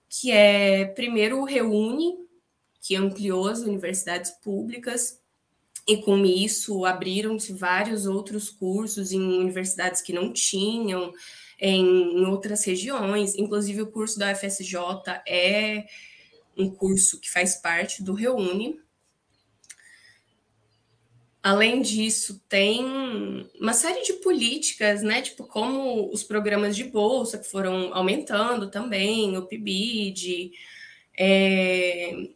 [0.08, 2.16] que é, primeiro, o Reúne,
[2.80, 5.20] que ampliou as universidades públicas,
[5.86, 11.12] e com isso abriram-se vários outros cursos em universidades que não tinham,
[11.58, 14.76] em, outras regiões, inclusive o curso da UFSJ
[15.26, 15.86] é
[16.56, 18.80] um curso que faz parte do Reúne.
[21.42, 22.84] Além disso, tem
[23.60, 25.22] uma série de políticas, né?
[25.22, 30.52] Tipo, como os programas de bolsa que foram aumentando também, o PIBID,
[31.18, 32.28] é,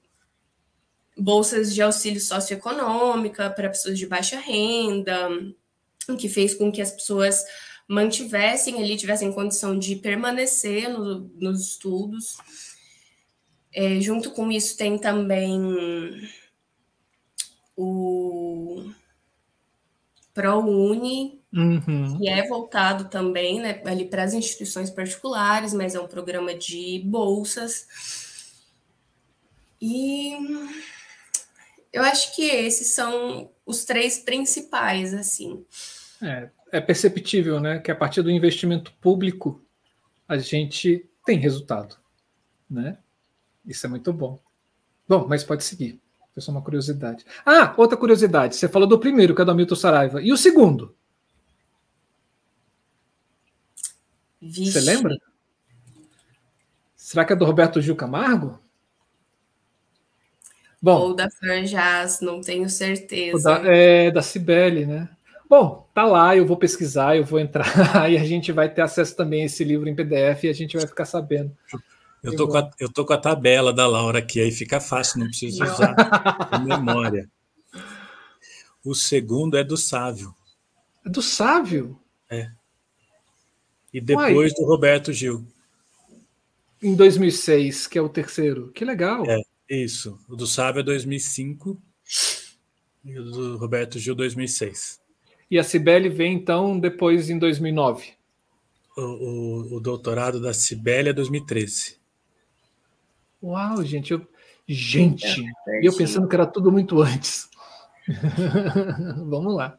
[1.17, 5.31] bolsas de auxílio socioeconômica para pessoas de baixa renda,
[6.19, 7.43] que fez com que as pessoas
[7.89, 12.37] mantivessem ali, tivessem condição de permanecer no, nos estudos.
[13.73, 15.61] É, junto com isso, tem também
[17.77, 18.91] o
[20.33, 22.19] ProUni, uhum.
[22.19, 27.03] que é voltado também né, ali para as instituições particulares, mas é um programa de
[27.05, 27.87] bolsas.
[29.81, 30.35] E
[31.97, 35.65] eu acho que esses são os três principais, assim.
[36.23, 39.65] É, é perceptível, né, que a partir do investimento público
[40.29, 41.97] a gente tem resultado,
[42.69, 42.99] né?
[43.65, 44.39] Isso é muito bom.
[45.09, 45.99] Bom, mas pode seguir.
[46.35, 47.25] Foi só uma curiosidade.
[47.47, 48.57] Ah, outra curiosidade.
[48.57, 50.23] Você falou do primeiro, que é do Hamilton Saraiva.
[50.23, 50.95] E o segundo?
[54.41, 54.73] Vixe.
[54.73, 55.17] Você lembra?
[56.95, 58.61] Será que é do Roberto Gil Camargo?
[60.87, 63.43] Bom, Ou da Franjas, não tenho certeza.
[63.43, 65.09] Da, é da Cibele, né?
[65.51, 67.67] Bom, tá lá, eu vou pesquisar, eu vou entrar
[68.09, 70.77] e a gente vai ter acesso também a esse livro em PDF e a gente
[70.77, 71.51] vai ficar sabendo.
[72.23, 75.19] Eu tô, com a, eu tô com a tabela da Laura aqui, aí fica fácil,
[75.19, 75.97] não preciso usar
[76.53, 77.29] a memória.
[78.85, 80.33] O segundo é do Sávio.
[81.05, 81.99] É do Sávio?
[82.31, 82.49] É.
[83.93, 84.61] E depois Uai.
[84.61, 85.45] do Roberto Gil.
[86.81, 88.71] Em 2006, que é o terceiro.
[88.73, 89.25] Que legal.
[89.27, 90.19] É, isso.
[90.29, 91.81] O do Sávio é 2005
[93.05, 95.01] e o do Roberto Gil 2006.
[95.51, 98.15] E a Cibele vem, então, depois em 2009?
[98.97, 101.99] O, o, o doutorado da Cibele é 2013.
[103.43, 104.27] Uau, gente, eu,
[104.67, 107.49] gente, é, eu pensando que era tudo muito antes.
[109.29, 109.79] Vamos lá.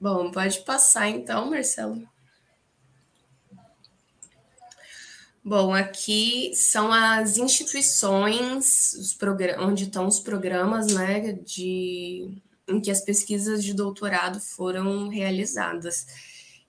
[0.00, 2.02] Bom, pode passar então, Marcelo.
[5.44, 8.94] Bom, aqui são as instituições,
[9.58, 16.06] onde estão os programas, né, de em que as pesquisas de doutorado foram realizadas.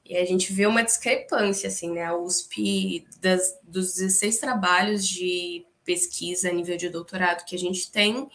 [0.03, 2.03] E a gente vê uma discrepância, assim, né?
[2.03, 7.89] A USP, das, dos 16 trabalhos de pesquisa a nível de doutorado que a gente
[7.89, 8.30] tem,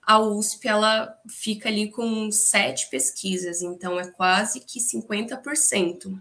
[0.00, 6.18] a USP ela fica ali com sete pesquisas, então é quase que 50%.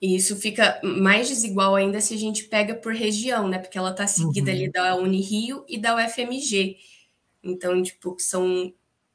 [0.00, 3.58] E isso fica mais desigual ainda se a gente pega por região, né?
[3.58, 4.56] Porque ela está seguida uhum.
[4.56, 6.76] ali da Unirio e da UFMG.
[7.42, 8.72] Então, tipo, são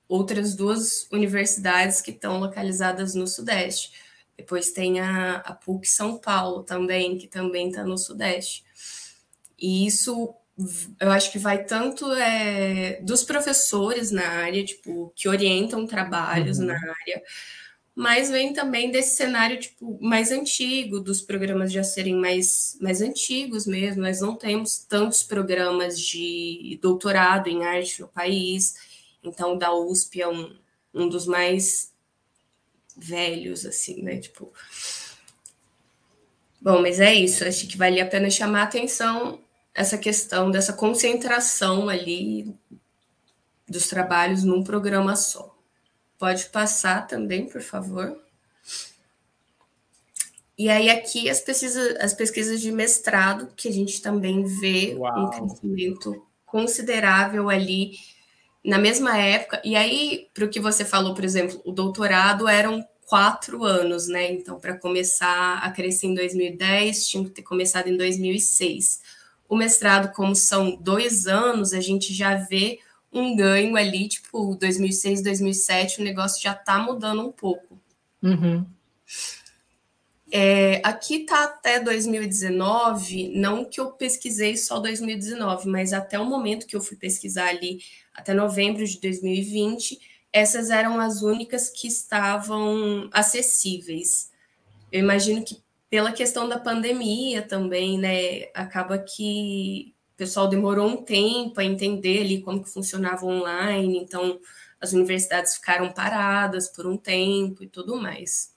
[0.07, 3.91] outras duas universidades que estão localizadas no Sudeste.
[4.37, 8.63] Depois tem a, a PUC São Paulo também, que também está no Sudeste.
[9.57, 10.35] E isso
[10.99, 16.65] eu acho que vai tanto é, dos professores na área, tipo, que orientam trabalhos uhum.
[16.65, 17.23] na área,
[17.95, 23.67] mas vem também desse cenário tipo mais antigo, dos programas já serem mais, mais antigos
[23.67, 24.01] mesmo.
[24.01, 28.75] Nós não temos tantos programas de doutorado em arte no país,
[29.23, 30.55] então o da USP é um,
[30.93, 31.93] um dos mais
[32.97, 34.17] velhos, assim, né?
[34.17, 34.51] Tipo.
[36.61, 37.43] Bom, mas é isso.
[37.43, 39.39] Acho que vale a pena chamar a atenção
[39.73, 42.55] essa questão dessa concentração ali
[43.67, 45.52] dos trabalhos num programa só.
[46.23, 48.17] Pode passar também, por favor.
[50.57, 55.25] E aí, aqui, as pesquisas, as pesquisas de mestrado, que a gente também vê Uau.
[55.25, 57.97] um crescimento considerável ali
[58.63, 59.61] na mesma época.
[59.65, 64.31] E aí, para o que você falou, por exemplo, o doutorado eram quatro anos, né?
[64.31, 69.01] Então, para começar a crescer em 2010, tinha que ter começado em 2006.
[69.49, 72.79] O mestrado, como são dois anos, a gente já vê
[73.13, 77.79] um ganho ali, tipo, 2006, 2007, o negócio já está mudando um pouco.
[78.21, 78.65] Uhum.
[80.31, 86.65] É, aqui está até 2019, não que eu pesquisei só 2019, mas até o momento
[86.65, 87.79] que eu fui pesquisar ali
[88.15, 89.99] até novembro de 2020,
[90.31, 94.31] essas eram as únicas que estavam acessíveis.
[94.91, 101.03] Eu imagino que pela questão da pandemia também, né, acaba que o pessoal demorou um
[101.03, 104.39] tempo a entender ali como que funcionava online, então
[104.79, 108.53] as universidades ficaram paradas por um tempo e tudo mais.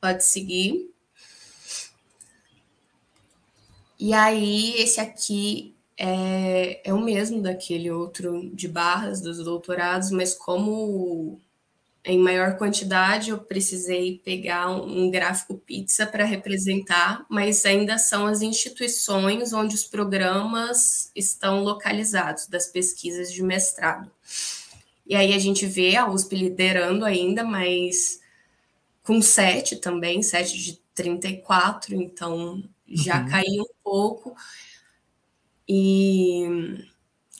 [0.00, 0.90] Pode seguir.
[3.98, 10.34] E aí, esse aqui é, é o mesmo daquele outro de barras dos doutorados, mas
[10.34, 11.40] como
[12.04, 18.26] em maior quantidade eu precisei pegar um, um gráfico pizza para representar, mas ainda são
[18.26, 24.10] as instituições onde os programas estão localizados das pesquisas de mestrado.
[25.06, 28.20] E aí a gente vê a USP liderando ainda, mas
[29.02, 33.28] com 7 também, 7 de 34, então já uhum.
[33.28, 34.36] caiu um pouco.
[35.66, 36.84] E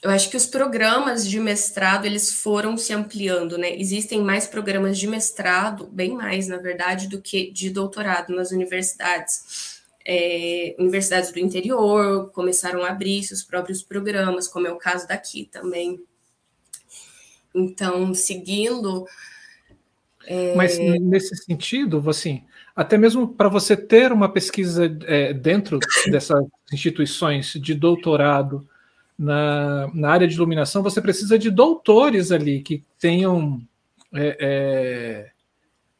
[0.05, 3.75] eu acho que os programas de mestrado eles foram se ampliando, né?
[3.75, 9.81] Existem mais programas de mestrado, bem mais, na verdade, do que de doutorado nas universidades.
[10.05, 15.49] É, universidades do interior começaram a abrir seus próprios programas, como é o caso daqui
[15.51, 15.99] também.
[17.55, 19.07] Então, seguindo.
[20.27, 20.53] É...
[20.53, 22.43] Mas nesse sentido, assim,
[22.75, 25.79] até mesmo para você ter uma pesquisa é, dentro
[26.11, 28.69] dessas instituições de doutorado
[29.17, 33.61] na, na área de iluminação, você precisa de doutores ali que tenham
[34.13, 35.31] é, é,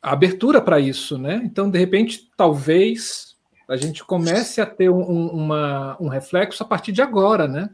[0.01, 1.41] abertura para isso, né?
[1.43, 3.35] Então, de repente, talvez
[3.67, 7.69] a gente comece a ter um, uma, um reflexo a partir de agora, né?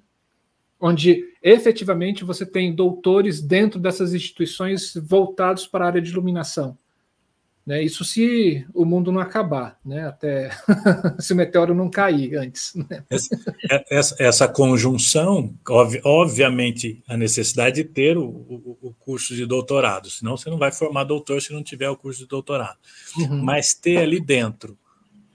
[0.80, 6.78] Onde efetivamente você tem doutores dentro dessas instituições voltados para a área de iluminação.
[7.66, 7.84] Né?
[7.84, 10.08] Isso se o mundo não acabar, né?
[10.08, 10.50] até
[11.20, 12.74] se o meteoro não cair antes.
[12.76, 13.04] Né?
[13.10, 19.46] Essa, essa, essa, conjunção, ob, obviamente, a necessidade de ter o, o, o, curso de
[19.46, 22.78] doutorado, senão você não vai formar doutor se não tiver o curso de doutorado.
[23.18, 23.44] Uhum.
[23.44, 24.78] Mas ter ali dentro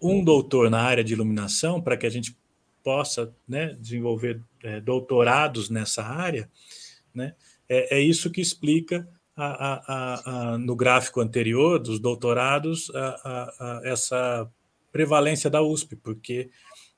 [0.02, 2.36] um doutor na área de iluminação, para que a gente
[2.82, 6.50] possa né, desenvolver é, doutorados nessa área,
[7.14, 7.34] né,
[7.68, 12.90] é, é isso que explica a, a, no gráfico anterior dos doutorados
[13.84, 14.50] essa
[14.90, 16.48] prevalência da USP, porque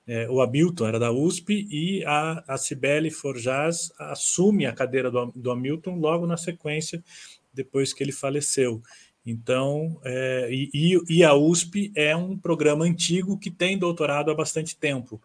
[0.06, 5.32] é, o Hamilton era da USP e a, a Cibele Forjaz assume a cadeira do,
[5.36, 7.04] do Hamilton logo na sequência,
[7.52, 8.80] depois que ele faleceu.
[9.26, 14.74] Então, é, e, e, a USP é um programa antigo que tem doutorado há bastante
[14.74, 15.20] tempo.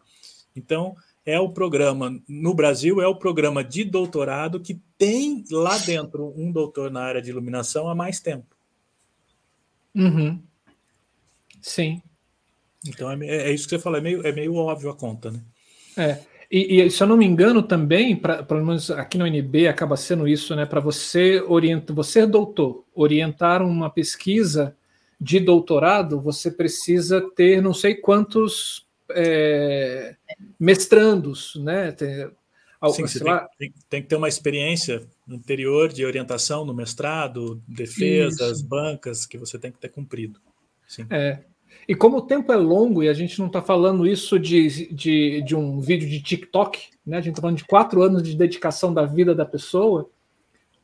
[0.54, 0.96] Então,
[1.26, 6.52] é o programa, no Brasil, é o programa de doutorado que tem lá dentro um
[6.52, 8.56] doutor na área de iluminação há mais tempo.
[9.96, 10.40] Uhum.
[11.62, 12.02] Sim.
[12.86, 15.40] Então é, é, isso que você falou, é meio, é meio óbvio a conta, né?
[15.96, 16.20] É.
[16.52, 19.96] E, e se eu não me engano também, pra, pelo menos aqui no UNB acaba
[19.96, 20.66] sendo isso, né?
[20.66, 24.76] Para você orientar, você é doutor, orientar uma pesquisa
[25.20, 30.16] de doutorado, você precisa ter não sei quantos é,
[30.60, 31.92] mestrandos, né?
[31.92, 32.30] Tem,
[32.92, 38.58] Sim, você tem, tem, tem, que ter uma experiência anterior de orientação no mestrado, defesas,
[38.58, 38.68] Isso.
[38.68, 40.42] bancas, que você tem que ter cumprido.
[40.86, 41.06] Sim.
[41.10, 41.40] É.
[41.88, 45.42] E como o tempo é longo e a gente não está falando isso de, de,
[45.42, 47.18] de, um vídeo de TikTok, né?
[47.18, 50.10] A gente está falando de quatro anos de dedicação da vida da pessoa,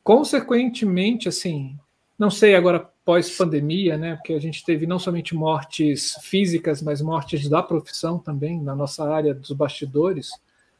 [0.02, 1.78] consequentemente, assim,
[2.18, 4.16] não sei agora pós-pandemia, né?
[4.16, 9.08] Porque a gente teve não somente mortes físicas, mas mortes da profissão também, na nossa
[9.08, 10.30] área dos bastidores.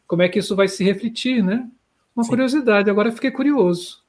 [0.06, 1.68] Como é que isso vai se refletir, né?
[2.14, 2.30] Uma Sim.
[2.30, 4.02] curiosidade, agora fiquei curioso.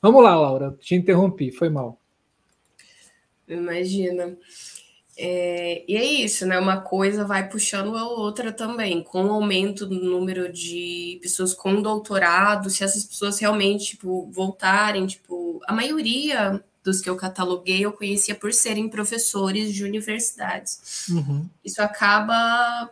[0.00, 2.00] Vamos lá, Laura, te interrompi, foi mal.
[3.48, 4.36] Imagina.
[5.20, 6.60] É, e é isso, né?
[6.60, 11.82] Uma coisa vai puxando a outra também, com o aumento do número de pessoas com
[11.82, 17.92] doutorado, se essas pessoas realmente tipo, voltarem, tipo, a maioria dos que eu cataloguei eu
[17.92, 21.06] conhecia por serem professores de universidades.
[21.10, 21.46] Uhum.
[21.62, 22.90] Isso acaba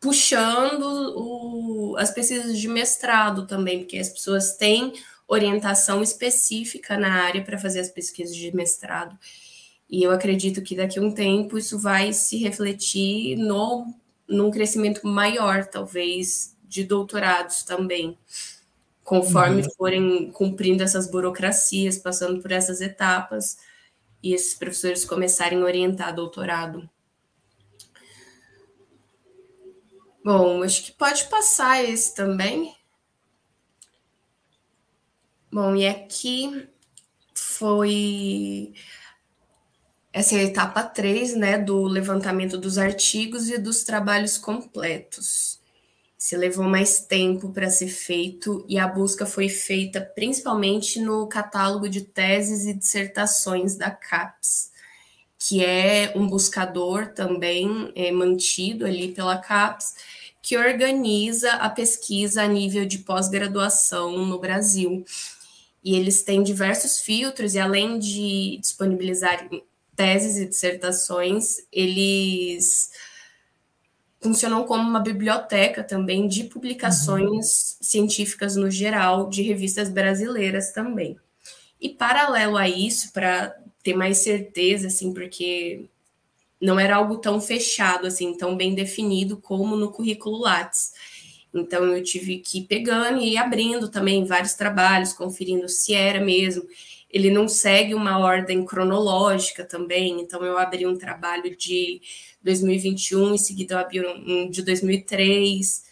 [0.00, 0.82] puxando
[1.16, 4.92] o, as pesquisas de mestrado também, porque as pessoas têm
[5.28, 9.16] orientação específica na área para fazer as pesquisas de mestrado.
[9.88, 13.94] E eu acredito que daqui a um tempo isso vai se refletir no,
[14.28, 18.18] num crescimento maior, talvez, de doutorados também
[19.08, 19.70] conforme uhum.
[19.70, 23.56] forem cumprindo essas burocracias, passando por essas etapas,
[24.22, 26.86] e esses professores começarem a orientar doutorado.
[30.22, 32.76] Bom, acho que pode passar esse também.
[35.50, 36.68] Bom, e aqui
[37.34, 38.74] foi
[40.12, 45.57] essa é a etapa 3, né, do levantamento dos artigos e dos trabalhos completos
[46.18, 51.88] se levou mais tempo para ser feito e a busca foi feita principalmente no catálogo
[51.88, 54.72] de teses e dissertações da CAPES,
[55.38, 59.94] que é um buscador também é, mantido ali pela CAPES,
[60.42, 65.04] que organiza a pesquisa a nível de pós-graduação no Brasil.
[65.84, 69.48] E eles têm diversos filtros, e além de disponibilizar
[69.94, 72.90] teses e dissertações, eles
[74.20, 77.42] funcionam como uma biblioteca também de publicações uhum.
[77.80, 81.16] científicas no geral, de revistas brasileiras também.
[81.80, 85.88] E paralelo a isso, para ter mais certeza, assim, porque
[86.60, 90.92] não era algo tão fechado, assim, tão bem definido como no currículo Lattes.
[91.54, 96.64] Então eu tive que ir pegando e abrindo também vários trabalhos, conferindo se era mesmo.
[97.08, 102.02] Ele não segue uma ordem cronológica também, então eu abri um trabalho de
[102.42, 105.84] 2021, em seguida eu abri um de 2003.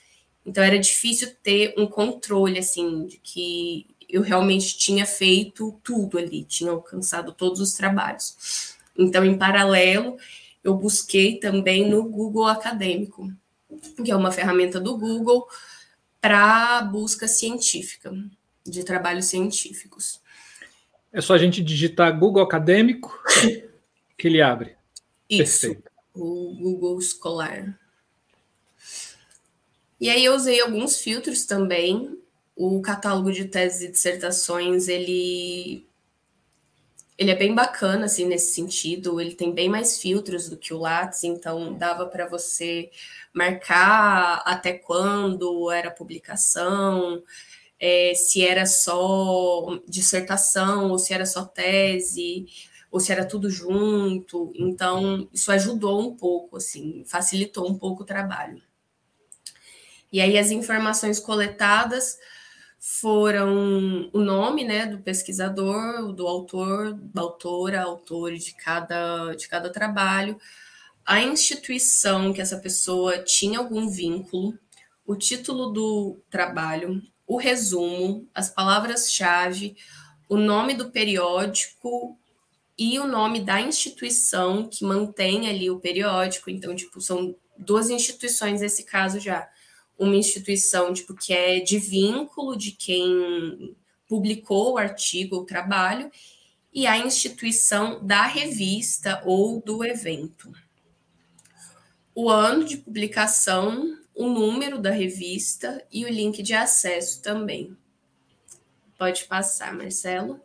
[0.44, 6.44] Então era difícil ter um controle assim de que eu realmente tinha feito tudo ali,
[6.44, 8.76] tinha alcançado todos os trabalhos.
[8.96, 10.16] Então, em paralelo,
[10.62, 13.32] eu busquei também no Google Acadêmico,
[14.04, 15.46] que é uma ferramenta do Google
[16.20, 18.12] para busca científica,
[18.64, 20.20] de trabalhos científicos.
[21.12, 23.12] É só a gente digitar Google Acadêmico
[24.16, 24.76] que ele abre.
[25.28, 25.95] Isso, Perfeito.
[26.24, 27.78] O Google Escolar.
[30.00, 32.18] E aí eu usei alguns filtros também.
[32.54, 35.86] O catálogo de teses e dissertações, ele
[37.18, 40.78] ele é bem bacana assim nesse sentido, ele tem bem mais filtros do que o
[40.78, 42.90] Lattes, então dava para você
[43.32, 47.22] marcar até quando era publicação,
[47.80, 52.46] é, se era só dissertação ou se era só tese
[52.96, 54.50] ou se era tudo junto.
[54.56, 58.62] Então isso ajudou um pouco, assim, facilitou um pouco o trabalho.
[60.10, 62.16] E aí as informações coletadas
[62.78, 69.70] foram o nome né, do pesquisador, do autor, da autora, autor de cada, de cada
[69.70, 70.38] trabalho,
[71.04, 74.58] a instituição que essa pessoa tinha algum vínculo,
[75.04, 79.76] o título do trabalho, o resumo, as palavras-chave,
[80.30, 82.18] o nome do periódico
[82.78, 86.50] e o nome da instituição que mantém ali o periódico.
[86.50, 89.48] Então, tipo, são duas instituições nesse caso já
[89.98, 93.74] uma instituição tipo, que é de vínculo de quem
[94.06, 96.10] publicou o artigo ou trabalho,
[96.72, 100.52] e a instituição da revista ou do evento.
[102.14, 107.76] O ano de publicação, o número da revista e o link de acesso também.
[108.98, 110.40] Pode passar, Marcelo.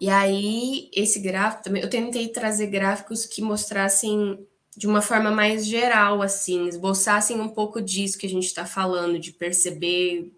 [0.00, 4.46] E aí, esse gráfico também, eu tentei trazer gráficos que mostrassem
[4.76, 9.18] de uma forma mais geral, assim, esboçassem um pouco disso que a gente está falando,
[9.18, 10.32] de perceber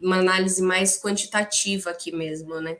[0.00, 2.78] uma análise mais quantitativa aqui mesmo, né?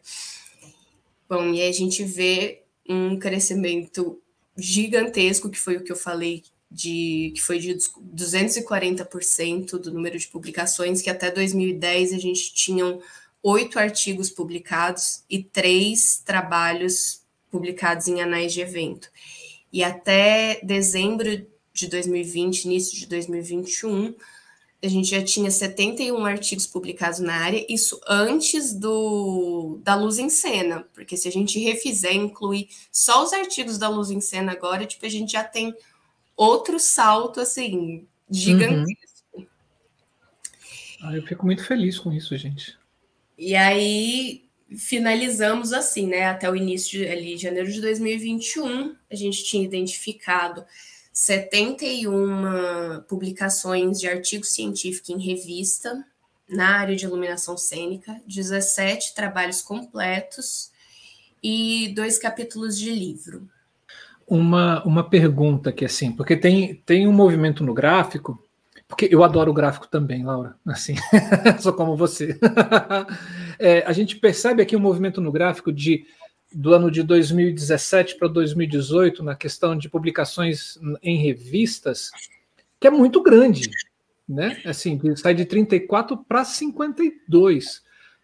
[1.28, 4.20] Bom, e aí a gente vê um crescimento
[4.56, 10.28] gigantesco, que foi o que eu falei, de que foi de 240% do número de
[10.28, 12.98] publicações, que até 2010 a gente tinha
[13.44, 19.10] oito artigos publicados e três trabalhos publicados em anais de evento.
[19.70, 24.14] E até dezembro de 2020, início de 2021,
[24.82, 30.30] a gente já tinha 71 artigos publicados na área, isso antes do da Luz em
[30.30, 34.86] Cena, porque se a gente refizer, incluir só os artigos da Luz em Cena agora,
[34.86, 35.74] tipo, a gente já tem
[36.36, 38.94] outro salto, assim, gigantesco.
[39.34, 39.46] Uhum.
[41.02, 42.78] Ah, eu fico muito feliz com isso, gente.
[43.36, 44.44] E aí
[44.76, 46.26] finalizamos assim, né?
[46.26, 50.64] Até o início de ali, janeiro de 2021, a gente tinha identificado
[51.12, 56.04] 71 publicações de artigo científico em revista
[56.48, 60.70] na área de iluminação cênica, 17 trabalhos completos
[61.42, 63.48] e dois capítulos de livro.
[64.26, 68.42] Uma, uma pergunta que assim, porque tem, tem um movimento no gráfico
[68.94, 70.54] porque eu adoro o gráfico também, Laura.
[70.64, 70.94] Assim,
[71.60, 72.38] sou como você.
[73.58, 76.06] é, a gente percebe aqui um movimento no gráfico de
[76.52, 82.12] do ano de 2017 para 2018 na questão de publicações em revistas,
[82.78, 83.68] que é muito grande,
[84.28, 84.62] né?
[84.64, 87.82] Assim, sai de 34 para 52.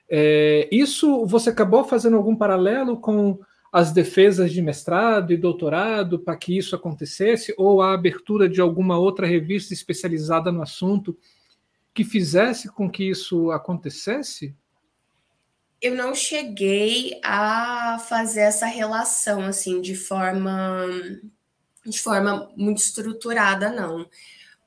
[0.08, 3.40] É, isso você acabou fazendo algum paralelo com
[3.72, 8.98] as defesas de mestrado e doutorado para que isso acontecesse, ou a abertura de alguma
[8.98, 11.16] outra revista especializada no assunto
[11.94, 14.54] que fizesse com que isso acontecesse?
[15.80, 20.86] Eu não cheguei a fazer essa relação assim de forma
[21.86, 24.06] de forma muito estruturada, não.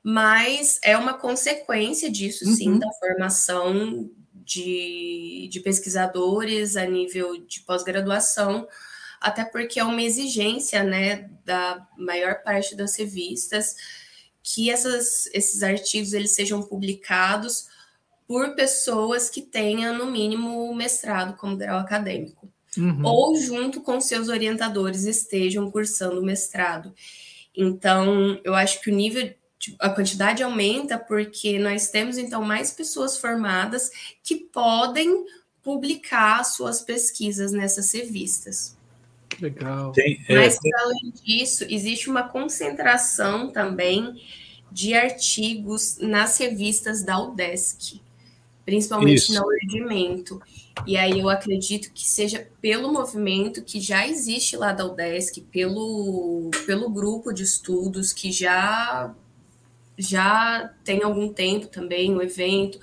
[0.02, 2.54] Mas é uma consequência disso, uhum.
[2.54, 8.68] sim, da formação de, de pesquisadores a nível de pós-graduação,
[9.24, 13.74] até porque é uma exigência né, da maior parte das revistas
[14.42, 17.66] que essas, esses artigos eles sejam publicados
[18.28, 22.52] por pessoas que tenham, no mínimo, mestrado como grau acadêmico.
[22.76, 23.02] Uhum.
[23.02, 26.94] Ou junto com seus orientadores estejam cursando mestrado.
[27.56, 29.34] Então, eu acho que o nível,
[29.80, 33.90] a quantidade aumenta porque nós temos, então, mais pessoas formadas
[34.22, 35.24] que podem
[35.62, 38.76] publicar suas pesquisas nessas revistas.
[39.40, 39.92] Legal.
[39.92, 40.72] Tem, é, Mas, tem...
[40.74, 44.20] além disso, existe uma concentração também
[44.70, 48.00] de artigos nas revistas da UDESC.
[48.64, 49.34] principalmente Isso.
[49.34, 50.42] no rendimento.
[50.86, 56.50] E aí eu acredito que seja pelo movimento que já existe lá da UDESC, pelo,
[56.66, 59.14] pelo grupo de estudos que já
[59.96, 62.80] já tem algum tempo também o evento,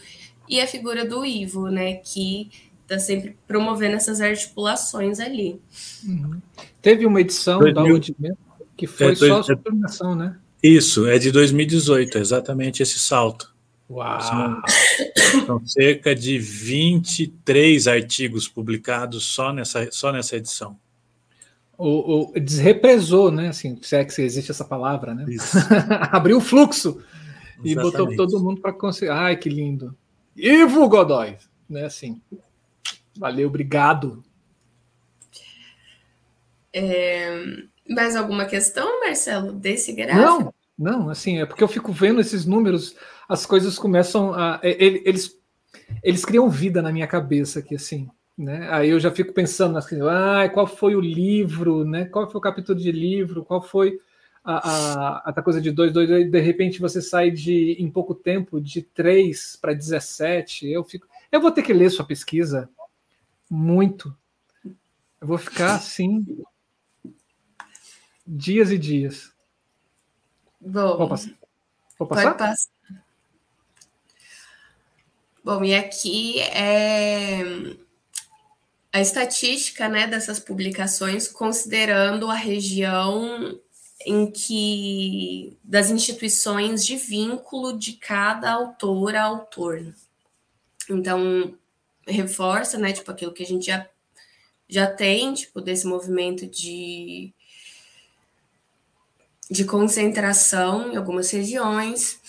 [0.48, 2.50] e a figura do Ivo, né, que
[2.92, 5.60] está sempre promovendo essas articulações ali.
[6.06, 6.42] Uhum.
[6.82, 7.74] Teve uma edição 2000...
[7.74, 8.38] da UDM
[8.76, 10.38] que foi é, só sobre iluminação, né?
[10.62, 13.54] Isso, é de 2018, exatamente esse salto.
[13.90, 14.22] Uau!
[14.22, 14.62] São,
[15.46, 20.78] são, cerca de 23 artigos publicados só nessa, só nessa edição.
[21.78, 23.50] O, o desrepresou, né?
[23.50, 25.26] Assim, se é que existe essa palavra, né?
[26.12, 27.02] Abriu o fluxo
[27.64, 27.72] Exatamente.
[27.72, 29.12] e botou todo mundo para conseguir.
[29.12, 29.96] Ai, que lindo!
[30.36, 31.38] Ivo Godoy,
[31.70, 31.86] né?
[31.86, 32.22] Assim,
[33.22, 34.24] valeu, obrigado.
[36.74, 37.46] É,
[37.88, 40.52] mais alguma questão, Marcelo, desse gráfico?
[40.76, 42.96] Não, não, assim, é porque eu fico vendo esses números,
[43.30, 44.60] as coisas começam a.
[44.64, 45.40] Eles,
[46.02, 48.10] eles criam vida na minha cabeça aqui, assim.
[48.36, 48.68] Né?
[48.72, 52.06] Aí eu já fico pensando assim, ah, qual foi o livro, né?
[52.06, 54.00] Qual foi o capítulo de livro, qual foi
[54.44, 58.16] a, a, a coisa de dois, dois, dois, de repente você sai de em pouco
[58.16, 60.68] tempo de 3 para 17.
[60.68, 61.06] Eu fico.
[61.32, 62.68] Eu vou ter que ler sua pesquisa
[63.52, 64.18] muito.
[65.20, 66.26] Eu vou ficar assim
[68.26, 69.34] dias e dias.
[70.62, 71.32] Bom, Vou passar?
[72.00, 72.56] Vou passar?
[75.44, 77.42] Bom, e aqui é
[78.94, 83.60] a estatística né, dessas publicações, considerando a região
[84.06, 89.94] em que das instituições de vínculo de cada autor a autor.
[90.90, 91.58] Então,
[92.08, 93.88] reforça, né, tipo aquilo que a gente já
[94.68, 97.34] já tem, tipo desse movimento de
[99.50, 102.22] de concentração em algumas regiões.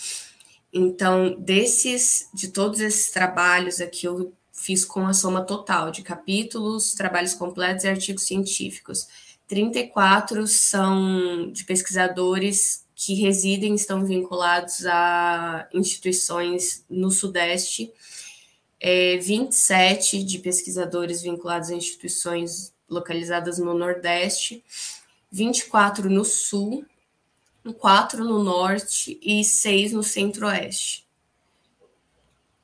[0.73, 6.93] Então, desses, de todos esses trabalhos aqui, eu fiz com a soma total de capítulos,
[6.93, 9.07] trabalhos completos e artigos científicos.
[9.47, 17.91] 34 são de pesquisadores que residem, estão vinculados a instituições no Sudeste,
[18.85, 24.61] é, 27 de pesquisadores vinculados a instituições localizadas no Nordeste,
[25.31, 26.85] 24 no Sul,
[27.79, 31.07] quatro no norte e seis no centro-oeste.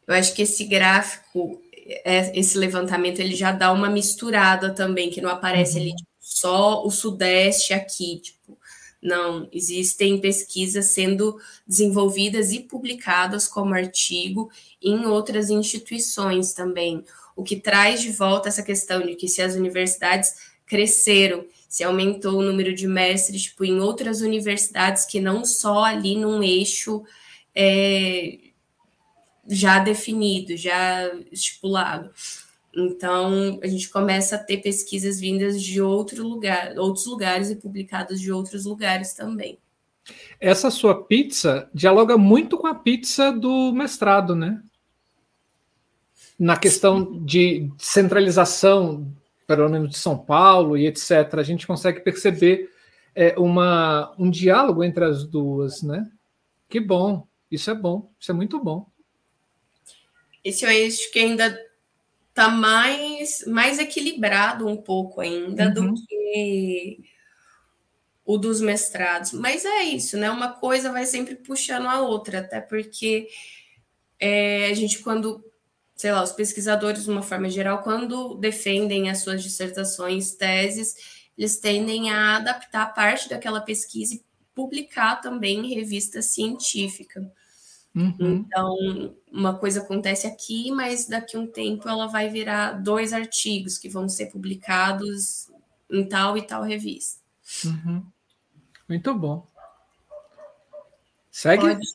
[0.05, 1.61] Eu acho que esse gráfico,
[2.03, 5.83] é, esse levantamento, ele já dá uma misturada também, que não aparece uhum.
[5.83, 8.58] ali tipo, só o sudeste aqui, tipo,
[9.01, 14.51] não, existem pesquisas sendo desenvolvidas e publicadas como artigo
[14.81, 17.03] em outras instituições também,
[17.35, 22.39] o que traz de volta essa questão de que se as universidades cresceram se aumentou
[22.39, 27.03] o número de mestres tipo, em outras universidades que não só ali num eixo
[27.55, 28.39] é,
[29.47, 32.11] já definido, já estipulado.
[32.75, 38.21] Então, a gente começa a ter pesquisas vindas de outro lugar, outros lugares e publicadas
[38.21, 39.57] de outros lugares também.
[40.39, 44.61] Essa sua pizza dialoga muito com a pizza do mestrado, né?
[46.37, 47.25] Na questão Sim.
[47.25, 49.11] de centralização
[49.55, 52.71] pelo menos de São Paulo e etc., a gente consegue perceber
[53.15, 56.07] é, uma, um diálogo entre as duas, né?
[56.69, 58.85] Que bom, isso é bom, isso é muito bom.
[60.43, 61.59] Esse eu acho que ainda
[62.29, 65.93] está mais, mais equilibrado um pouco ainda uhum.
[65.93, 66.99] do que
[68.25, 69.33] o dos mestrados.
[69.33, 70.29] Mas é isso, né?
[70.29, 73.27] Uma coisa vai sempre puxando a outra, até porque
[74.19, 75.43] é, a gente, quando
[75.99, 80.95] sei lá, os pesquisadores, de uma forma geral, quando defendem as suas dissertações, teses,
[81.37, 84.23] eles tendem a adaptar parte daquela pesquisa e
[84.55, 87.29] publicar também em revista científica.
[87.95, 88.45] Uhum.
[88.45, 93.77] Então, uma coisa acontece aqui, mas daqui a um tempo ela vai virar dois artigos
[93.77, 95.49] que vão ser publicados
[95.89, 97.19] em tal e tal revista.
[97.65, 98.05] Uhum.
[98.87, 99.47] Muito bom.
[101.31, 101.61] Segue?
[101.63, 101.87] Pode,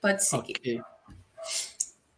[0.00, 0.56] pode seguir.
[0.56, 0.80] Okay.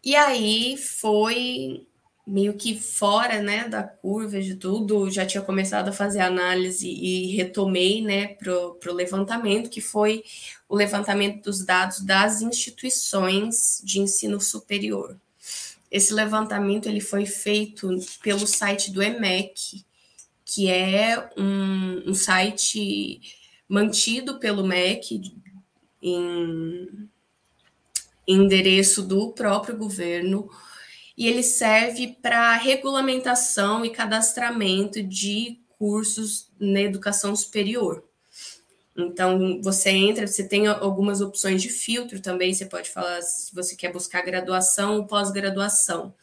[0.05, 1.87] E aí foi
[2.27, 7.35] meio que fora, né, da curva de tudo, já tinha começado a fazer análise e
[7.37, 10.23] retomei, né, pro, pro levantamento, que foi
[10.69, 15.17] o levantamento dos dados das instituições de ensino superior.
[15.91, 17.89] Esse levantamento ele foi feito
[18.23, 19.85] pelo site do EMEC,
[20.45, 23.21] que é um, um site
[23.69, 25.35] mantido pelo MEC
[26.01, 27.09] em
[28.27, 30.49] endereço do próprio governo,
[31.17, 38.05] e ele serve para regulamentação e cadastramento de cursos na educação superior.
[38.97, 42.53] Então, você entra, você tem algumas opções de filtro também.
[42.53, 46.15] Você pode falar se você quer buscar graduação ou pós-graduação.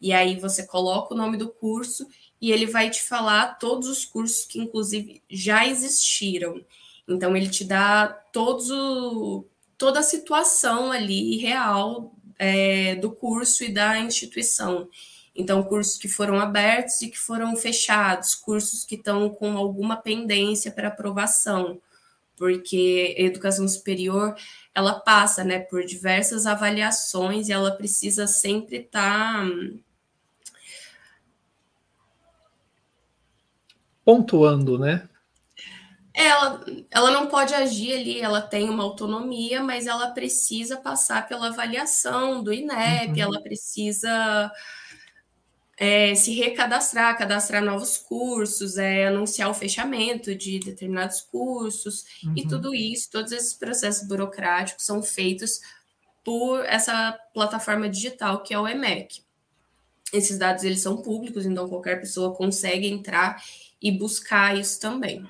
[0.00, 2.06] E aí você coloca o nome do curso
[2.40, 6.64] e ele vai te falar todos os cursos que, inclusive, já existiram.
[7.08, 9.44] Então, ele te dá todos o,
[9.76, 14.88] toda a situação ali real é, do curso e da instituição.
[15.34, 20.70] Então, cursos que foram abertos e que foram fechados, cursos que estão com alguma pendência
[20.70, 21.80] para aprovação,
[22.36, 24.34] porque a educação superior
[24.74, 29.44] ela passa né, por diversas avaliações e ela precisa sempre estar.
[29.44, 29.50] Tá,
[34.04, 35.08] pontuando, né?
[36.16, 41.48] Ela, ela não pode agir ali, ela tem uma autonomia, mas ela precisa passar pela
[41.48, 43.20] avaliação do INEP, uhum.
[43.20, 44.52] ela precisa
[45.76, 52.34] é, se recadastrar, cadastrar novos cursos, é, anunciar o fechamento de determinados cursos, uhum.
[52.36, 55.60] e tudo isso, todos esses processos burocráticos são feitos
[56.22, 59.22] por essa plataforma digital que é o EMEC.
[60.12, 63.42] Esses dados eles são públicos, então qualquer pessoa consegue entrar
[63.82, 65.26] e buscar isso também.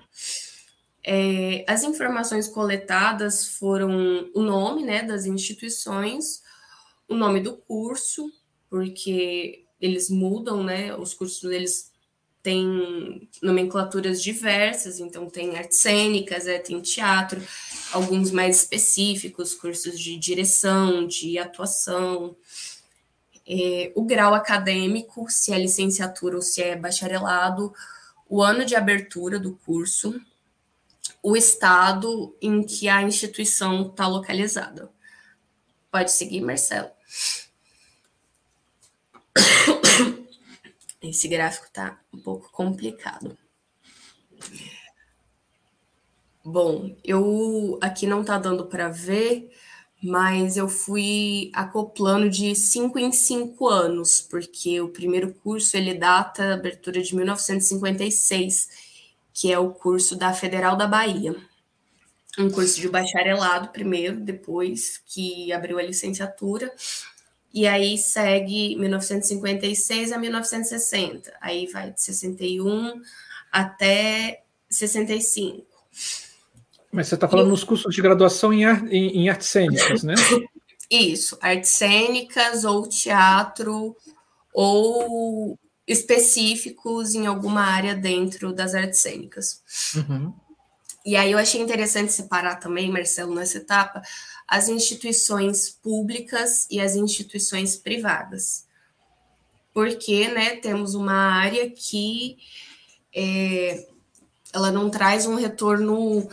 [1.06, 6.42] É, as informações coletadas foram o nome né, das instituições,
[7.06, 8.32] o nome do curso,
[8.70, 10.96] porque eles mudam, né?
[10.96, 11.92] Os cursos eles
[12.42, 17.42] têm nomenclaturas diversas, então tem artes cênicas, é, tem teatro,
[17.92, 22.36] alguns mais específicos, cursos de direção, de atuação,
[23.46, 27.72] é, o grau acadêmico, se é licenciatura ou se é bacharelado,
[28.28, 30.18] o ano de abertura do curso,
[31.22, 34.90] o estado em que a instituição está localizada.
[35.90, 36.90] Pode seguir, Marcelo.
[41.00, 43.36] Esse gráfico está um pouco complicado.
[46.44, 49.50] Bom, eu aqui não está dando para ver,
[50.02, 56.52] mas eu fui acoplando de cinco em cinco anos, porque o primeiro curso ele data
[56.52, 58.83] abertura de 1956
[59.34, 61.34] que é o curso da Federal da Bahia.
[62.38, 66.72] Um curso de bacharelado primeiro, depois que abriu a licenciatura,
[67.52, 71.32] e aí segue 1956 a 1960.
[71.40, 73.02] Aí vai de 61
[73.52, 75.66] até 65.
[76.90, 77.50] Mas você está falando e...
[77.50, 80.14] nos cursos de graduação em, ar, em, em artes cênicas, né?
[80.90, 83.96] Isso, artes cênicas ou teatro
[84.52, 89.62] ou específicos em alguma área dentro das artes cênicas.
[89.94, 90.32] Uhum.
[91.04, 94.00] E aí eu achei interessante separar também, Marcelo, nessa etapa,
[94.48, 98.66] as instituições públicas e as instituições privadas.
[99.72, 102.38] Porque, né, temos uma área que
[103.14, 103.86] é,
[104.52, 106.28] ela não traz um retorno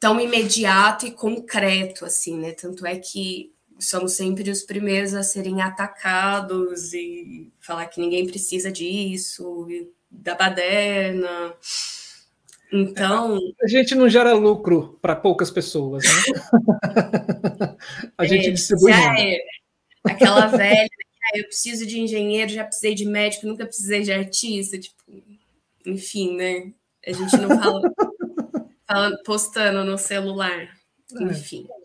[0.00, 2.52] tão imediato e concreto assim, né?
[2.52, 8.70] Tanto é que somos sempre os primeiros a serem atacados e falar que ninguém precisa
[8.70, 9.66] disso,
[10.10, 11.54] da baderna.
[12.72, 13.38] Então.
[13.62, 17.76] A gente não gera lucro para poucas pessoas, né?
[18.16, 18.92] a gente é, distribui.
[18.92, 19.38] Já é.
[20.04, 20.88] Aquela velha,
[21.24, 24.96] ah, eu preciso de engenheiro, já precisei de médico, nunca precisei de artista, tipo,
[25.84, 26.72] enfim, né?
[27.06, 27.80] A gente não fala,
[28.86, 31.80] fala postando no celular, é.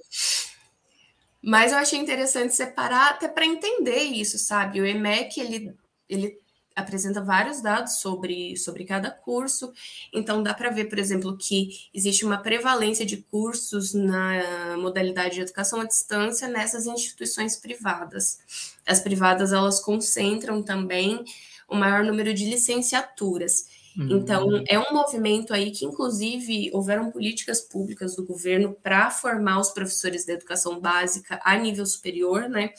[1.47, 4.81] Mas eu achei interessante separar até para entender isso, sabe?
[4.81, 5.75] O EMEC, ele,
[6.09, 6.39] ele
[6.75, 9.71] apresenta vários dados sobre, sobre cada curso,
[10.11, 15.41] então dá para ver, por exemplo, que existe uma prevalência de cursos na modalidade de
[15.41, 18.39] educação à distância nessas instituições privadas.
[18.83, 21.23] As privadas, elas concentram também
[21.67, 23.67] o maior número de licenciaturas.
[23.97, 24.63] Então, uhum.
[24.67, 30.25] é um movimento aí que, inclusive, houveram políticas públicas do governo para formar os professores
[30.25, 32.71] da educação básica a nível superior, né?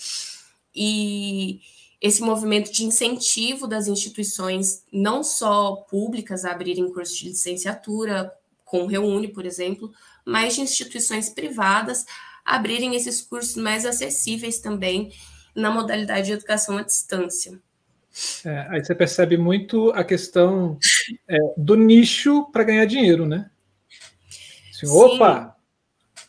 [0.75, 1.61] E
[2.01, 8.31] esse movimento de incentivo das instituições, não só públicas, a abrirem cursos de licenciatura,
[8.65, 9.91] com o Reúne, por exemplo,
[10.25, 12.05] mas de instituições privadas
[12.45, 15.13] abrirem esses cursos mais acessíveis também
[15.55, 17.59] na modalidade de educação à distância.
[18.45, 20.79] É, aí você percebe muito a questão
[21.29, 23.51] é, do nicho para ganhar dinheiro, né?
[24.71, 25.57] Assim, opa,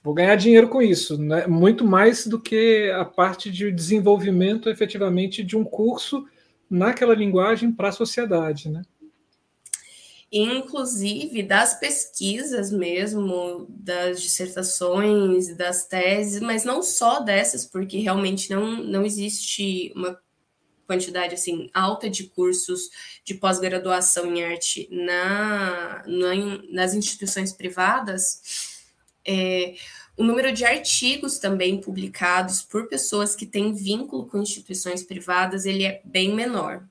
[0.04, 1.46] vou ganhar dinheiro com isso, né?
[1.48, 6.26] muito mais do que a parte de desenvolvimento efetivamente de um curso
[6.70, 8.84] naquela linguagem para a sociedade, né?
[10.30, 18.84] Inclusive das pesquisas mesmo, das dissertações, das teses, mas não só dessas, porque realmente não,
[18.84, 20.20] não existe uma
[20.88, 22.90] quantidade assim alta de cursos
[23.24, 26.36] de pós-graduação em arte na, na,
[26.72, 28.42] nas instituições privadas,
[29.30, 29.76] É,
[30.16, 35.84] o número de artigos também publicados por pessoas que têm vínculo com instituições privadas, ele
[35.84, 36.88] é bem menor.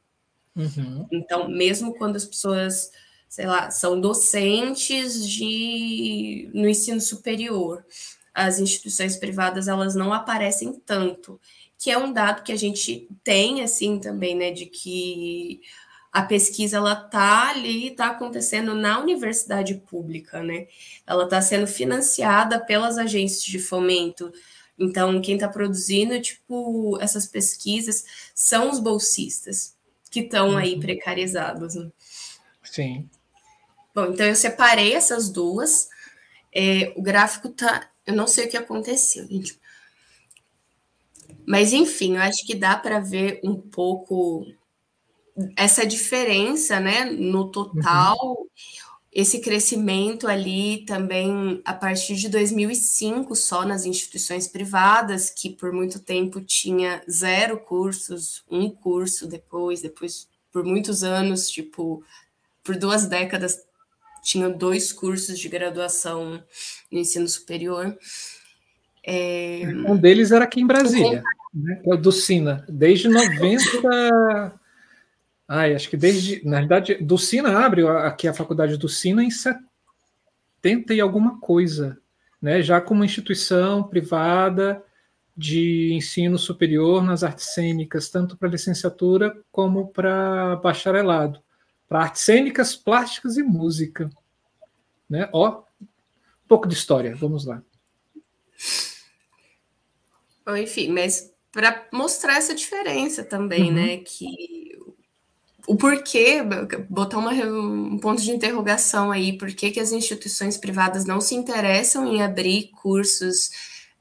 [0.55, 1.06] Uhum.
[1.10, 2.90] Então, mesmo quando as pessoas,
[3.27, 7.85] sei lá, são docentes de no ensino superior,
[8.35, 11.40] as instituições privadas elas não aparecem tanto,
[11.78, 15.61] que é um dado que a gente tem assim também, né, de que
[16.16, 20.66] a pesquisa ela tá ali, está acontecendo na universidade pública, né?
[21.07, 24.32] Ela está sendo financiada pelas agências de fomento.
[24.78, 28.05] Então, quem está produzindo, tipo, essas pesquisas
[28.35, 29.77] são os bolsistas
[30.11, 30.57] que estão uhum.
[30.57, 31.74] aí precarizados.
[31.74, 31.90] Né?
[32.62, 33.11] Sim.
[33.94, 35.89] Bom, então eu separei essas duas.
[36.51, 37.90] É, o gráfico tá.
[38.07, 39.61] Eu não sei o que aconteceu, gente.
[41.47, 44.44] Mas enfim, eu acho que dá para ver um pouco
[45.56, 48.47] essa diferença, né, no total, uhum.
[49.12, 56.01] esse crescimento ali também a partir de 2005 só nas instituições privadas, que por muito
[56.01, 62.02] tempo tinha zero cursos, um curso depois, depois por muitos anos, tipo,
[62.64, 63.66] por duas décadas
[64.27, 66.43] tinha dois cursos de graduação
[66.90, 67.97] no ensino superior.
[69.07, 69.62] É...
[69.87, 71.23] Um deles era aqui em Brasília,
[71.55, 74.59] né, é o do Sina, desde 90
[75.49, 76.45] Ai, acho que desde.
[76.45, 81.99] Na verdade, do Sina abre aqui a faculdade do Sina em 70 e alguma coisa,
[82.43, 82.61] né?
[82.62, 84.83] Já como instituição privada
[85.37, 91.41] de ensino superior nas artes cênicas, tanto para licenciatura como para bacharelado,
[91.89, 94.11] para artes cênicas, plásticas e música.
[95.09, 95.28] Né?
[95.33, 97.62] Ó, um pouco de história, vamos lá.
[100.48, 103.74] Enfim, mas para mostrar essa diferença também, uhum.
[103.74, 103.97] né?
[103.98, 104.77] Que
[105.66, 106.40] o porquê,
[106.89, 111.35] botar uma, um ponto de interrogação aí, por que, que as instituições privadas não se
[111.35, 113.51] interessam em abrir cursos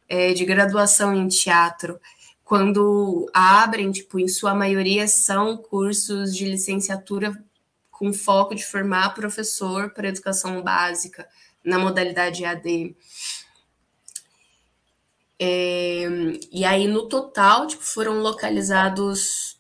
[0.07, 1.99] é, de graduação em teatro,
[2.43, 7.35] quando abrem, tipo, em sua maioria são cursos de licenciatura
[7.89, 11.27] com foco de formar professor para educação básica
[11.63, 12.95] na modalidade AD.
[15.39, 16.05] É,
[16.51, 19.59] e aí, no total, tipo, foram localizados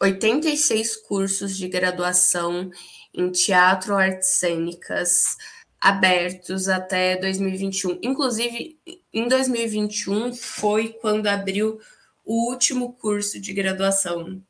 [0.00, 2.70] 86 cursos de graduação
[3.12, 5.36] em teatro artes cênicas
[5.80, 7.98] abertos até 2021.
[8.02, 8.78] Inclusive,
[9.12, 11.80] em 2021 foi quando abriu
[12.24, 14.42] o último curso de graduação.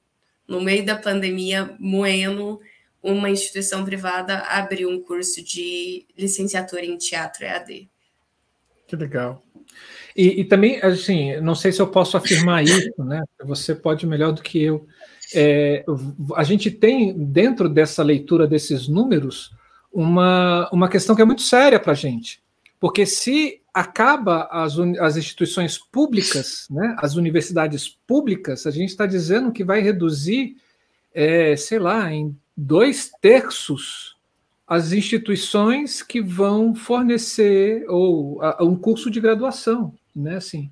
[0.46, 2.60] No meio da pandemia, Moeno,
[3.02, 7.88] uma instituição privada, abriu um curso de licenciatura em teatro EAD.
[8.86, 9.42] Que legal.
[10.18, 13.22] E, e também, assim, não sei se eu posso afirmar isso, né?
[13.44, 14.84] Você pode melhor do que eu
[15.34, 15.84] é,
[16.36, 19.52] a gente tem dentro dessa leitura desses números
[19.92, 22.42] uma, uma questão que é muito séria para a gente.
[22.80, 29.52] Porque se acaba as, as instituições públicas, né, as universidades públicas, a gente está dizendo
[29.52, 30.56] que vai reduzir,
[31.14, 34.16] é, sei lá, em dois terços
[34.66, 40.36] as instituições que vão fornecer ou a, um curso de graduação, né?
[40.36, 40.70] Assim,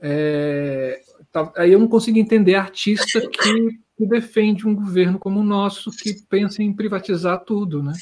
[0.00, 1.00] é,
[1.32, 5.90] Tá, aí eu não consigo entender artista que, que, defende um governo como o nosso,
[5.90, 7.92] que pensa em privatizar tudo, né?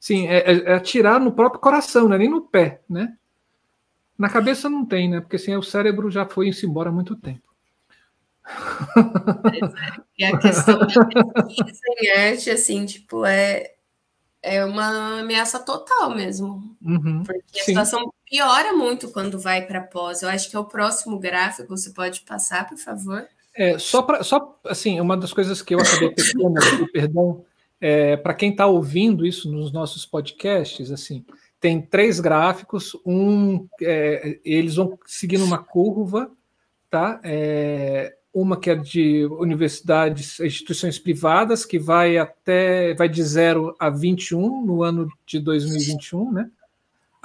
[0.00, 3.16] Sim, é, é, é atirar no próprio coração, não é nem no pé, né?
[4.18, 5.20] Na cabeça não tem, né?
[5.20, 7.46] Porque assim, o cérebro já foi embora há muito tempo.
[10.18, 13.74] E a questão da pesquisa em arte, assim, tipo, é,
[14.42, 16.76] é uma ameaça total mesmo.
[16.80, 17.72] Uhum, porque a sim.
[17.72, 20.22] situação piora muito quando vai para pós.
[20.22, 23.26] Eu acho que é o próximo gráfico, você pode passar, por favor?
[23.54, 27.44] É, só para só assim, uma das coisas que eu acabei pegando aqui, perdão,
[27.80, 31.24] é, para quem está ouvindo isso nos nossos podcasts, assim,
[31.58, 36.30] tem três gráficos, um é, eles vão seguindo uma curva,
[36.90, 37.18] tá?
[37.24, 43.88] É, uma que é de universidades, instituições privadas, que vai até vai de 0 a
[43.88, 46.50] 21 no ano de 2021, né?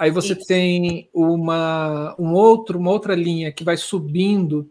[0.02, 0.48] Aí você Isso.
[0.48, 4.68] tem uma, um outro, uma outra linha que vai subindo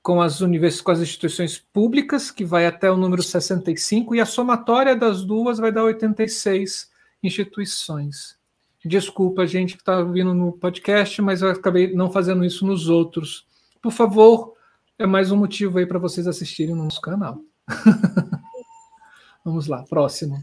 [0.00, 4.24] com as universidades, com as instituições públicas, que vai até o número 65, e a
[4.24, 6.88] somatória das duas vai dar 86
[7.24, 8.38] instituições.
[8.84, 13.44] Desculpa, gente que está ouvindo no podcast, mas eu acabei não fazendo isso nos outros.
[13.82, 14.54] Por favor,
[14.96, 17.40] é mais um motivo aí para vocês assistirem no nosso canal.
[19.44, 20.40] Vamos lá, próximo.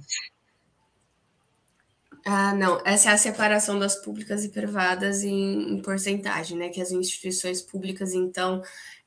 [2.31, 2.79] Ah, não.
[2.85, 6.69] Essa é a separação das públicas e privadas em, em porcentagem, né?
[6.69, 8.61] Que as instituições públicas, então,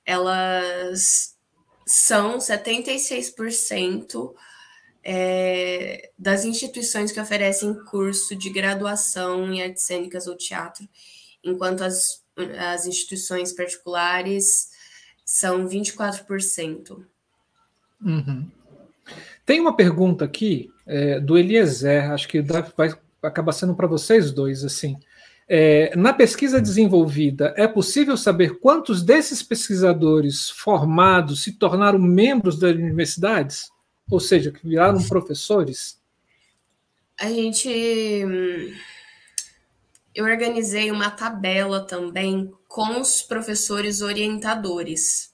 [0.05, 1.37] elas
[1.87, 4.35] são 76%
[5.05, 10.89] é, das instituições que oferecem curso de graduação em artes cênicas ou teatro.
[11.45, 12.25] enquanto as,
[12.73, 14.71] as instituições particulares
[15.25, 17.07] são 24%.
[18.05, 18.51] Uhum.
[19.47, 22.43] Tem uma pergunta aqui é, do Eliezer, acho que
[22.77, 22.93] vai
[23.23, 24.97] acabar sendo para vocês dois assim.
[25.49, 32.75] É, na pesquisa desenvolvida, é possível saber quantos desses pesquisadores formados se tornaram membros das
[32.75, 33.71] universidades?
[34.11, 36.01] Ou seja, que viraram professores?
[37.19, 37.69] A gente.
[40.15, 45.33] Eu organizei uma tabela também com os professores orientadores.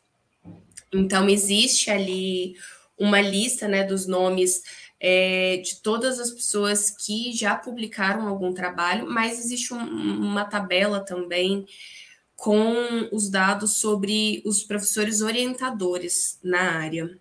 [0.93, 2.55] Então, existe ali
[2.99, 4.63] uma lista né, dos nomes
[5.01, 11.01] é, de todas as pessoas que já publicaram algum trabalho, mas existe um, uma tabela
[11.01, 11.67] também
[12.35, 17.19] com os dados sobre os professores orientadores na área.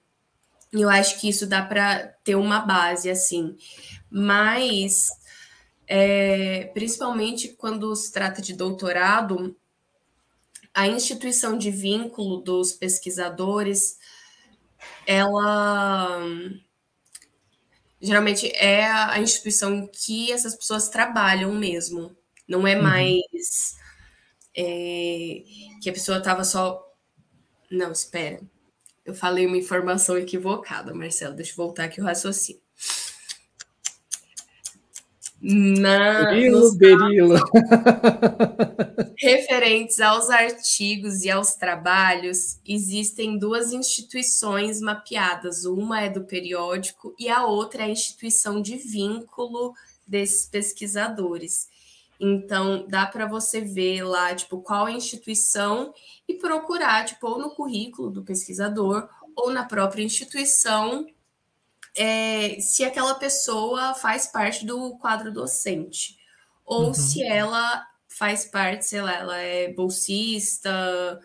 [0.72, 3.56] Eu acho que isso dá para ter uma base assim,
[4.10, 5.10] mas
[5.88, 9.56] é, principalmente quando se trata de doutorado,
[10.74, 13.98] a instituição de vínculo dos pesquisadores,
[15.08, 16.20] ela
[18.02, 22.16] geralmente é a instituição que essas pessoas trabalham mesmo.
[22.48, 22.84] Não é uhum.
[22.84, 23.76] mais
[24.56, 25.44] é,
[25.82, 26.84] que a pessoa estava só.
[27.70, 28.42] Não, espera.
[29.06, 31.36] Eu falei uma informação equivocada, Marcelo.
[31.36, 32.62] Deixa eu voltar aqui o raciocínio.
[35.40, 37.36] Na, berilo, berilo.
[39.18, 45.66] referentes aos artigos e aos trabalhos, existem duas instituições mapeadas.
[45.66, 49.74] Uma é do periódico e a outra é a instituição de vínculo
[50.08, 51.68] desses pesquisadores.
[52.20, 55.94] Então, dá para você ver lá, tipo, qual é a instituição
[56.28, 61.06] e procurar, tipo, ou no currículo do pesquisador ou na própria instituição
[61.98, 66.16] é, se aquela pessoa faz parte do quadro docente,
[66.64, 66.94] ou uhum.
[66.94, 71.20] se ela faz parte, sei lá, ela é bolsista,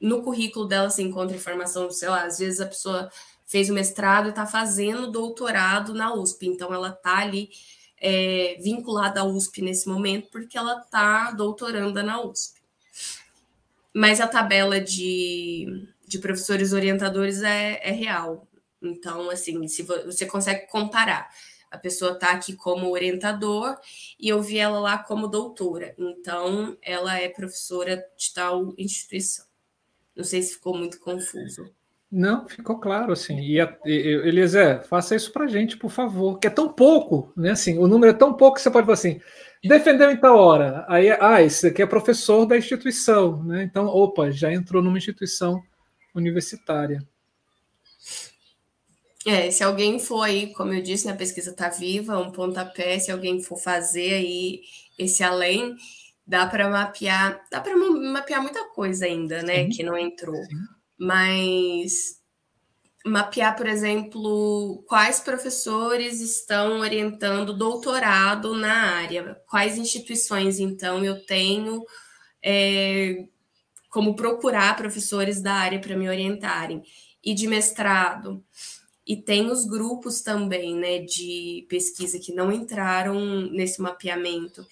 [0.00, 3.10] no currículo dela se encontra informação, sei lá, às vezes a pessoa
[3.46, 7.48] fez o mestrado e está fazendo doutorado na USP, então ela está ali
[7.98, 12.60] é, vinculada à USP nesse momento, porque ela está doutoranda na USP.
[13.94, 18.46] Mas a tabela de, de professores orientadores é, é real.
[18.86, 21.28] Então, assim, se você consegue comparar.
[21.70, 23.76] A pessoa está aqui como orientador
[24.18, 25.94] e eu vi ela lá como doutora.
[25.98, 29.44] Então, ela é professora de tal instituição.
[30.14, 31.70] Não sei se ficou muito confuso.
[32.10, 33.38] Não, ficou claro, assim.
[33.40, 37.50] E, Eliezer, faça isso para gente, por favor, que é tão pouco, né?
[37.50, 39.20] Assim, o número é tão pouco que você pode falar assim,
[39.62, 40.84] defendeu em tal hora.
[40.88, 43.64] Aí, ah, esse aqui é professor da instituição, né?
[43.64, 45.60] Então, opa, já entrou numa instituição
[46.14, 47.06] universitária.
[49.26, 52.96] É, se alguém for aí, como eu disse, né, a pesquisa está viva, um pontapé,
[53.00, 54.60] se alguém for fazer aí
[54.96, 55.76] esse além,
[56.24, 59.68] dá para mapear, dá para mapear muita coisa ainda, né, Sim.
[59.70, 60.36] que não entrou.
[60.36, 60.56] Sim.
[60.98, 62.20] Mas
[63.04, 71.84] mapear, por exemplo, quais professores estão orientando doutorado na área, quais instituições, então, eu tenho
[72.42, 73.24] é,
[73.90, 76.82] como procurar professores da área para me orientarem.
[77.24, 78.44] E de mestrado,
[79.06, 84.66] e tem os grupos também, né, de pesquisa que não entraram nesse mapeamento.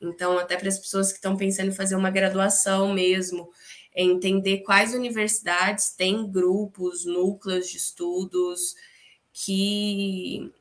[0.00, 3.50] Então, até para as pessoas que estão pensando em fazer uma graduação mesmo,
[3.92, 8.76] é entender quais universidades têm grupos, núcleos de estudos
[9.32, 10.52] que,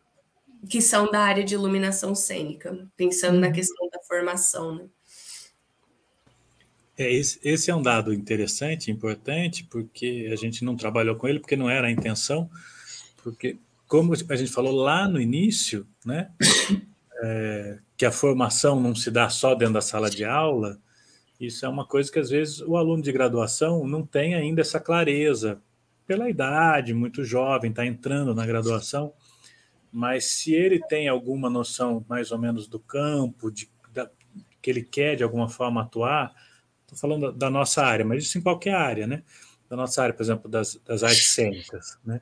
[0.68, 3.42] que são da área de iluminação cênica, pensando uhum.
[3.42, 4.76] na questão da formação.
[4.76, 4.86] Né?
[6.98, 11.40] É, esse, esse é um dado interessante, importante, porque a gente não trabalhou com ele,
[11.40, 12.50] porque não era a intenção,
[13.24, 16.32] porque, como a gente falou lá no início, né,
[17.22, 20.80] é, que a formação não se dá só dentro da sala de aula,
[21.40, 24.80] isso é uma coisa que às vezes o aluno de graduação não tem ainda essa
[24.80, 25.62] clareza,
[26.06, 29.14] pela idade, muito jovem, está entrando na graduação,
[29.92, 34.10] mas se ele tem alguma noção mais ou menos do campo, de, da,
[34.60, 36.34] que ele quer de alguma forma atuar,
[36.82, 39.24] estou falando da, da, nossa área, mas isso em qualquer área, né?
[39.70, 42.22] Da nossa área, por exemplo, das, das artes cênicas, né?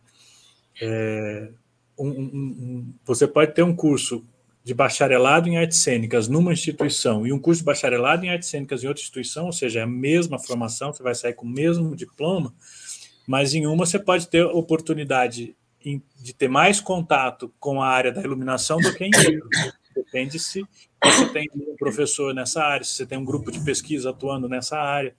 [0.81, 1.49] É,
[1.97, 4.25] um, um, você pode ter um curso
[4.63, 8.83] de bacharelado em artes cênicas numa instituição e um curso de bacharelado em artes cênicas
[8.83, 11.95] em outra instituição, ou seja, é a mesma formação, você vai sair com o mesmo
[11.95, 12.53] diploma,
[13.25, 15.55] mas em uma você pode ter oportunidade
[16.19, 19.73] de ter mais contato com a área da iluminação do que em outra.
[19.95, 20.65] Depende se
[21.01, 24.77] você tem um professor nessa área, se você tem um grupo de pesquisa atuando nessa
[24.77, 25.15] área.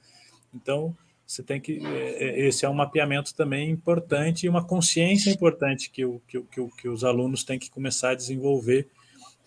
[0.55, 0.95] Então,
[1.29, 5.91] você tem que é, é, esse é um mapeamento também importante e uma consciência importante
[5.91, 8.89] que, o, que, que, que os alunos têm que começar a desenvolver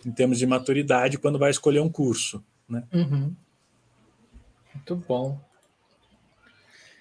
[0.06, 2.84] em termos de maturidade quando vai escolher um curso, né?
[2.94, 3.34] Uhum.
[4.76, 5.42] Muito bom.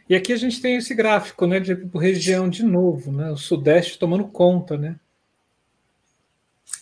[0.09, 3.99] E aqui a gente tem esse gráfico, né, de região de novo, né, o Sudeste
[3.99, 4.99] tomando conta, né?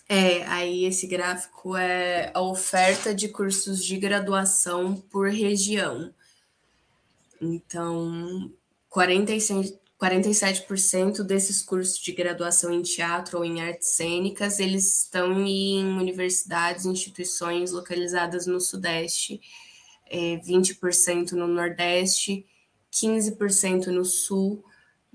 [0.08, 6.14] É, aí esse gráfico é a oferta de cursos de graduação por região.
[7.40, 8.52] Então,
[8.88, 15.84] 46, 47% desses cursos de graduação em teatro ou em artes cênicas, eles estão em
[15.84, 19.40] universidades, instituições localizadas no Sudeste,
[20.06, 22.46] é, 20% no Nordeste,
[22.92, 24.64] 15% no Sul,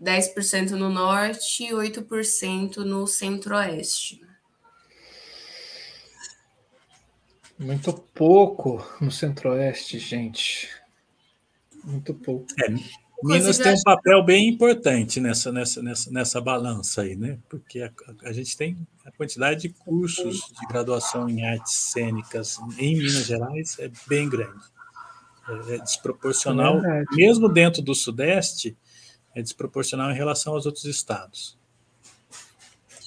[0.02, 4.22] 10% no Norte e 8% no Centro-Oeste.
[7.58, 10.83] Muito pouco no Centro-Oeste, gente.
[11.84, 12.48] Muito pouco.
[12.64, 12.70] É,
[13.24, 17.40] Minas tem um papel bem importante nessa, nessa, nessa, nessa balança aí, né?
[17.48, 17.92] Porque a,
[18.24, 23.78] a, gente tem a quantidade de cursos de graduação em artes cênicas em Minas Gerais
[23.80, 24.64] é bem grande.
[25.48, 28.78] É, é desproporcional, é mesmo dentro do Sudeste,
[29.34, 31.58] é desproporcional em relação aos outros estados.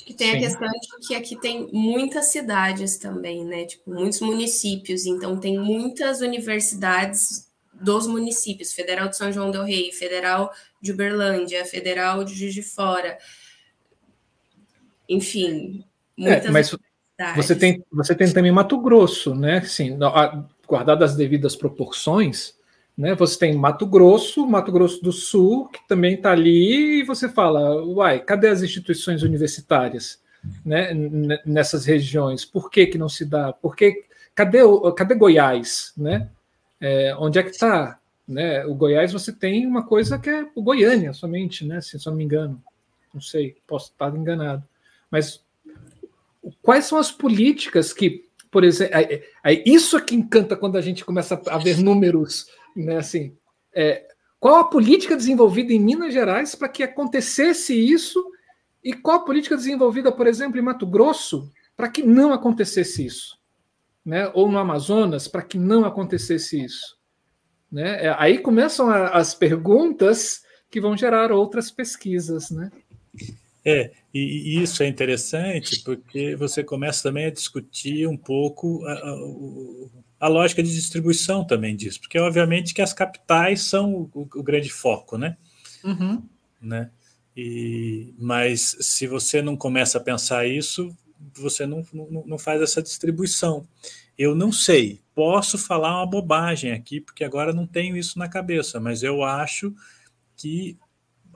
[0.06, 0.36] Que tem Sim.
[0.36, 3.66] a questão de que aqui tem muitas cidades também, né?
[3.66, 7.46] Tipo, muitos municípios, então tem muitas universidades
[7.80, 12.62] dos municípios, Federal de São João del Rei, Federal de Uberlândia, Federal de Juiz de
[12.62, 13.18] Fora,
[15.08, 15.84] enfim,
[16.16, 16.74] muitas é, mas
[17.34, 19.58] você tem, você tem também Mato Grosso, né?
[19.58, 19.96] Assim,
[20.68, 22.54] guardadas as devidas proporções,
[22.96, 23.14] né?
[23.14, 27.82] Você tem Mato Grosso, Mato Grosso do Sul, que também está ali, e você fala,
[27.84, 30.20] uai, cadê as instituições universitárias,
[30.64, 30.92] né?
[31.46, 33.52] Nessas regiões, por que que não se dá?
[33.52, 34.04] Por que,
[34.34, 34.58] cadê,
[34.94, 36.28] cadê Goiás, né?
[36.80, 37.98] É, onde é que está?
[38.26, 38.64] Né?
[38.66, 41.80] O Goiás você tem uma coisa que é o Goiânia somente, né?
[41.80, 42.62] Se, eu não me engano.
[43.14, 44.64] Não sei, posso estar enganado.
[45.10, 45.44] Mas
[46.60, 51.04] quais são as políticas que, por exemplo, é, é isso que encanta quando a gente
[51.04, 52.96] começa a ver números, né?
[52.96, 53.36] Assim,
[53.72, 54.06] é,
[54.40, 58.24] qual a política desenvolvida em Minas Gerais para que acontecesse isso
[58.82, 63.38] e qual a política desenvolvida, por exemplo, em Mato Grosso para que não acontecesse isso?
[64.06, 66.96] Né, ou no Amazonas, para que não acontecesse isso.
[67.70, 68.06] Né?
[68.06, 72.48] É, aí começam a, as perguntas que vão gerar outras pesquisas.
[72.50, 72.70] Né?
[73.64, 80.26] É, e, isso é interessante porque você começa também a discutir um pouco a, a,
[80.26, 84.70] a, lógica de distribuição também disso, porque obviamente que as capitais são o, o grande
[84.70, 85.36] foco, né?
[85.82, 86.22] Uhum.
[86.62, 86.90] né?
[87.36, 90.96] E, mas se você não começa a pensar isso,
[91.34, 93.66] você não, não, não faz essa distribuição.
[94.18, 98.80] Eu não sei, posso falar uma bobagem aqui, porque agora não tenho isso na cabeça,
[98.80, 99.74] mas eu acho
[100.36, 100.78] que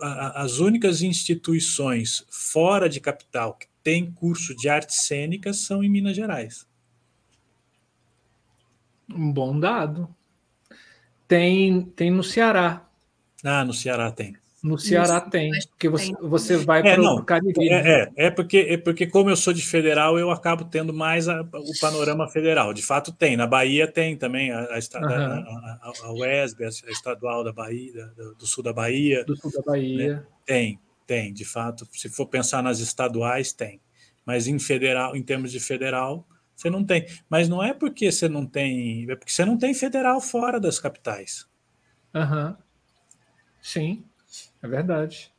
[0.01, 5.89] a, as únicas instituições fora de capital que têm curso de artes cênicas são em
[5.89, 6.67] Minas Gerais.
[9.13, 10.15] Um bom dado.
[11.27, 12.89] Tem, tem no Ceará.
[13.45, 14.37] Ah, no Ceará tem.
[14.63, 17.69] No Ceará Isso, tem, porque você, você vai é, para o Caribe.
[17.71, 21.29] É, é, é, porque, é porque, como eu sou de federal, eu acabo tendo mais
[21.29, 22.75] a, o panorama federal.
[22.75, 23.39] De fato, tem.
[23.39, 28.07] Na Bahia tem também a, a, a, a UESB, a estadual da Bahia,
[28.39, 29.25] do sul da Bahia.
[29.25, 30.15] Do sul da Bahia.
[30.17, 30.23] Né?
[30.45, 31.89] Tem, tem, de fato.
[31.93, 33.81] Se for pensar nas estaduais, tem.
[34.27, 37.07] Mas em federal, em termos de federal, você não tem.
[37.31, 39.11] Mas não é porque você não tem.
[39.11, 41.49] É porque você não tem federal fora das capitais.
[42.15, 42.49] Aham.
[42.49, 42.57] Uhum.
[43.63, 44.05] Sim.
[44.63, 45.33] É verdade.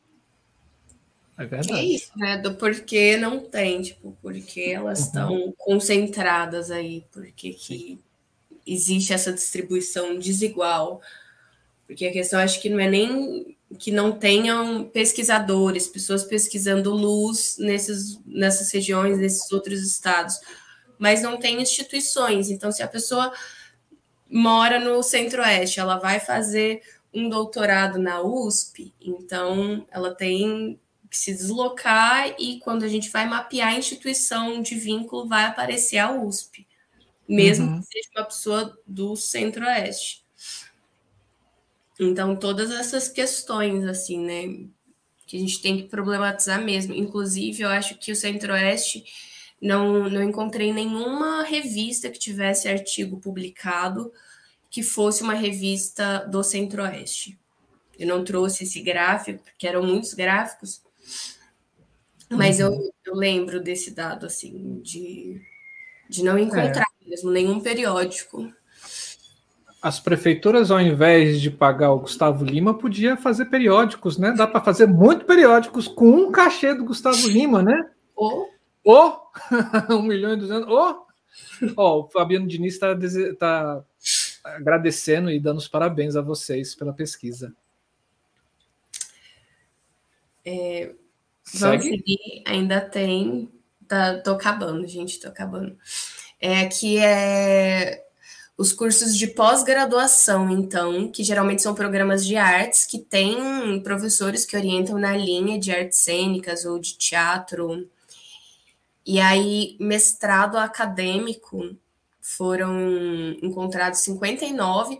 [1.37, 1.79] É verdade.
[1.79, 2.37] É isso, né?
[2.37, 5.05] Do porquê não tem, tipo, porque elas uhum.
[5.05, 7.99] estão concentradas aí, porque que
[8.65, 11.01] existe essa distribuição desigual.
[11.87, 17.55] Porque a questão acho que não é nem que não tenham pesquisadores, pessoas pesquisando luz
[17.57, 20.39] nesses, nessas regiões, nesses outros estados,
[20.99, 22.49] mas não tem instituições.
[22.49, 23.31] Então, se a pessoa
[24.29, 26.81] mora no centro-oeste, ela vai fazer
[27.13, 30.79] um doutorado na USP, então ela tem
[31.09, 35.97] que se deslocar e quando a gente vai mapear a instituição de vínculo, vai aparecer
[35.97, 36.65] a USP,
[37.27, 37.81] mesmo uhum.
[37.81, 40.23] que seja uma pessoa do Centro-Oeste.
[41.99, 44.67] Então, todas essas questões, assim, né,
[45.27, 46.93] que a gente tem que problematizar mesmo.
[46.93, 49.03] Inclusive, eu acho que o Centro-Oeste
[49.61, 54.11] não, não encontrei nenhuma revista que tivesse artigo publicado
[54.71, 57.37] que fosse uma revista do Centro-Oeste.
[57.99, 60.81] Eu não trouxe esse gráfico, porque eram muitos gráficos,
[62.29, 62.67] mas uhum.
[62.67, 65.41] eu, eu, lembro desse dado, assim, de,
[66.09, 67.09] de não encontrar é.
[67.09, 68.49] mesmo nenhum periódico.
[69.81, 74.31] As prefeituras, ao invés de pagar o Gustavo Lima, podia fazer periódicos, né?
[74.31, 77.89] Dá para fazer muito periódicos com um cachê do Gustavo Lima, né?
[78.15, 78.47] Ou.
[78.85, 79.21] Ou!
[79.89, 80.67] um milhão e duzentos.
[80.69, 81.05] Ou!
[81.75, 82.95] Ó, o Fabiano Diniz está
[83.37, 83.83] tá
[84.43, 87.53] agradecendo e dando os parabéns a vocês pela pesquisa.
[90.45, 90.93] É,
[91.53, 93.51] vamos seguir, ainda tem.
[93.87, 95.77] Tá, tô acabando, gente, tô acabando.
[96.39, 98.05] É, que é
[98.61, 104.55] os cursos de pós-graduação, então, que geralmente são programas de artes que têm professores que
[104.55, 107.89] orientam na linha de artes cênicas ou de teatro.
[109.03, 111.75] E aí, mestrado acadêmico,
[112.37, 114.99] foram encontrados 59,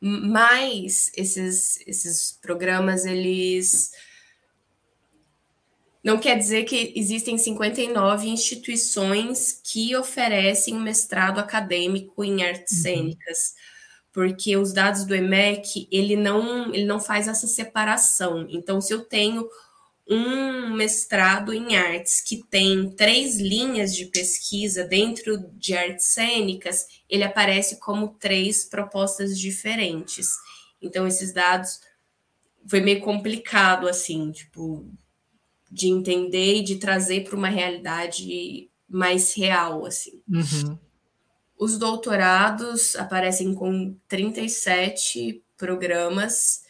[0.00, 3.92] mas esses, esses programas, eles
[6.02, 12.82] não quer dizer que existem 59 instituições que oferecem mestrado acadêmico em artes uhum.
[12.82, 13.54] cênicas,
[14.12, 18.46] porque os dados do EMEC, ele não, ele não faz essa separação.
[18.50, 19.48] Então, se eu tenho
[20.08, 27.24] um mestrado em artes que tem três linhas de pesquisa dentro de artes cênicas, ele
[27.24, 30.28] aparece como três propostas diferentes.
[30.80, 31.80] Então, esses dados
[32.66, 34.86] foi meio complicado, assim, tipo,
[35.70, 40.22] de entender e de trazer para uma realidade mais real, assim.
[40.28, 40.78] Uhum.
[41.58, 46.63] Os doutorados aparecem com 37 programas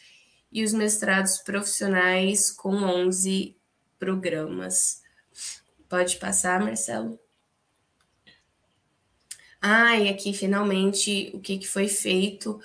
[0.55, 3.57] e os mestrados profissionais com 11
[3.99, 5.01] programas.
[5.89, 7.19] Pode passar, Marcelo?
[9.61, 12.57] Ah, e aqui finalmente o que, que foi feito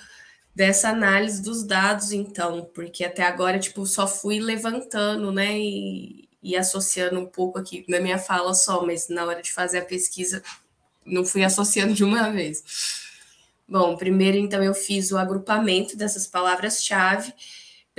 [0.55, 6.57] dessa análise dos dados, então, porque até agora, tipo, só fui levantando, né, e, e
[6.57, 10.45] associando um pouco aqui na minha fala só, mas na hora de fazer a pesquisa
[11.05, 12.63] não fui associando de uma vez.
[13.67, 17.35] Bom, primeiro então eu fiz o agrupamento dessas palavras-chave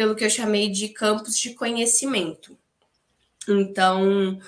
[0.01, 2.57] pelo que eu chamei de campos de conhecimento.
[3.47, 4.39] Então,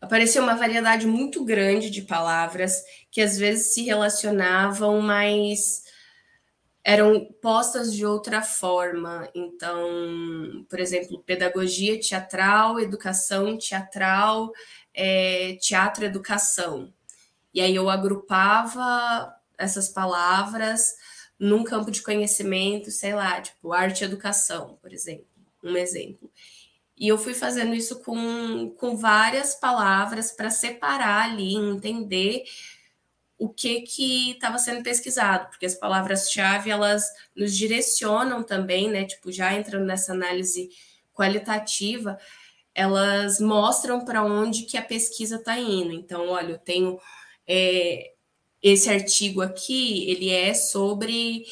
[0.00, 5.84] apareceu uma variedade muito grande de palavras que às vezes se relacionavam, mas
[6.82, 9.30] eram postas de outra forma.
[9.32, 14.50] Então, por exemplo, pedagogia teatral, educação teatral,
[14.92, 16.92] é, teatro educação.
[17.54, 20.96] E aí eu agrupava essas palavras
[21.38, 25.26] num campo de conhecimento, sei lá, tipo arte educação, por exemplo,
[25.62, 26.30] um exemplo.
[26.96, 32.44] E eu fui fazendo isso com, com várias palavras para separar ali, entender
[33.36, 37.04] o que que estava sendo pesquisado, porque as palavras-chave elas
[37.34, 39.04] nos direcionam também, né?
[39.04, 40.70] Tipo, já entrando nessa análise
[41.12, 42.16] qualitativa,
[42.74, 45.92] elas mostram para onde que a pesquisa está indo.
[45.92, 46.98] Então, olha, eu tenho
[47.46, 48.13] é,
[48.64, 51.44] esse artigo aqui, ele é sobre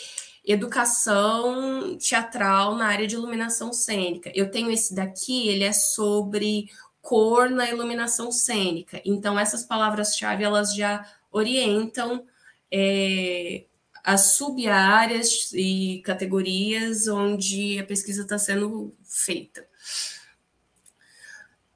[0.43, 4.32] educação teatral na área de iluminação cênica.
[4.34, 6.70] Eu tenho esse daqui, ele é sobre
[7.02, 9.02] cor na iluminação cênica.
[9.05, 12.24] Então, essas palavras-chave, elas já orientam
[12.72, 13.66] é,
[14.02, 19.66] as sub-áreas e categorias onde a pesquisa está sendo feita.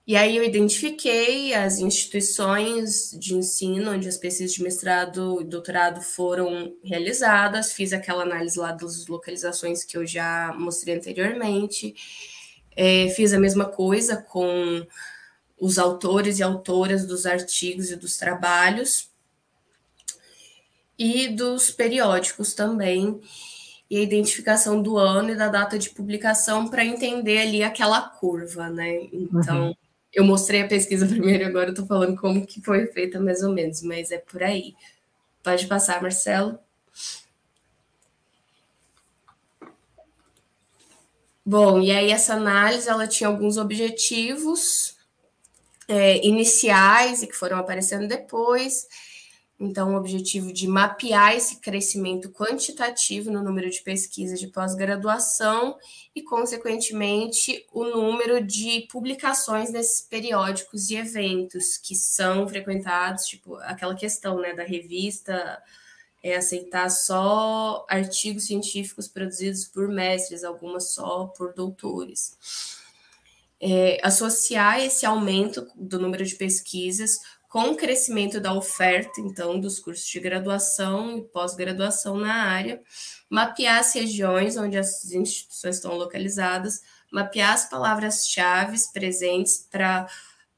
[0.07, 6.01] E aí eu identifiquei as instituições de ensino onde as pesquisas de mestrado e doutorado
[6.01, 11.93] foram realizadas, fiz aquela análise lá das localizações que eu já mostrei anteriormente,
[12.77, 14.87] é, fiz a mesma coisa com
[15.59, 19.11] os autores e autoras dos artigos e dos trabalhos,
[20.97, 23.21] e dos periódicos também,
[23.91, 28.69] e a identificação do ano e da data de publicação para entender ali aquela curva,
[28.71, 29.09] né?
[29.13, 29.77] Então, uhum.
[30.17, 33.53] Eu mostrei a pesquisa primeiro, agora eu estou falando como que foi feita mais ou
[33.53, 34.75] menos, mas é por aí.
[35.43, 36.59] Pode passar, Marcelo.
[41.45, 44.97] Bom, e aí essa análise ela tinha alguns objetivos
[45.87, 48.89] é, iniciais e que foram aparecendo depois
[49.59, 55.79] então, o objetivo de mapear esse crescimento quantitativo no número de pesquisas de pós-graduação
[56.15, 63.95] e, consequentemente, o número de publicações nesses periódicos e eventos que são frequentados, tipo aquela
[63.95, 65.63] questão né, da revista
[66.23, 72.77] é aceitar só artigos científicos produzidos por mestres, algumas só por doutores.
[73.59, 77.19] É, associar esse aumento do número de pesquisas
[77.57, 82.83] com o crescimento da oferta, então, dos cursos de graduação e pós-graduação na área,
[83.31, 90.07] mapear as regiões onde as instituições estão localizadas, mapear as palavras-chave presentes para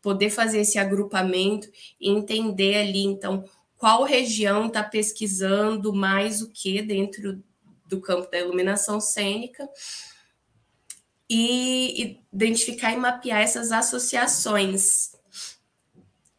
[0.02, 1.68] poder fazer esse agrupamento
[2.00, 3.44] e entender ali, então,
[3.76, 7.40] qual região está pesquisando mais o que dentro
[7.86, 9.68] do campo da iluminação cênica
[11.30, 15.16] e identificar e mapear essas associações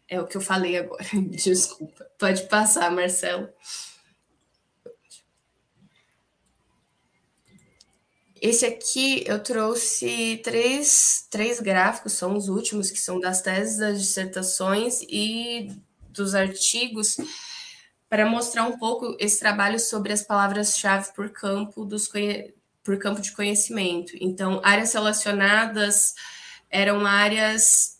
[0.10, 1.03] é o que eu falei agora.
[1.30, 2.06] Desculpa.
[2.18, 3.48] Pode passar, Marcelo.
[8.41, 13.99] Esse aqui eu trouxe três, três gráficos, são os últimos, que são das teses, das
[13.99, 15.69] dissertações e
[16.10, 17.18] dos artigos,
[18.10, 22.10] para mostrar um pouco esse trabalho sobre as palavras-chave por campo dos
[22.81, 24.14] por campo de conhecimento.
[24.22, 26.15] Então, áreas relacionadas
[26.69, 27.98] eram áreas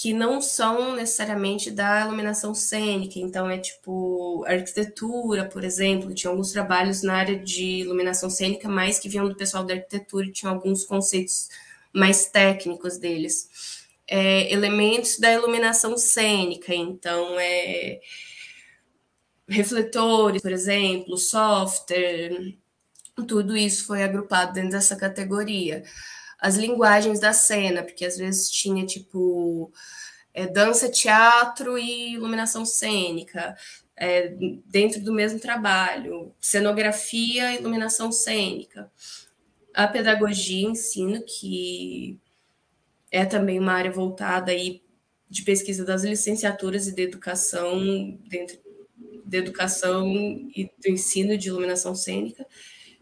[0.00, 6.52] que não são necessariamente da iluminação cênica, então é tipo arquitetura, por exemplo, tinha alguns
[6.52, 10.50] trabalhos na área de iluminação cênica, mais que vinham do pessoal da arquitetura e tinha
[10.50, 11.50] alguns conceitos
[11.92, 13.86] mais técnicos deles.
[14.08, 18.00] É, elementos da iluminação cênica, então é
[19.46, 22.54] refletores, por exemplo, software,
[23.28, 25.84] tudo isso foi agrupado dentro dessa categoria
[26.40, 29.70] as linguagens da cena, porque às vezes tinha tipo
[30.32, 33.56] é, dança, teatro e iluminação cênica
[33.96, 34.34] é,
[34.64, 38.90] dentro do mesmo trabalho, cenografia iluminação cênica.
[39.74, 42.18] A pedagogia ensino, que
[43.12, 44.82] é também uma área voltada aí
[45.28, 48.58] de pesquisa das licenciaturas e de educação, dentro
[49.24, 50.12] de educação
[50.56, 52.46] e do ensino de iluminação cênica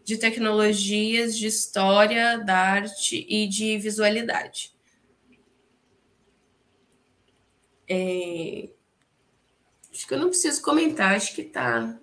[0.09, 4.73] de tecnologias, de história da arte e de visualidade.
[7.87, 8.69] É...
[9.93, 11.95] Acho que eu não preciso comentar, acho que tá.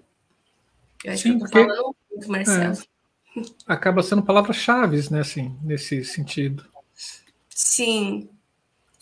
[1.02, 1.68] Eu acho Sim, que eu tô porque...
[1.68, 2.78] falando muito, Marcelo.
[2.78, 6.64] É, acaba sendo palavras-chave, né, assim, nesse sentido.
[7.48, 8.28] Sim.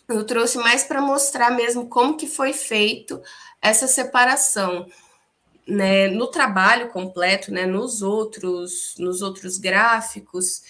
[0.08, 3.20] Eu trouxe mais para mostrar mesmo como que foi feito
[3.60, 4.86] essa separação
[5.66, 10.62] né, no trabalho completo, né, nos outros, nos outros gráficos,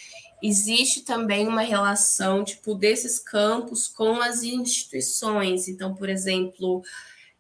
[0.42, 5.68] existe também uma relação tipo desses campos com as instituições.
[5.68, 6.82] Então, por exemplo,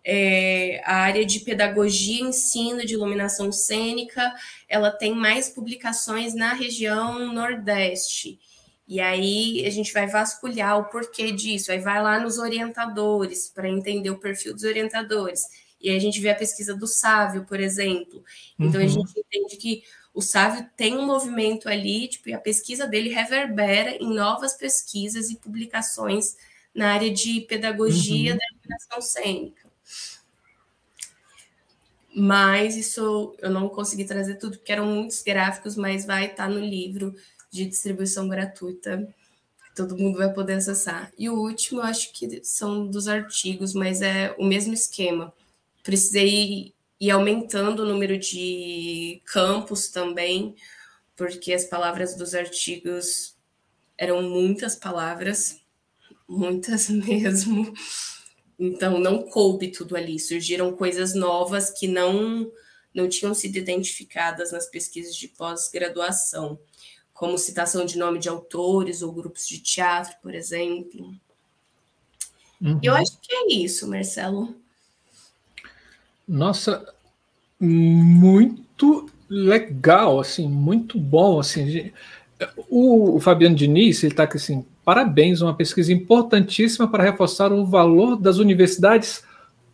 [0.04, 4.34] é, a área de pedagogia ensino de iluminação cênica,
[4.68, 8.38] ela tem mais publicações na região Nordeste.
[8.86, 13.68] E aí a gente vai vasculhar o porquê disso, aí vai lá nos orientadores para
[13.68, 17.60] entender o perfil dos orientadores e aí a gente vê a pesquisa do Sávio, por
[17.60, 18.24] exemplo.
[18.58, 18.86] Então uhum.
[18.86, 19.84] a gente entende que
[20.14, 25.28] o Sávio tem um movimento ali, tipo, e a pesquisa dele reverbera em novas pesquisas
[25.28, 26.38] e publicações
[26.74, 28.38] na área de pedagogia uhum.
[28.38, 29.68] da iluminação cênica.
[32.16, 36.60] Mas isso eu não consegui trazer tudo, porque eram muitos gráficos, mas vai estar no
[36.60, 37.14] livro
[37.50, 39.06] de distribuição gratuita.
[39.76, 41.12] Todo mundo vai poder acessar.
[41.18, 45.30] E o último, eu acho que são dos artigos, mas é o mesmo esquema
[45.84, 50.56] precisei ir aumentando o número de campos também,
[51.14, 53.36] porque as palavras dos artigos
[53.96, 55.60] eram muitas palavras,
[56.26, 57.72] muitas mesmo.
[58.58, 62.50] Então não coube tudo ali, surgiram coisas novas que não
[62.94, 66.56] não tinham sido identificadas nas pesquisas de pós-graduação,
[67.12, 71.12] como citação de nome de autores ou grupos de teatro, por exemplo.
[72.60, 72.78] Uhum.
[72.80, 74.54] Eu acho que é isso, Marcelo.
[76.26, 76.84] Nossa,
[77.60, 81.92] muito legal, assim, muito bom, assim.
[82.68, 88.16] O, Fabiano Diniz, ele está aqui assim, parabéns, uma pesquisa importantíssima para reforçar o valor
[88.16, 89.24] das universidades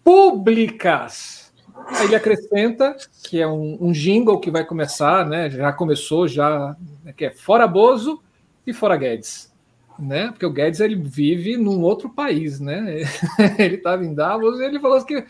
[0.04, 1.52] públicas.
[1.88, 5.50] Aí ele acrescenta que é um, um jingle que vai começar, né?
[5.50, 8.20] Já começou, já né, que é fora Bozo
[8.66, 9.50] e fora Guedes,
[9.98, 10.28] né?
[10.28, 13.02] Porque o Guedes ele vive num outro país, né?
[13.58, 15.24] ele estava em Davos e ele falou que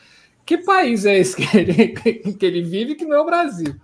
[0.44, 1.88] que país é esse que ele,
[2.34, 3.74] que ele vive que não é o Brasil,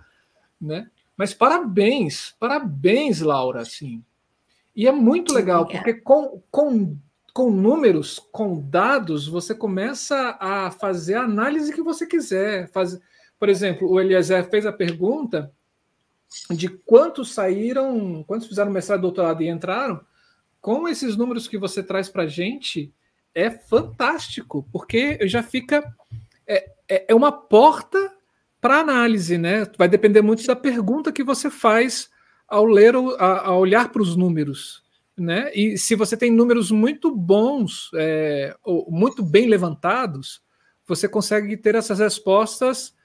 [0.59, 0.89] né?
[1.15, 4.03] Mas parabéns, parabéns, Laura, assim.
[4.75, 6.95] E é muito legal, porque com, com,
[7.33, 12.69] com números, com dados, você começa a fazer a análise que você quiser.
[12.69, 12.99] Faz,
[13.39, 15.51] por exemplo, o Eliezer fez a pergunta
[16.51, 19.99] de quantos saíram, quantos fizeram mestrado, doutorado e entraram.
[20.61, 22.93] Com esses números que você traz para a gente,
[23.33, 25.95] é fantástico, porque já fica
[26.47, 28.13] é, é, é uma porta
[28.61, 29.67] para análise, né?
[29.77, 32.09] Vai depender muito da pergunta que você faz
[32.47, 34.83] ao ler, ao olhar para os números,
[35.15, 35.51] né?
[35.53, 40.41] E se você tem números muito bons, é, ou muito bem levantados,
[40.87, 42.95] você consegue ter essas respostas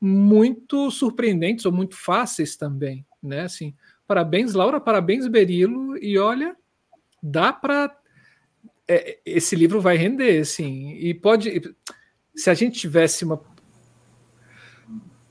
[0.00, 3.42] muito surpreendentes ou muito fáceis também, né?
[3.42, 3.74] Assim,
[4.06, 6.54] parabéns Laura, parabéns Berilo e olha,
[7.22, 7.96] dá para
[8.86, 11.62] é, esse livro vai render, assim, e pode
[12.34, 13.40] se a gente tivesse uma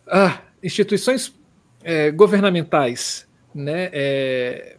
[0.07, 1.33] ah, instituições
[1.83, 4.77] é, governamentais né, é,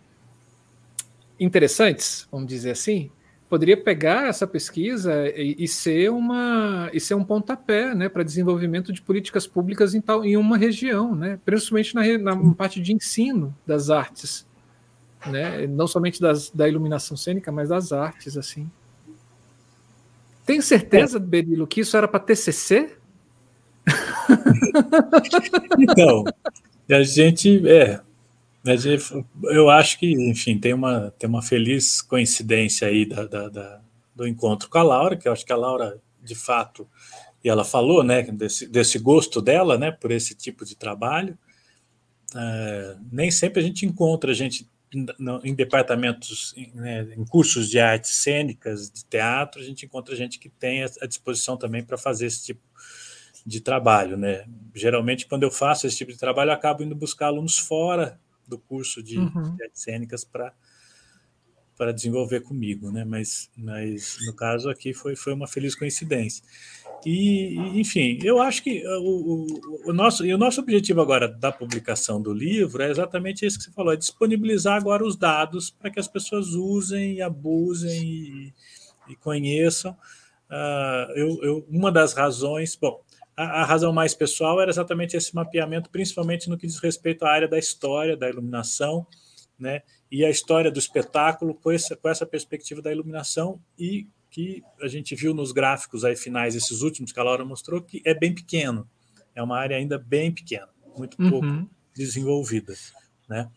[1.38, 3.10] interessantes, vamos dizer assim,
[3.48, 8.92] poderia pegar essa pesquisa e, e, ser uma e ser um pontapé né, para desenvolvimento
[8.92, 13.56] de políticas públicas em, tal, em uma região, né, principalmente na, na parte de ensino
[13.66, 14.46] das artes.
[15.26, 15.66] né?
[15.66, 18.70] Não somente das, da iluminação cênica, mas das artes, assim.
[20.50, 21.20] Tenho certeza, é.
[21.20, 22.90] Berilo, que isso era para TCC?
[25.78, 26.24] então,
[26.90, 28.00] a gente é,
[29.44, 33.80] eu acho que, enfim, tem uma, tem uma feliz coincidência aí da, da, da,
[34.12, 36.84] do encontro com a Laura, que eu acho que a Laura, de fato,
[37.44, 41.38] e ela falou, né, desse, desse gosto dela, né, por esse tipo de trabalho.
[42.34, 44.68] É, nem sempre a gente encontra a gente
[45.44, 50.48] em departamentos, né, em cursos de artes cênicas, de teatro, a gente encontra gente que
[50.48, 52.60] tem a disposição também para fazer esse tipo
[53.46, 54.44] de trabalho, né?
[54.74, 58.58] Geralmente, quando eu faço esse tipo de trabalho, eu acabo indo buscar alunos fora do
[58.58, 59.56] curso de, uhum.
[59.56, 60.52] de artes cênicas para
[61.80, 63.06] para desenvolver comigo, né?
[63.06, 66.44] Mas, mas no caso aqui foi, foi uma feliz coincidência.
[67.04, 71.50] E, enfim, eu acho que uh, o, o, o, nosso, o nosso objetivo agora da
[71.50, 75.90] publicação do livro é exatamente isso que você falou: é disponibilizar agora os dados para
[75.90, 78.54] que as pessoas usem abusem e,
[79.08, 79.92] e conheçam.
[80.50, 83.00] Uh, eu, eu, uma das razões, bom,
[83.36, 87.30] a, a, razão mais pessoal era exatamente esse mapeamento, principalmente no que diz respeito à
[87.30, 89.06] área da história, da iluminação,
[89.58, 89.82] né?
[90.10, 94.88] E a história do espetáculo com essa, com essa perspectiva da iluminação e que a
[94.88, 98.34] gente viu nos gráficos aí finais, esses últimos que a Laura mostrou, que é bem
[98.34, 98.88] pequeno.
[99.34, 101.68] É uma área ainda bem pequena, muito pouco uhum.
[101.94, 102.74] desenvolvida.
[103.28, 103.48] Né?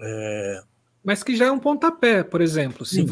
[0.00, 0.62] É...
[1.02, 2.84] Mas que já é um pontapé, por exemplo.
[2.84, 3.04] Se...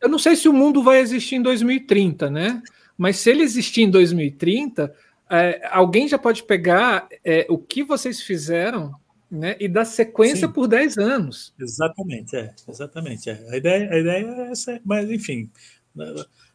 [0.00, 2.62] Eu não sei se o mundo vai existir em 2030, né?
[2.96, 4.92] Mas se ele existir em 2030,
[5.30, 8.94] é, alguém já pode pegar é, o que vocês fizeram
[9.30, 10.52] né, e dar sequência Sim.
[10.52, 11.54] por 10 anos.
[11.58, 13.30] Exatamente, é, exatamente.
[13.30, 13.46] É.
[13.50, 15.50] A, ideia, a ideia é essa, mas enfim,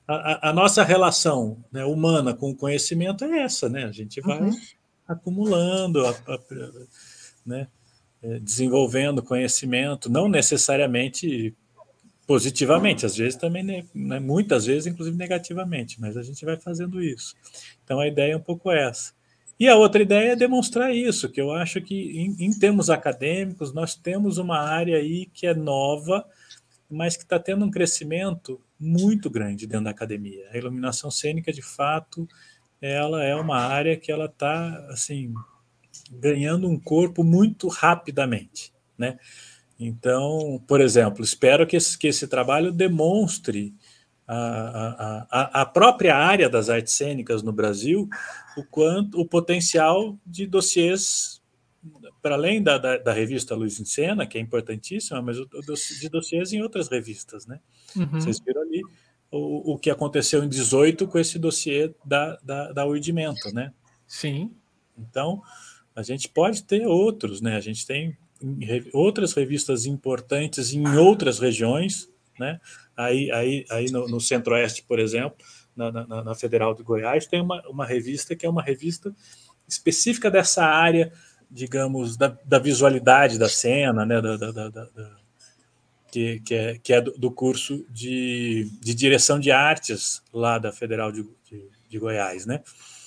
[0.08, 3.86] a, a nossa relação né, humana com o conhecimento é essa, né?
[3.86, 4.60] A gente vai uhum.
[5.08, 6.16] acumulando, a,
[7.46, 7.68] né,
[8.22, 11.56] é, desenvolvendo conhecimento, não necessariamente
[12.28, 13.64] positivamente, às vezes também,
[13.94, 17.36] né, muitas vezes, inclusive negativamente, mas a gente vai fazendo isso.
[17.84, 19.14] Então a ideia é um pouco essa.
[19.60, 23.74] E a outra ideia é demonstrar isso, que eu acho que em, em termos acadêmicos
[23.74, 26.26] nós temos uma área aí que é nova,
[26.90, 30.50] mas que está tendo um crescimento muito grande dentro da academia.
[30.52, 32.28] A iluminação cênica, de fato,
[32.82, 35.34] ela é uma área que ela está assim
[36.12, 39.20] ganhando um corpo muito rapidamente, né?
[39.80, 43.74] Então, por exemplo, espero que esse, que esse trabalho demonstre
[44.28, 48.08] a, a, a própria área das artes cênicas no Brasil,
[48.56, 51.41] o quanto o potencial de dossiês
[52.22, 56.10] para além da, da, da, revista Luz em Cena, que é importantíssima, mas o, de
[56.10, 57.60] dossiês em outras revistas, né?
[57.96, 58.08] Uhum.
[58.12, 58.82] Vocês viram ali
[59.32, 63.74] o, o que aconteceu em 18 com esse dossiê da, da, da Urdimento, né?
[64.06, 64.52] Sim.
[64.98, 65.42] Então,
[65.96, 67.56] a gente pode ter outros, né?
[67.56, 68.16] A gente tem
[68.94, 72.10] outras revistas importantes em outras regiões,
[72.40, 72.60] né?
[72.96, 75.38] Aí, aí, aí no, no Centro-Oeste, por exemplo,
[75.76, 79.16] na, na, na, Federal de Goiás, tem uma, uma revista que é uma revista
[79.68, 81.12] específica dessa área
[81.52, 85.22] digamos, da, da visualidade da cena, né, da, da, da
[86.12, 90.72] que, que, é, que é do, do curso de, de, direção de artes lá da
[90.72, 92.62] Federal de, de, de Goiás, né?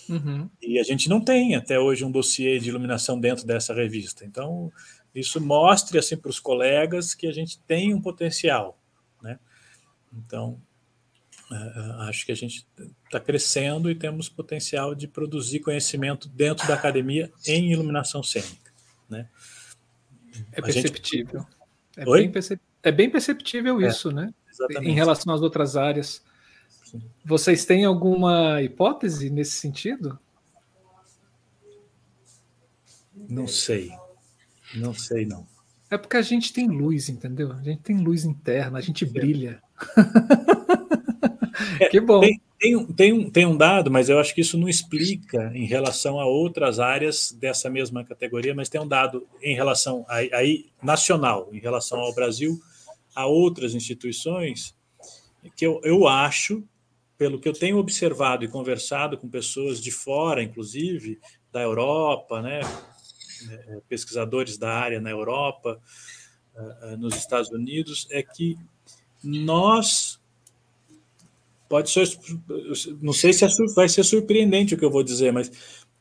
[0.08, 0.48] Uhum.
[0.60, 4.24] E a gente não tem até hoje um dossiê de iluminação dentro dessa revista.
[4.24, 4.72] Então,
[5.14, 8.78] isso mostra assim, para os colegas que a gente tem um potencial.
[9.22, 9.38] Né?
[10.12, 10.60] Então,
[12.00, 12.66] acho que a gente
[13.04, 18.72] está crescendo e temos potencial de produzir conhecimento dentro da academia em iluminação cênica.
[19.08, 19.28] Né?
[20.52, 21.40] É perceptível.
[21.40, 21.54] Gente...
[21.96, 22.60] É, bem percep...
[22.82, 24.32] é, bem perceptível é, isso, né?
[24.50, 24.90] Exatamente.
[24.90, 26.22] Em relação às outras áreas.
[26.84, 27.02] Sim.
[27.24, 30.18] Vocês têm alguma hipótese nesse sentido?
[33.28, 33.90] Não sei.
[34.74, 35.46] Não sei, não.
[35.90, 37.52] É porque a gente tem luz, entendeu?
[37.52, 39.62] A gente tem luz interna, a gente brilha.
[41.80, 42.20] É, que bom.
[42.20, 45.66] Tem, tem, tem, um, tem um dado, mas eu acho que isso não explica em
[45.66, 51.48] relação a outras áreas dessa mesma categoria, mas tem um dado em relação aí nacional,
[51.52, 52.60] em relação ao Brasil,
[53.14, 54.74] a outras instituições,
[55.56, 56.64] que eu, eu acho,
[57.16, 61.18] pelo que eu tenho observado e conversado com pessoas de fora, inclusive,
[61.52, 62.60] da Europa, né,
[63.50, 65.80] é, pesquisadores da área na Europa,
[66.56, 68.56] é, é, nos Estados Unidos, é que
[69.22, 70.20] nós
[71.68, 72.08] pode ser,
[73.00, 75.50] não sei se é, vai ser surpreendente o que eu vou dizer, mas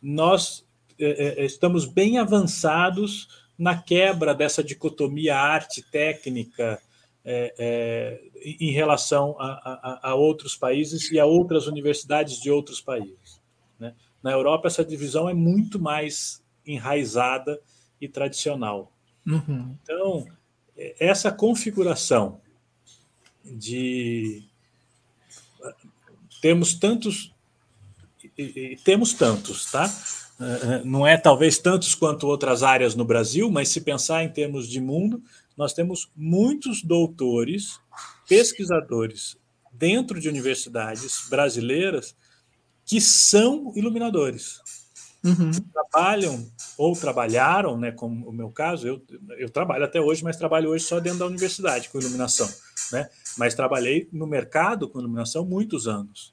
[0.01, 0.65] nós
[0.99, 3.27] é, é, estamos bem avançados
[3.57, 6.79] na quebra dessa dicotomia arte-técnica
[7.25, 8.21] é, é,
[8.59, 13.41] em relação a, a, a, outros países e a outras universidades de outros países.
[13.79, 13.95] Né?
[14.21, 17.59] Na Europa, essa divisão é muito mais enraizada
[18.01, 18.91] e tradicional.
[19.25, 19.77] Uhum.
[19.81, 20.27] Então,
[20.99, 22.41] essa configuração
[23.45, 24.43] de
[26.43, 27.33] temos tantos
[28.37, 29.89] e, temos tantos, tá?
[30.41, 34.67] Eh, não é talvez tantos quanto outras áreas no Brasil, mas se pensar em termos
[34.67, 35.23] de mundo,
[35.55, 37.79] nós temos muitos doutores,
[38.27, 39.37] pesquisadores
[39.71, 42.13] dentro de universidades brasileiras
[42.85, 44.59] que são iluminadores.
[45.23, 45.51] Uhum.
[45.71, 49.01] Trabalham ou trabalharam, né, como o meu caso, eu,
[49.37, 52.49] eu trabalho até hoje, mas trabalho hoje só dentro da universidade com iluminação,
[52.91, 53.09] né?
[53.37, 56.32] Mas trabalhei no mercado com iluminação muitos anos?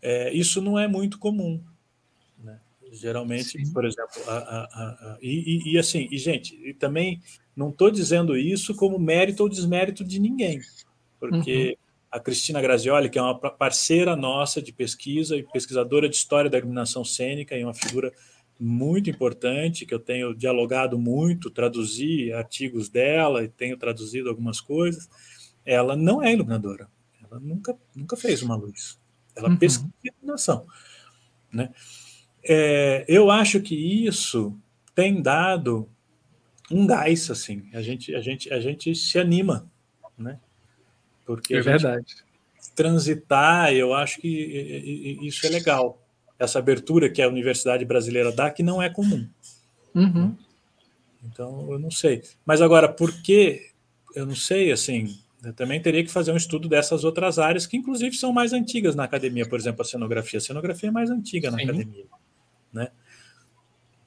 [0.00, 1.62] É, isso não é muito comum,
[2.42, 2.60] né?
[2.92, 3.72] Geralmente, Sim.
[3.72, 7.20] por exemplo, a, a, a, e, e, assim, e gente, e também
[7.54, 10.60] não estou dizendo isso como mérito ou desmérito de ninguém,
[11.18, 16.16] porque uhum a Cristina Grazioli, que é uma parceira nossa de pesquisa e pesquisadora de
[16.16, 18.12] história da iluminação cênica e uma figura
[18.58, 25.08] muito importante, que eu tenho dialogado muito, traduzi artigos dela e tenho traduzido algumas coisas.
[25.64, 26.88] Ela não é iluminadora,
[27.22, 28.98] ela nunca, nunca fez uma luz,
[29.38, 29.56] ela uhum.
[29.56, 30.66] pesquisa iluminação.
[31.52, 31.70] Né?
[32.44, 33.74] É, eu acho que
[34.06, 34.58] isso
[34.94, 35.88] tem dado
[36.70, 39.70] um gás, assim, a gente, a gente, a gente se anima,
[40.18, 40.38] né?
[41.24, 42.16] Porque é verdade.
[42.74, 44.28] Transitar, eu acho que
[45.22, 46.02] isso é legal.
[46.38, 49.26] Essa abertura que a universidade brasileira dá, que não é comum.
[49.94, 50.36] Uhum.
[51.24, 52.22] Então, eu não sei.
[52.44, 53.70] Mas agora, por que?
[54.14, 57.76] Eu não sei, assim, eu também teria que fazer um estudo dessas outras áreas, que
[57.76, 60.38] inclusive são mais antigas na academia, por exemplo, a cenografia.
[60.38, 61.64] A cenografia é mais antiga na Sim.
[61.64, 62.04] academia,
[62.72, 62.88] né?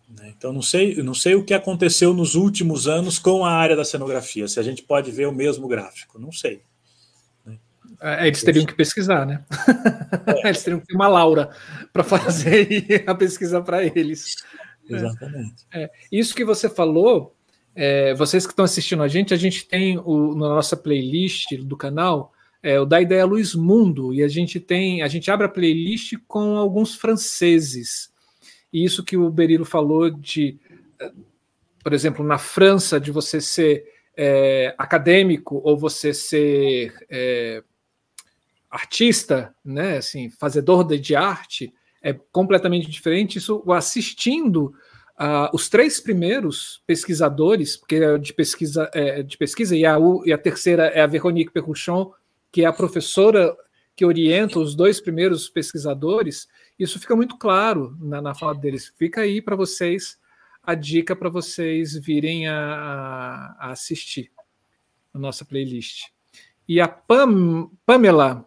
[0.09, 0.33] né?
[0.37, 3.85] Então, não sei, não sei o que aconteceu nos últimos anos com a área da
[3.85, 6.61] cenografia, se a gente pode ver o mesmo gráfico, não sei.
[8.01, 9.45] É, eles teriam que pesquisar, né?
[10.25, 10.47] É.
[10.49, 11.51] Eles teriam que ter uma Laura
[11.93, 14.37] para fazer a pesquisa para eles.
[14.89, 15.67] Exatamente.
[15.71, 15.87] É.
[16.11, 17.35] Isso que você falou,
[17.75, 21.77] é, vocês que estão assistindo a gente, a gente tem o, na nossa playlist do
[21.77, 22.33] canal
[22.63, 26.13] é, o da ideia Luiz Mundo e a gente tem, a gente abre a playlist
[26.27, 28.11] com alguns franceses.
[28.71, 30.59] E isso que o Berilo falou de,
[31.83, 33.85] por exemplo, na França, de você ser
[34.15, 37.63] é, acadêmico ou você ser é,
[38.69, 43.37] artista, né, assim, fazedor de arte, é completamente diferente.
[43.37, 44.73] Isso assistindo
[45.21, 50.33] uh, os três primeiros pesquisadores, porque é de pesquisa, é, de pesquisa e, a, e
[50.33, 52.11] a terceira é a Veronique Perruchon,
[52.51, 53.55] que é a professora
[53.95, 56.47] que orienta os dois primeiros pesquisadores,
[56.79, 58.91] isso fica muito claro na, na fala deles.
[58.97, 60.19] Fica aí para vocês
[60.63, 64.31] a dica para vocês virem a, a, assistir
[65.13, 66.05] a nossa playlist.
[66.67, 68.45] E a Pam, Pamela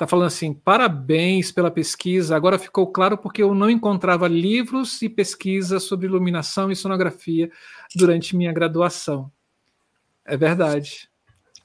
[0.00, 2.34] Está falando assim: parabéns pela pesquisa.
[2.34, 7.50] Agora ficou claro porque eu não encontrava livros e pesquisas sobre iluminação e sonografia
[7.94, 9.30] durante minha graduação.
[10.24, 11.10] É verdade.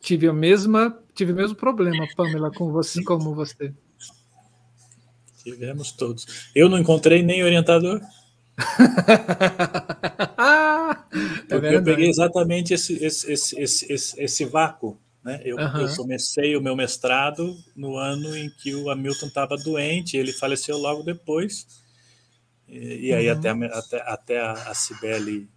[0.02, 3.74] Tive a mesma, tive o mesmo problema, Pamela, com você, como você.
[5.42, 6.50] Tivemos todos.
[6.54, 8.02] Eu não encontrei nem orientador.
[10.38, 11.06] ah,
[11.50, 15.42] é eu peguei exatamente esse, esse, esse, esse, esse vácuo né?
[15.44, 15.82] Eu, uhum.
[15.82, 20.78] eu, comecei o meu mestrado no ano em que o Hamilton estava doente, ele faleceu
[20.78, 21.66] logo depois.
[22.68, 23.36] E, e aí, uhum.
[23.36, 25.50] até, até, até a, Cibele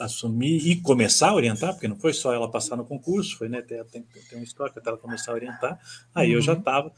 [0.00, 3.62] assumir e começar a orientar, porque não foi só ela passar no concurso, foi né,
[3.62, 5.78] tem, tem, tem uma história até ela começar a orientar.
[6.12, 6.34] Aí uhum.
[6.34, 6.92] eu já estava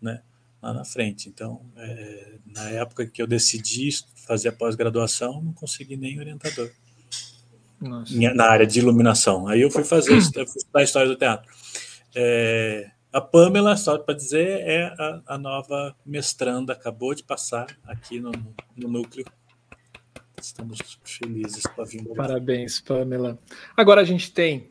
[0.00, 0.22] né,
[0.62, 1.28] lá na frente.
[1.28, 6.70] Então, é, na época que eu decidi fazer a pós-graduação, não consegui nem orientador.
[7.80, 8.14] Nossa.
[8.34, 9.48] na área de iluminação.
[9.48, 10.12] Aí eu fui fazer
[10.74, 11.50] a história do teatro.
[12.14, 18.20] É, a Pamela, só para dizer, é a, a, nova mestranda, acabou de passar aqui
[18.20, 18.30] no,
[18.76, 19.24] no núcleo.
[20.40, 22.14] Estamos felizes com a vinda.
[22.14, 23.38] Parabéns, Pamela.
[23.76, 24.70] Agora a gente tem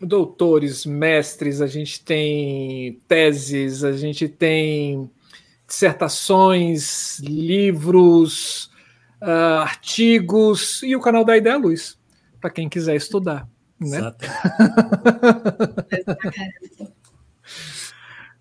[0.00, 5.10] doutores, mestres, a gente tem teses, a gente tem
[5.66, 8.70] dissertações, livros,
[9.22, 11.96] uh, artigos e o canal da Ideia Luz
[12.44, 13.48] para quem quiser estudar.
[13.80, 14.00] Né?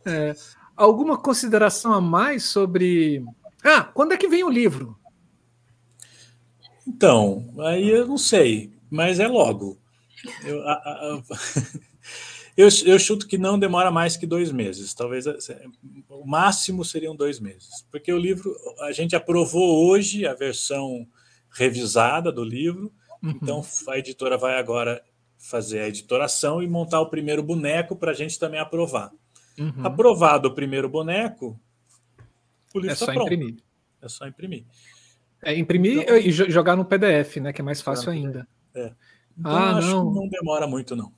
[0.06, 0.36] é,
[0.76, 3.24] alguma consideração a mais sobre.
[3.64, 5.00] Ah, quando é que vem o livro?
[6.86, 9.80] Então, aí eu não sei, mas é logo.
[10.44, 11.24] Eu, a, a,
[12.58, 14.94] eu, eu, chuto que não demora mais que dois meses.
[14.94, 15.26] Talvez
[16.10, 17.86] o máximo seriam dois meses.
[17.90, 21.08] Porque o livro, a gente aprovou hoje a versão
[21.54, 22.92] revisada do livro.
[23.24, 23.40] Uhum.
[23.42, 25.02] Então a editora vai agora
[25.38, 29.12] fazer a editoração e montar o primeiro boneco para a gente também aprovar.
[29.58, 29.86] Uhum.
[29.86, 31.60] Aprovado o primeiro boneco,
[32.74, 33.34] o livro é tá só pronto.
[33.34, 33.56] imprimir.
[34.02, 34.66] É só imprimir.
[35.42, 37.54] É imprimir então, e jogar no PDF, né?
[37.54, 38.48] Que é mais fácil ainda.
[38.74, 38.94] É.
[39.38, 40.12] Então, ah, não.
[40.12, 41.12] não demora muito, não.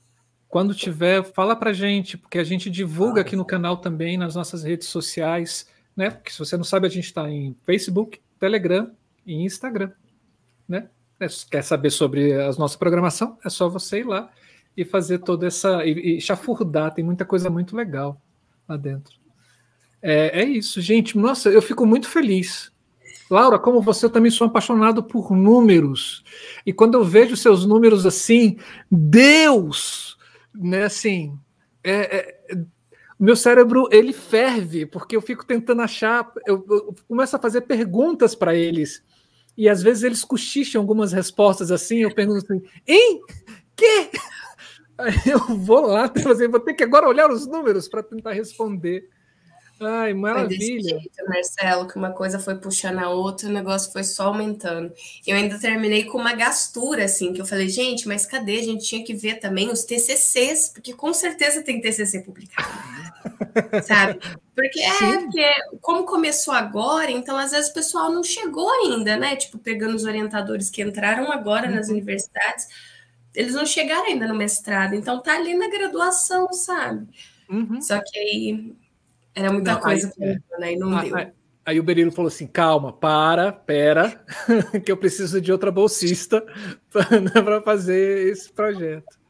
[0.48, 4.34] Quando tiver, fala pra gente, porque a gente divulga ah, aqui no canal também, nas
[4.34, 6.10] nossas redes sociais, né?
[6.10, 8.90] Porque se você não sabe, a gente está em Facebook, Telegram
[9.24, 9.92] e Instagram,
[10.68, 10.88] né?
[11.18, 13.38] É, quer saber sobre a nossa programação?
[13.44, 14.30] É só você ir lá
[14.76, 15.84] e fazer toda essa.
[15.84, 18.20] e, e chafurdar, tem muita coisa muito legal
[18.68, 19.14] lá dentro.
[20.02, 21.16] É, é isso, gente.
[21.16, 22.70] Nossa, eu fico muito feliz.
[23.30, 26.22] Laura, como você, eu também sou apaixonado por números.
[26.64, 28.56] E quando eu vejo seus números assim,
[28.90, 30.16] Deus,
[30.54, 31.36] né, assim,
[31.82, 32.58] é, é,
[33.18, 38.34] meu cérebro ele ferve porque eu fico tentando achar, eu, eu começo a fazer perguntas
[38.34, 39.02] para eles
[39.56, 41.98] e às vezes eles cochicham algumas respostas assim.
[41.98, 43.20] Eu pergunto assim, hein?
[43.74, 44.10] Que?
[44.98, 46.10] Aí eu vou lá,
[46.50, 49.08] vou ter que agora olhar os números para tentar responder.
[49.78, 50.98] Ai, maravilha.
[51.00, 54.90] Jeito, Marcelo, que uma coisa foi puxando a outra, o negócio foi só aumentando.
[55.26, 58.58] Eu ainda terminei com uma gastura, assim, que eu falei, gente, mas cadê?
[58.58, 63.82] A gente tinha que ver também os TCCs, porque com certeza tem TCC publicado, né?
[63.84, 64.18] sabe?
[64.54, 65.44] Porque é, porque
[65.82, 69.36] como começou agora, então às vezes o pessoal não chegou ainda, né?
[69.36, 71.74] Tipo, pegando os orientadores que entraram agora uhum.
[71.74, 72.66] nas universidades,
[73.34, 77.06] eles não chegaram ainda no mestrado, então tá ali na graduação, sabe?
[77.50, 77.82] Uhum.
[77.82, 78.74] Só que aí
[79.36, 80.72] era muita não, coisa aí, pra né?
[80.72, 81.14] E não deu.
[81.14, 81.32] Aí,
[81.66, 84.24] aí o Berilo falou assim: calma, para, pera,
[84.82, 86.42] que eu preciso de outra bolsista
[86.90, 89.20] para né, fazer esse projeto.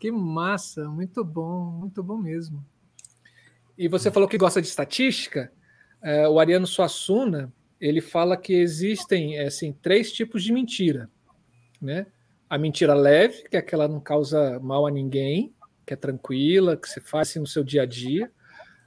[0.00, 2.66] Que massa, muito bom, muito bom mesmo.
[3.78, 5.52] E você falou que gosta de estatística.
[6.02, 11.08] É, o Ariano Suassuna ele fala que existem assim três tipos de mentira,
[11.80, 12.06] né?
[12.50, 15.54] A mentira leve, que é aquela que não causa mal a ninguém,
[15.86, 18.30] que é tranquila, que você faz assim, no seu dia a dia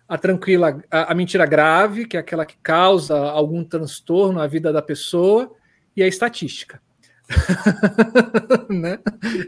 [0.07, 4.71] a tranquila, a, a, mentira grave, que é aquela que causa algum transtorno à vida
[4.71, 5.51] da pessoa,
[5.95, 6.81] e a estatística.
[8.69, 8.99] né?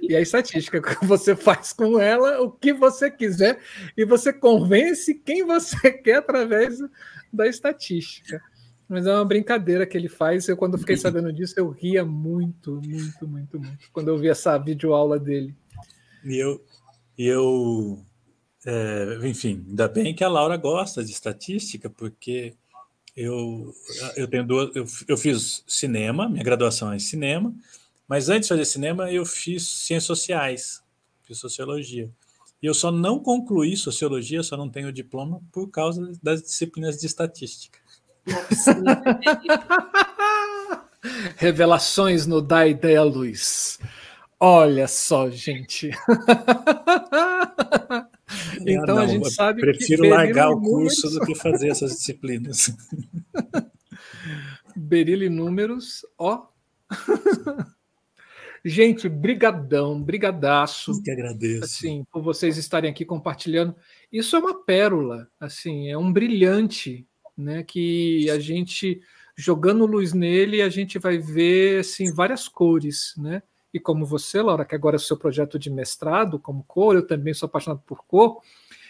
[0.01, 3.59] E a estatística, você faz com ela o que você quiser
[3.95, 6.79] e você convence quem você quer através
[7.31, 8.41] da estatística.
[8.89, 10.47] Mas é uma brincadeira que ele faz.
[10.47, 13.91] Eu, quando fiquei sabendo disso, eu ria muito, muito, muito, muito.
[13.91, 15.53] Quando eu vi essa videoaula dele.
[16.23, 16.63] E eu,
[17.17, 18.01] eu
[18.69, 22.53] é, enfim, ainda bem que a Laura gosta de estatística, porque
[23.15, 23.73] eu,
[24.17, 27.55] eu tenho duas, eu, eu fiz cinema, minha graduação é em cinema,
[28.05, 30.83] mas antes de fazer cinema eu fiz ciências sociais,
[31.23, 32.11] fiz sociologia.
[32.61, 37.05] E eu só não concluí sociologia, só não tenho diploma por causa das disciplinas de
[37.05, 37.79] estatística.
[41.37, 43.79] Revelações no Da Ideia Luz.
[44.37, 45.89] Olha só, gente.
[48.61, 49.95] então não, a gente sabe prefiro que.
[49.95, 52.75] Prefiro largar o curso do que fazer essas disciplinas.
[54.75, 56.47] Berilo e números, ó.
[58.63, 60.91] gente, brigadão, brigadaço.
[60.91, 61.63] Eu que agradeço.
[61.63, 63.75] Assim, por vocês estarem aqui compartilhando.
[64.11, 67.63] Isso é uma pérola, assim, é um brilhante, né?
[67.63, 69.01] Que a gente
[69.37, 73.43] jogando luz nele, a gente vai ver assim várias cores, né?
[73.73, 77.05] E como você, Laura, que agora é o seu projeto de mestrado como cor, eu
[77.05, 78.41] também sou apaixonado por cor.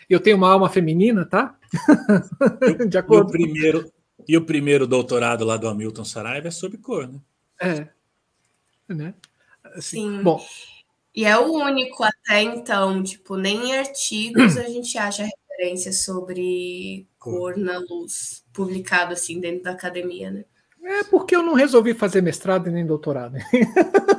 [0.09, 1.57] Eu tenho uma alma feminina, tá?
[2.87, 3.25] de acordo.
[3.25, 3.91] E o primeiro,
[4.27, 7.19] e o primeiro doutorado lá do Hamilton Saraiva é sobre cor, né?
[7.59, 7.87] É.
[8.87, 9.13] Né?
[9.63, 10.23] Assim, Sim.
[10.23, 10.41] Bom.
[11.13, 17.07] E é o único até então, tipo, nem em artigos a gente acha referência sobre
[17.17, 20.45] cor na luz, publicado assim dentro da academia, né?
[20.83, 23.35] É porque eu não resolvi fazer mestrado e nem doutorado.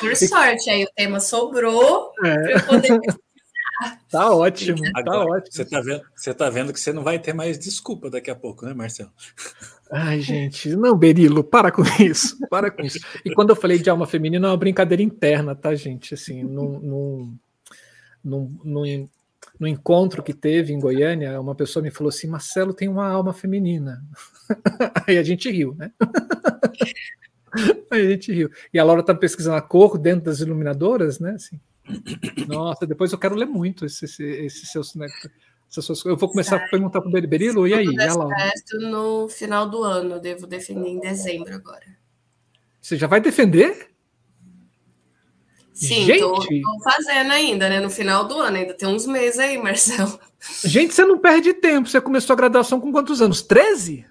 [0.00, 2.34] Por sorte, aí o tema sobrou é.
[2.34, 3.00] para eu poder
[4.08, 5.52] Tá ótimo, tá Agora, tá ótimo.
[5.52, 8.34] Você tá, vendo, você tá vendo que você não vai ter mais desculpa daqui a
[8.34, 9.10] pouco, né, Marcelo?
[9.90, 13.00] Ai, gente, não, Berilo, para com isso, para com isso.
[13.24, 16.14] E quando eu falei de alma feminina, é uma brincadeira interna, tá, gente?
[16.14, 17.36] Assim, num, num,
[18.24, 19.08] num, num,
[19.58, 23.32] no encontro que teve em Goiânia, uma pessoa me falou assim: Marcelo tem uma alma
[23.32, 24.02] feminina.
[25.06, 25.90] Aí a gente riu, né?
[27.90, 28.50] A gente riu.
[28.72, 31.32] E a Laura está pesquisando a cor dentro das iluminadoras, né?
[31.32, 31.60] Assim.
[32.48, 34.94] Nossa, depois eu quero ler muito esse, esse, esse seus.
[34.94, 35.06] Né?
[36.04, 37.86] Eu vou começar a perguntar para o Berilo, e aí?
[37.86, 38.52] E a Laura?
[38.80, 41.86] No final do ano, devo defender em dezembro agora.
[42.80, 43.90] Você já vai defender?
[45.72, 47.80] Sim, estou fazendo ainda, né?
[47.80, 50.20] No final do ano, ainda tem uns meses aí, Marcelo.
[50.64, 51.88] Gente, você não perde tempo.
[51.88, 53.42] Você começou a graduação com quantos anos?
[53.42, 54.06] 13?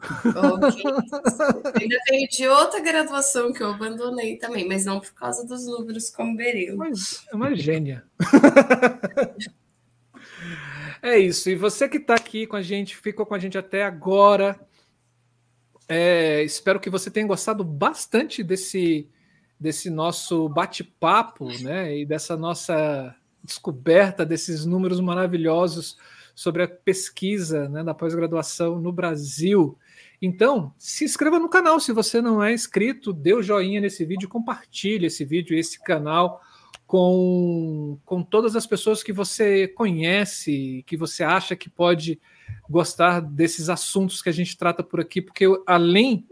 [0.00, 1.82] Okay.
[1.82, 6.10] Ainda tenho de outra graduação que eu abandonei também, mas não por causa dos números
[6.10, 6.78] como Berilo.
[6.78, 8.04] Mas é uma gênia.
[11.02, 11.50] é isso.
[11.50, 14.58] E você que está aqui com a gente, ficou com a gente até agora.
[15.88, 19.08] É, espero que você tenha gostado bastante desse
[19.58, 23.14] desse nosso bate-papo, né, e dessa nossa
[23.44, 25.98] descoberta desses números maravilhosos
[26.34, 29.78] sobre a pesquisa né, da pós-graduação no Brasil.
[30.20, 34.28] Então, se inscreva no canal se você não é inscrito, dê o joinha nesse vídeo,
[34.28, 36.42] compartilhe esse vídeo, esse canal
[36.86, 42.20] com, com todas as pessoas que você conhece, que você acha que pode
[42.68, 46.26] gostar desses assuntos que a gente trata por aqui, porque além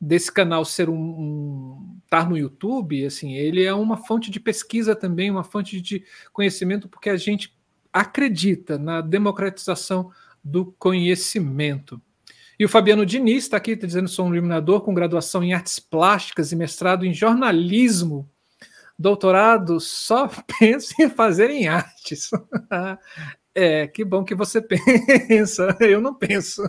[0.00, 4.94] desse canal ser um, um estar no YouTube, assim, ele é uma fonte de pesquisa
[4.94, 7.56] também, uma fonte de conhecimento, porque a gente
[7.90, 10.10] acredita na democratização
[10.44, 12.00] do conhecimento.
[12.62, 15.80] E o Fabiano Diniz está aqui dizendo que sou um iluminador com graduação em artes
[15.80, 18.30] plásticas e mestrado em jornalismo.
[18.96, 20.30] Doutorado, só
[20.60, 22.30] penso em fazer em artes.
[23.52, 24.62] é, que bom que você
[25.26, 25.76] pensa.
[25.80, 26.62] Eu não penso.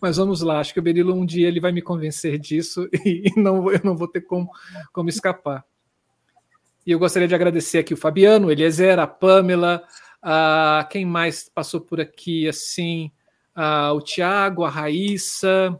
[0.00, 3.30] Mas vamos lá, acho que o Berilo um dia ele vai me convencer disso e
[3.36, 4.50] não, eu não vou ter como,
[4.92, 5.64] como escapar.
[6.84, 9.84] E eu gostaria de agradecer aqui o Fabiano, Eliezer, a Pamela,
[10.20, 13.12] a quem mais passou por aqui, assim,
[13.54, 15.78] a, o Tiago, a Raíssa.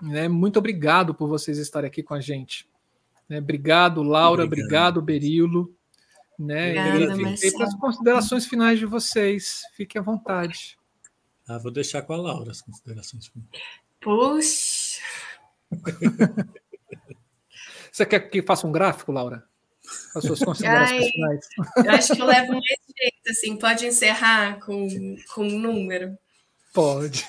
[0.00, 0.28] Né?
[0.28, 2.68] Muito obrigado por vocês estarem aqui com a gente.
[3.28, 3.38] Né?
[3.38, 5.74] Obrigado, Laura, obrigado, obrigado Berilo.
[6.38, 6.70] Né?
[6.70, 10.78] Obrigada, e para as considerações finais de vocês, fiquem à vontade.
[11.46, 13.30] Ah, vou deixar com a Laura as considerações.
[14.00, 15.00] Puxa!
[17.92, 19.44] Você quer que faça um gráfico, Laura?
[20.14, 21.48] As suas considerações Ai, finais.
[21.76, 23.56] Eu acho que eu levo mais jeito, assim.
[23.56, 26.16] Pode encerrar com, com um número?
[26.72, 27.26] Pode.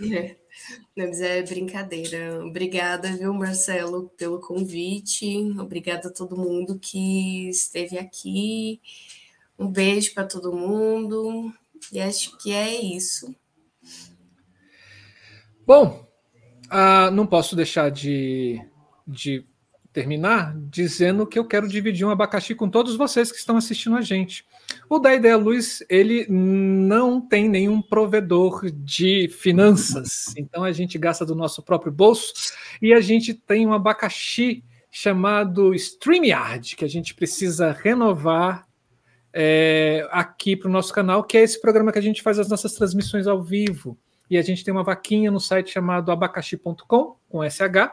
[0.00, 0.36] É.
[0.96, 2.44] Não, mas é brincadeira.
[2.44, 5.36] Obrigada, viu, Marcelo, pelo convite.
[5.58, 8.80] Obrigada a todo mundo que esteve aqui.
[9.58, 11.52] Um beijo para todo mundo.
[11.92, 13.34] E acho que é isso.
[15.66, 16.06] Bom,
[16.66, 18.60] uh, não posso deixar de,
[19.06, 19.46] de
[19.92, 24.02] terminar dizendo que eu quero dividir um abacaxi com todos vocês que estão assistindo a
[24.02, 24.44] gente.
[24.88, 31.24] O da Ideia Luz, ele não tem nenhum provedor de finanças, então a gente gasta
[31.24, 32.32] do nosso próprio bolso
[32.82, 38.66] e a gente tem um abacaxi chamado StreamYard, que a gente precisa renovar
[39.32, 42.48] é, aqui para o nosso canal, que é esse programa que a gente faz as
[42.48, 43.96] nossas transmissões ao vivo.
[44.28, 47.92] E a gente tem uma vaquinha no site chamado abacaxi.com, com SH,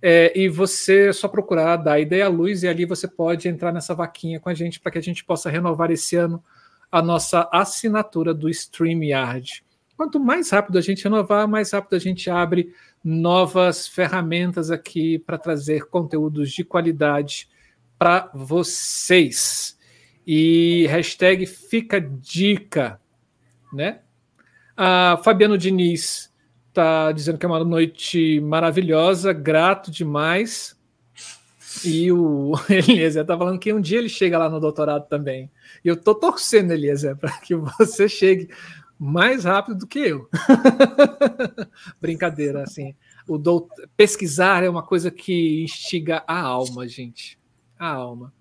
[0.00, 3.94] é, e você é só procurar da Ideia Luz e ali você pode entrar nessa
[3.94, 6.42] vaquinha com a gente para que a gente possa renovar esse ano
[6.90, 9.64] a nossa assinatura do StreamYard.
[9.96, 15.38] Quanto mais rápido a gente renovar, mais rápido a gente abre novas ferramentas aqui para
[15.38, 17.48] trazer conteúdos de qualidade
[17.98, 19.78] para vocês.
[20.26, 23.00] E hashtag fica dica,
[23.72, 24.00] né?
[24.76, 26.30] A Fabiano Diniz
[26.76, 30.76] está dizendo que é uma noite maravilhosa, grato demais.
[31.84, 35.50] E o Eliezer está falando que um dia ele chega lá no doutorado também.
[35.84, 38.48] E eu estou torcendo, Eliezer, para que você chegue
[38.98, 40.28] mais rápido do que eu.
[42.00, 42.94] Brincadeira, assim.
[43.26, 43.68] O dout...
[43.96, 47.38] Pesquisar é uma coisa que instiga a alma, gente.
[47.78, 48.32] A alma.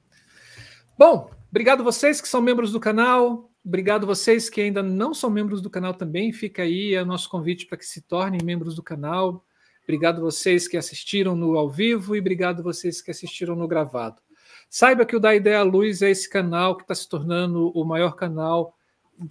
[0.98, 3.50] Bom, Obrigado vocês que são membros do canal.
[3.66, 6.32] Obrigado vocês que ainda não são membros do canal também.
[6.32, 9.44] Fica aí o nosso convite para que se tornem membros do canal.
[9.84, 14.22] Obrigado vocês que assistiram no ao vivo e obrigado vocês que assistiram no gravado.
[14.70, 17.84] Saiba que o Da Ideia à Luz é esse canal que está se tornando o
[17.84, 18.78] maior canal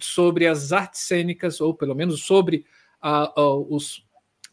[0.01, 2.65] sobre as artes cênicas, ou pelo menos sobre
[3.35, 4.05] os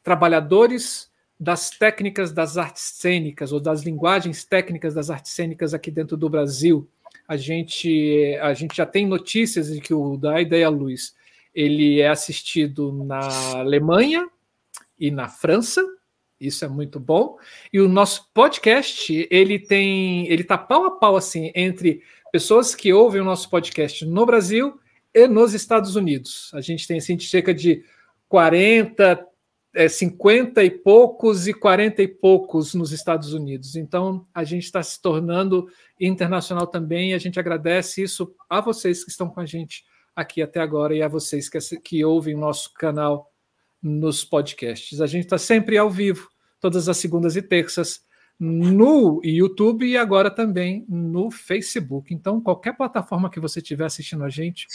[0.02, 1.10] trabalhadores
[1.40, 6.28] das técnicas das artes cênicas, ou das linguagens técnicas das artes cênicas aqui dentro do
[6.28, 6.88] Brasil
[7.32, 11.14] a gente, a gente já tem notícias de que o da Ideia Luz
[11.54, 13.20] ele é assistido na
[13.56, 14.28] Alemanha
[14.98, 15.82] e na França.
[16.38, 17.38] Isso é muito bom.
[17.72, 22.92] E o nosso podcast, ele tem, ele tá pau a pau assim entre pessoas que
[22.92, 24.78] ouvem o nosso podcast no Brasil
[25.14, 26.50] e nos Estados Unidos.
[26.52, 27.82] A gente tem assim cerca de
[28.28, 29.26] 40,
[29.74, 33.74] é, 50 e poucos e 40 e poucos nos Estados Unidos.
[33.74, 35.66] Então, a gente está se tornando
[35.98, 39.84] internacional também e a gente agradece isso a vocês que estão com a gente
[40.14, 43.32] aqui até agora e a vocês que, que ouvem nosso canal
[43.82, 45.00] nos podcasts.
[45.00, 46.28] A gente está sempre ao vivo,
[46.60, 48.04] todas as segundas e terças,
[48.38, 52.12] no YouTube e agora também no Facebook.
[52.12, 54.66] Então, qualquer plataforma que você estiver assistindo a gente,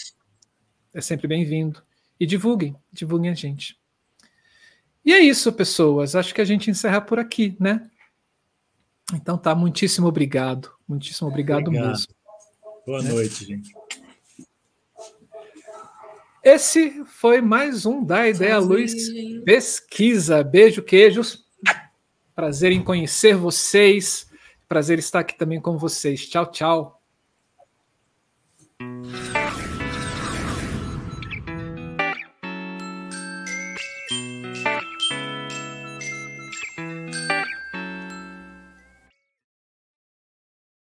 [0.94, 1.84] é sempre bem-vindo.
[2.20, 3.78] E divulguem, divulguem a gente.
[5.08, 6.18] E é isso, pessoas.
[6.18, 7.90] Acho que a gente encerra por aqui, né?
[9.14, 10.70] Então tá, muitíssimo obrigado.
[10.86, 11.92] Muitíssimo obrigado, obrigado.
[11.92, 12.08] mesmo.
[12.86, 13.10] Boa né?
[13.12, 13.74] noite, gente.
[16.44, 18.94] Esse foi mais um da Ideia Luz
[19.46, 20.44] Pesquisa.
[20.44, 21.46] Beijo, queijos.
[22.36, 24.30] Prazer em conhecer vocês.
[24.68, 26.28] Prazer estar aqui também com vocês.
[26.28, 27.02] Tchau, tchau.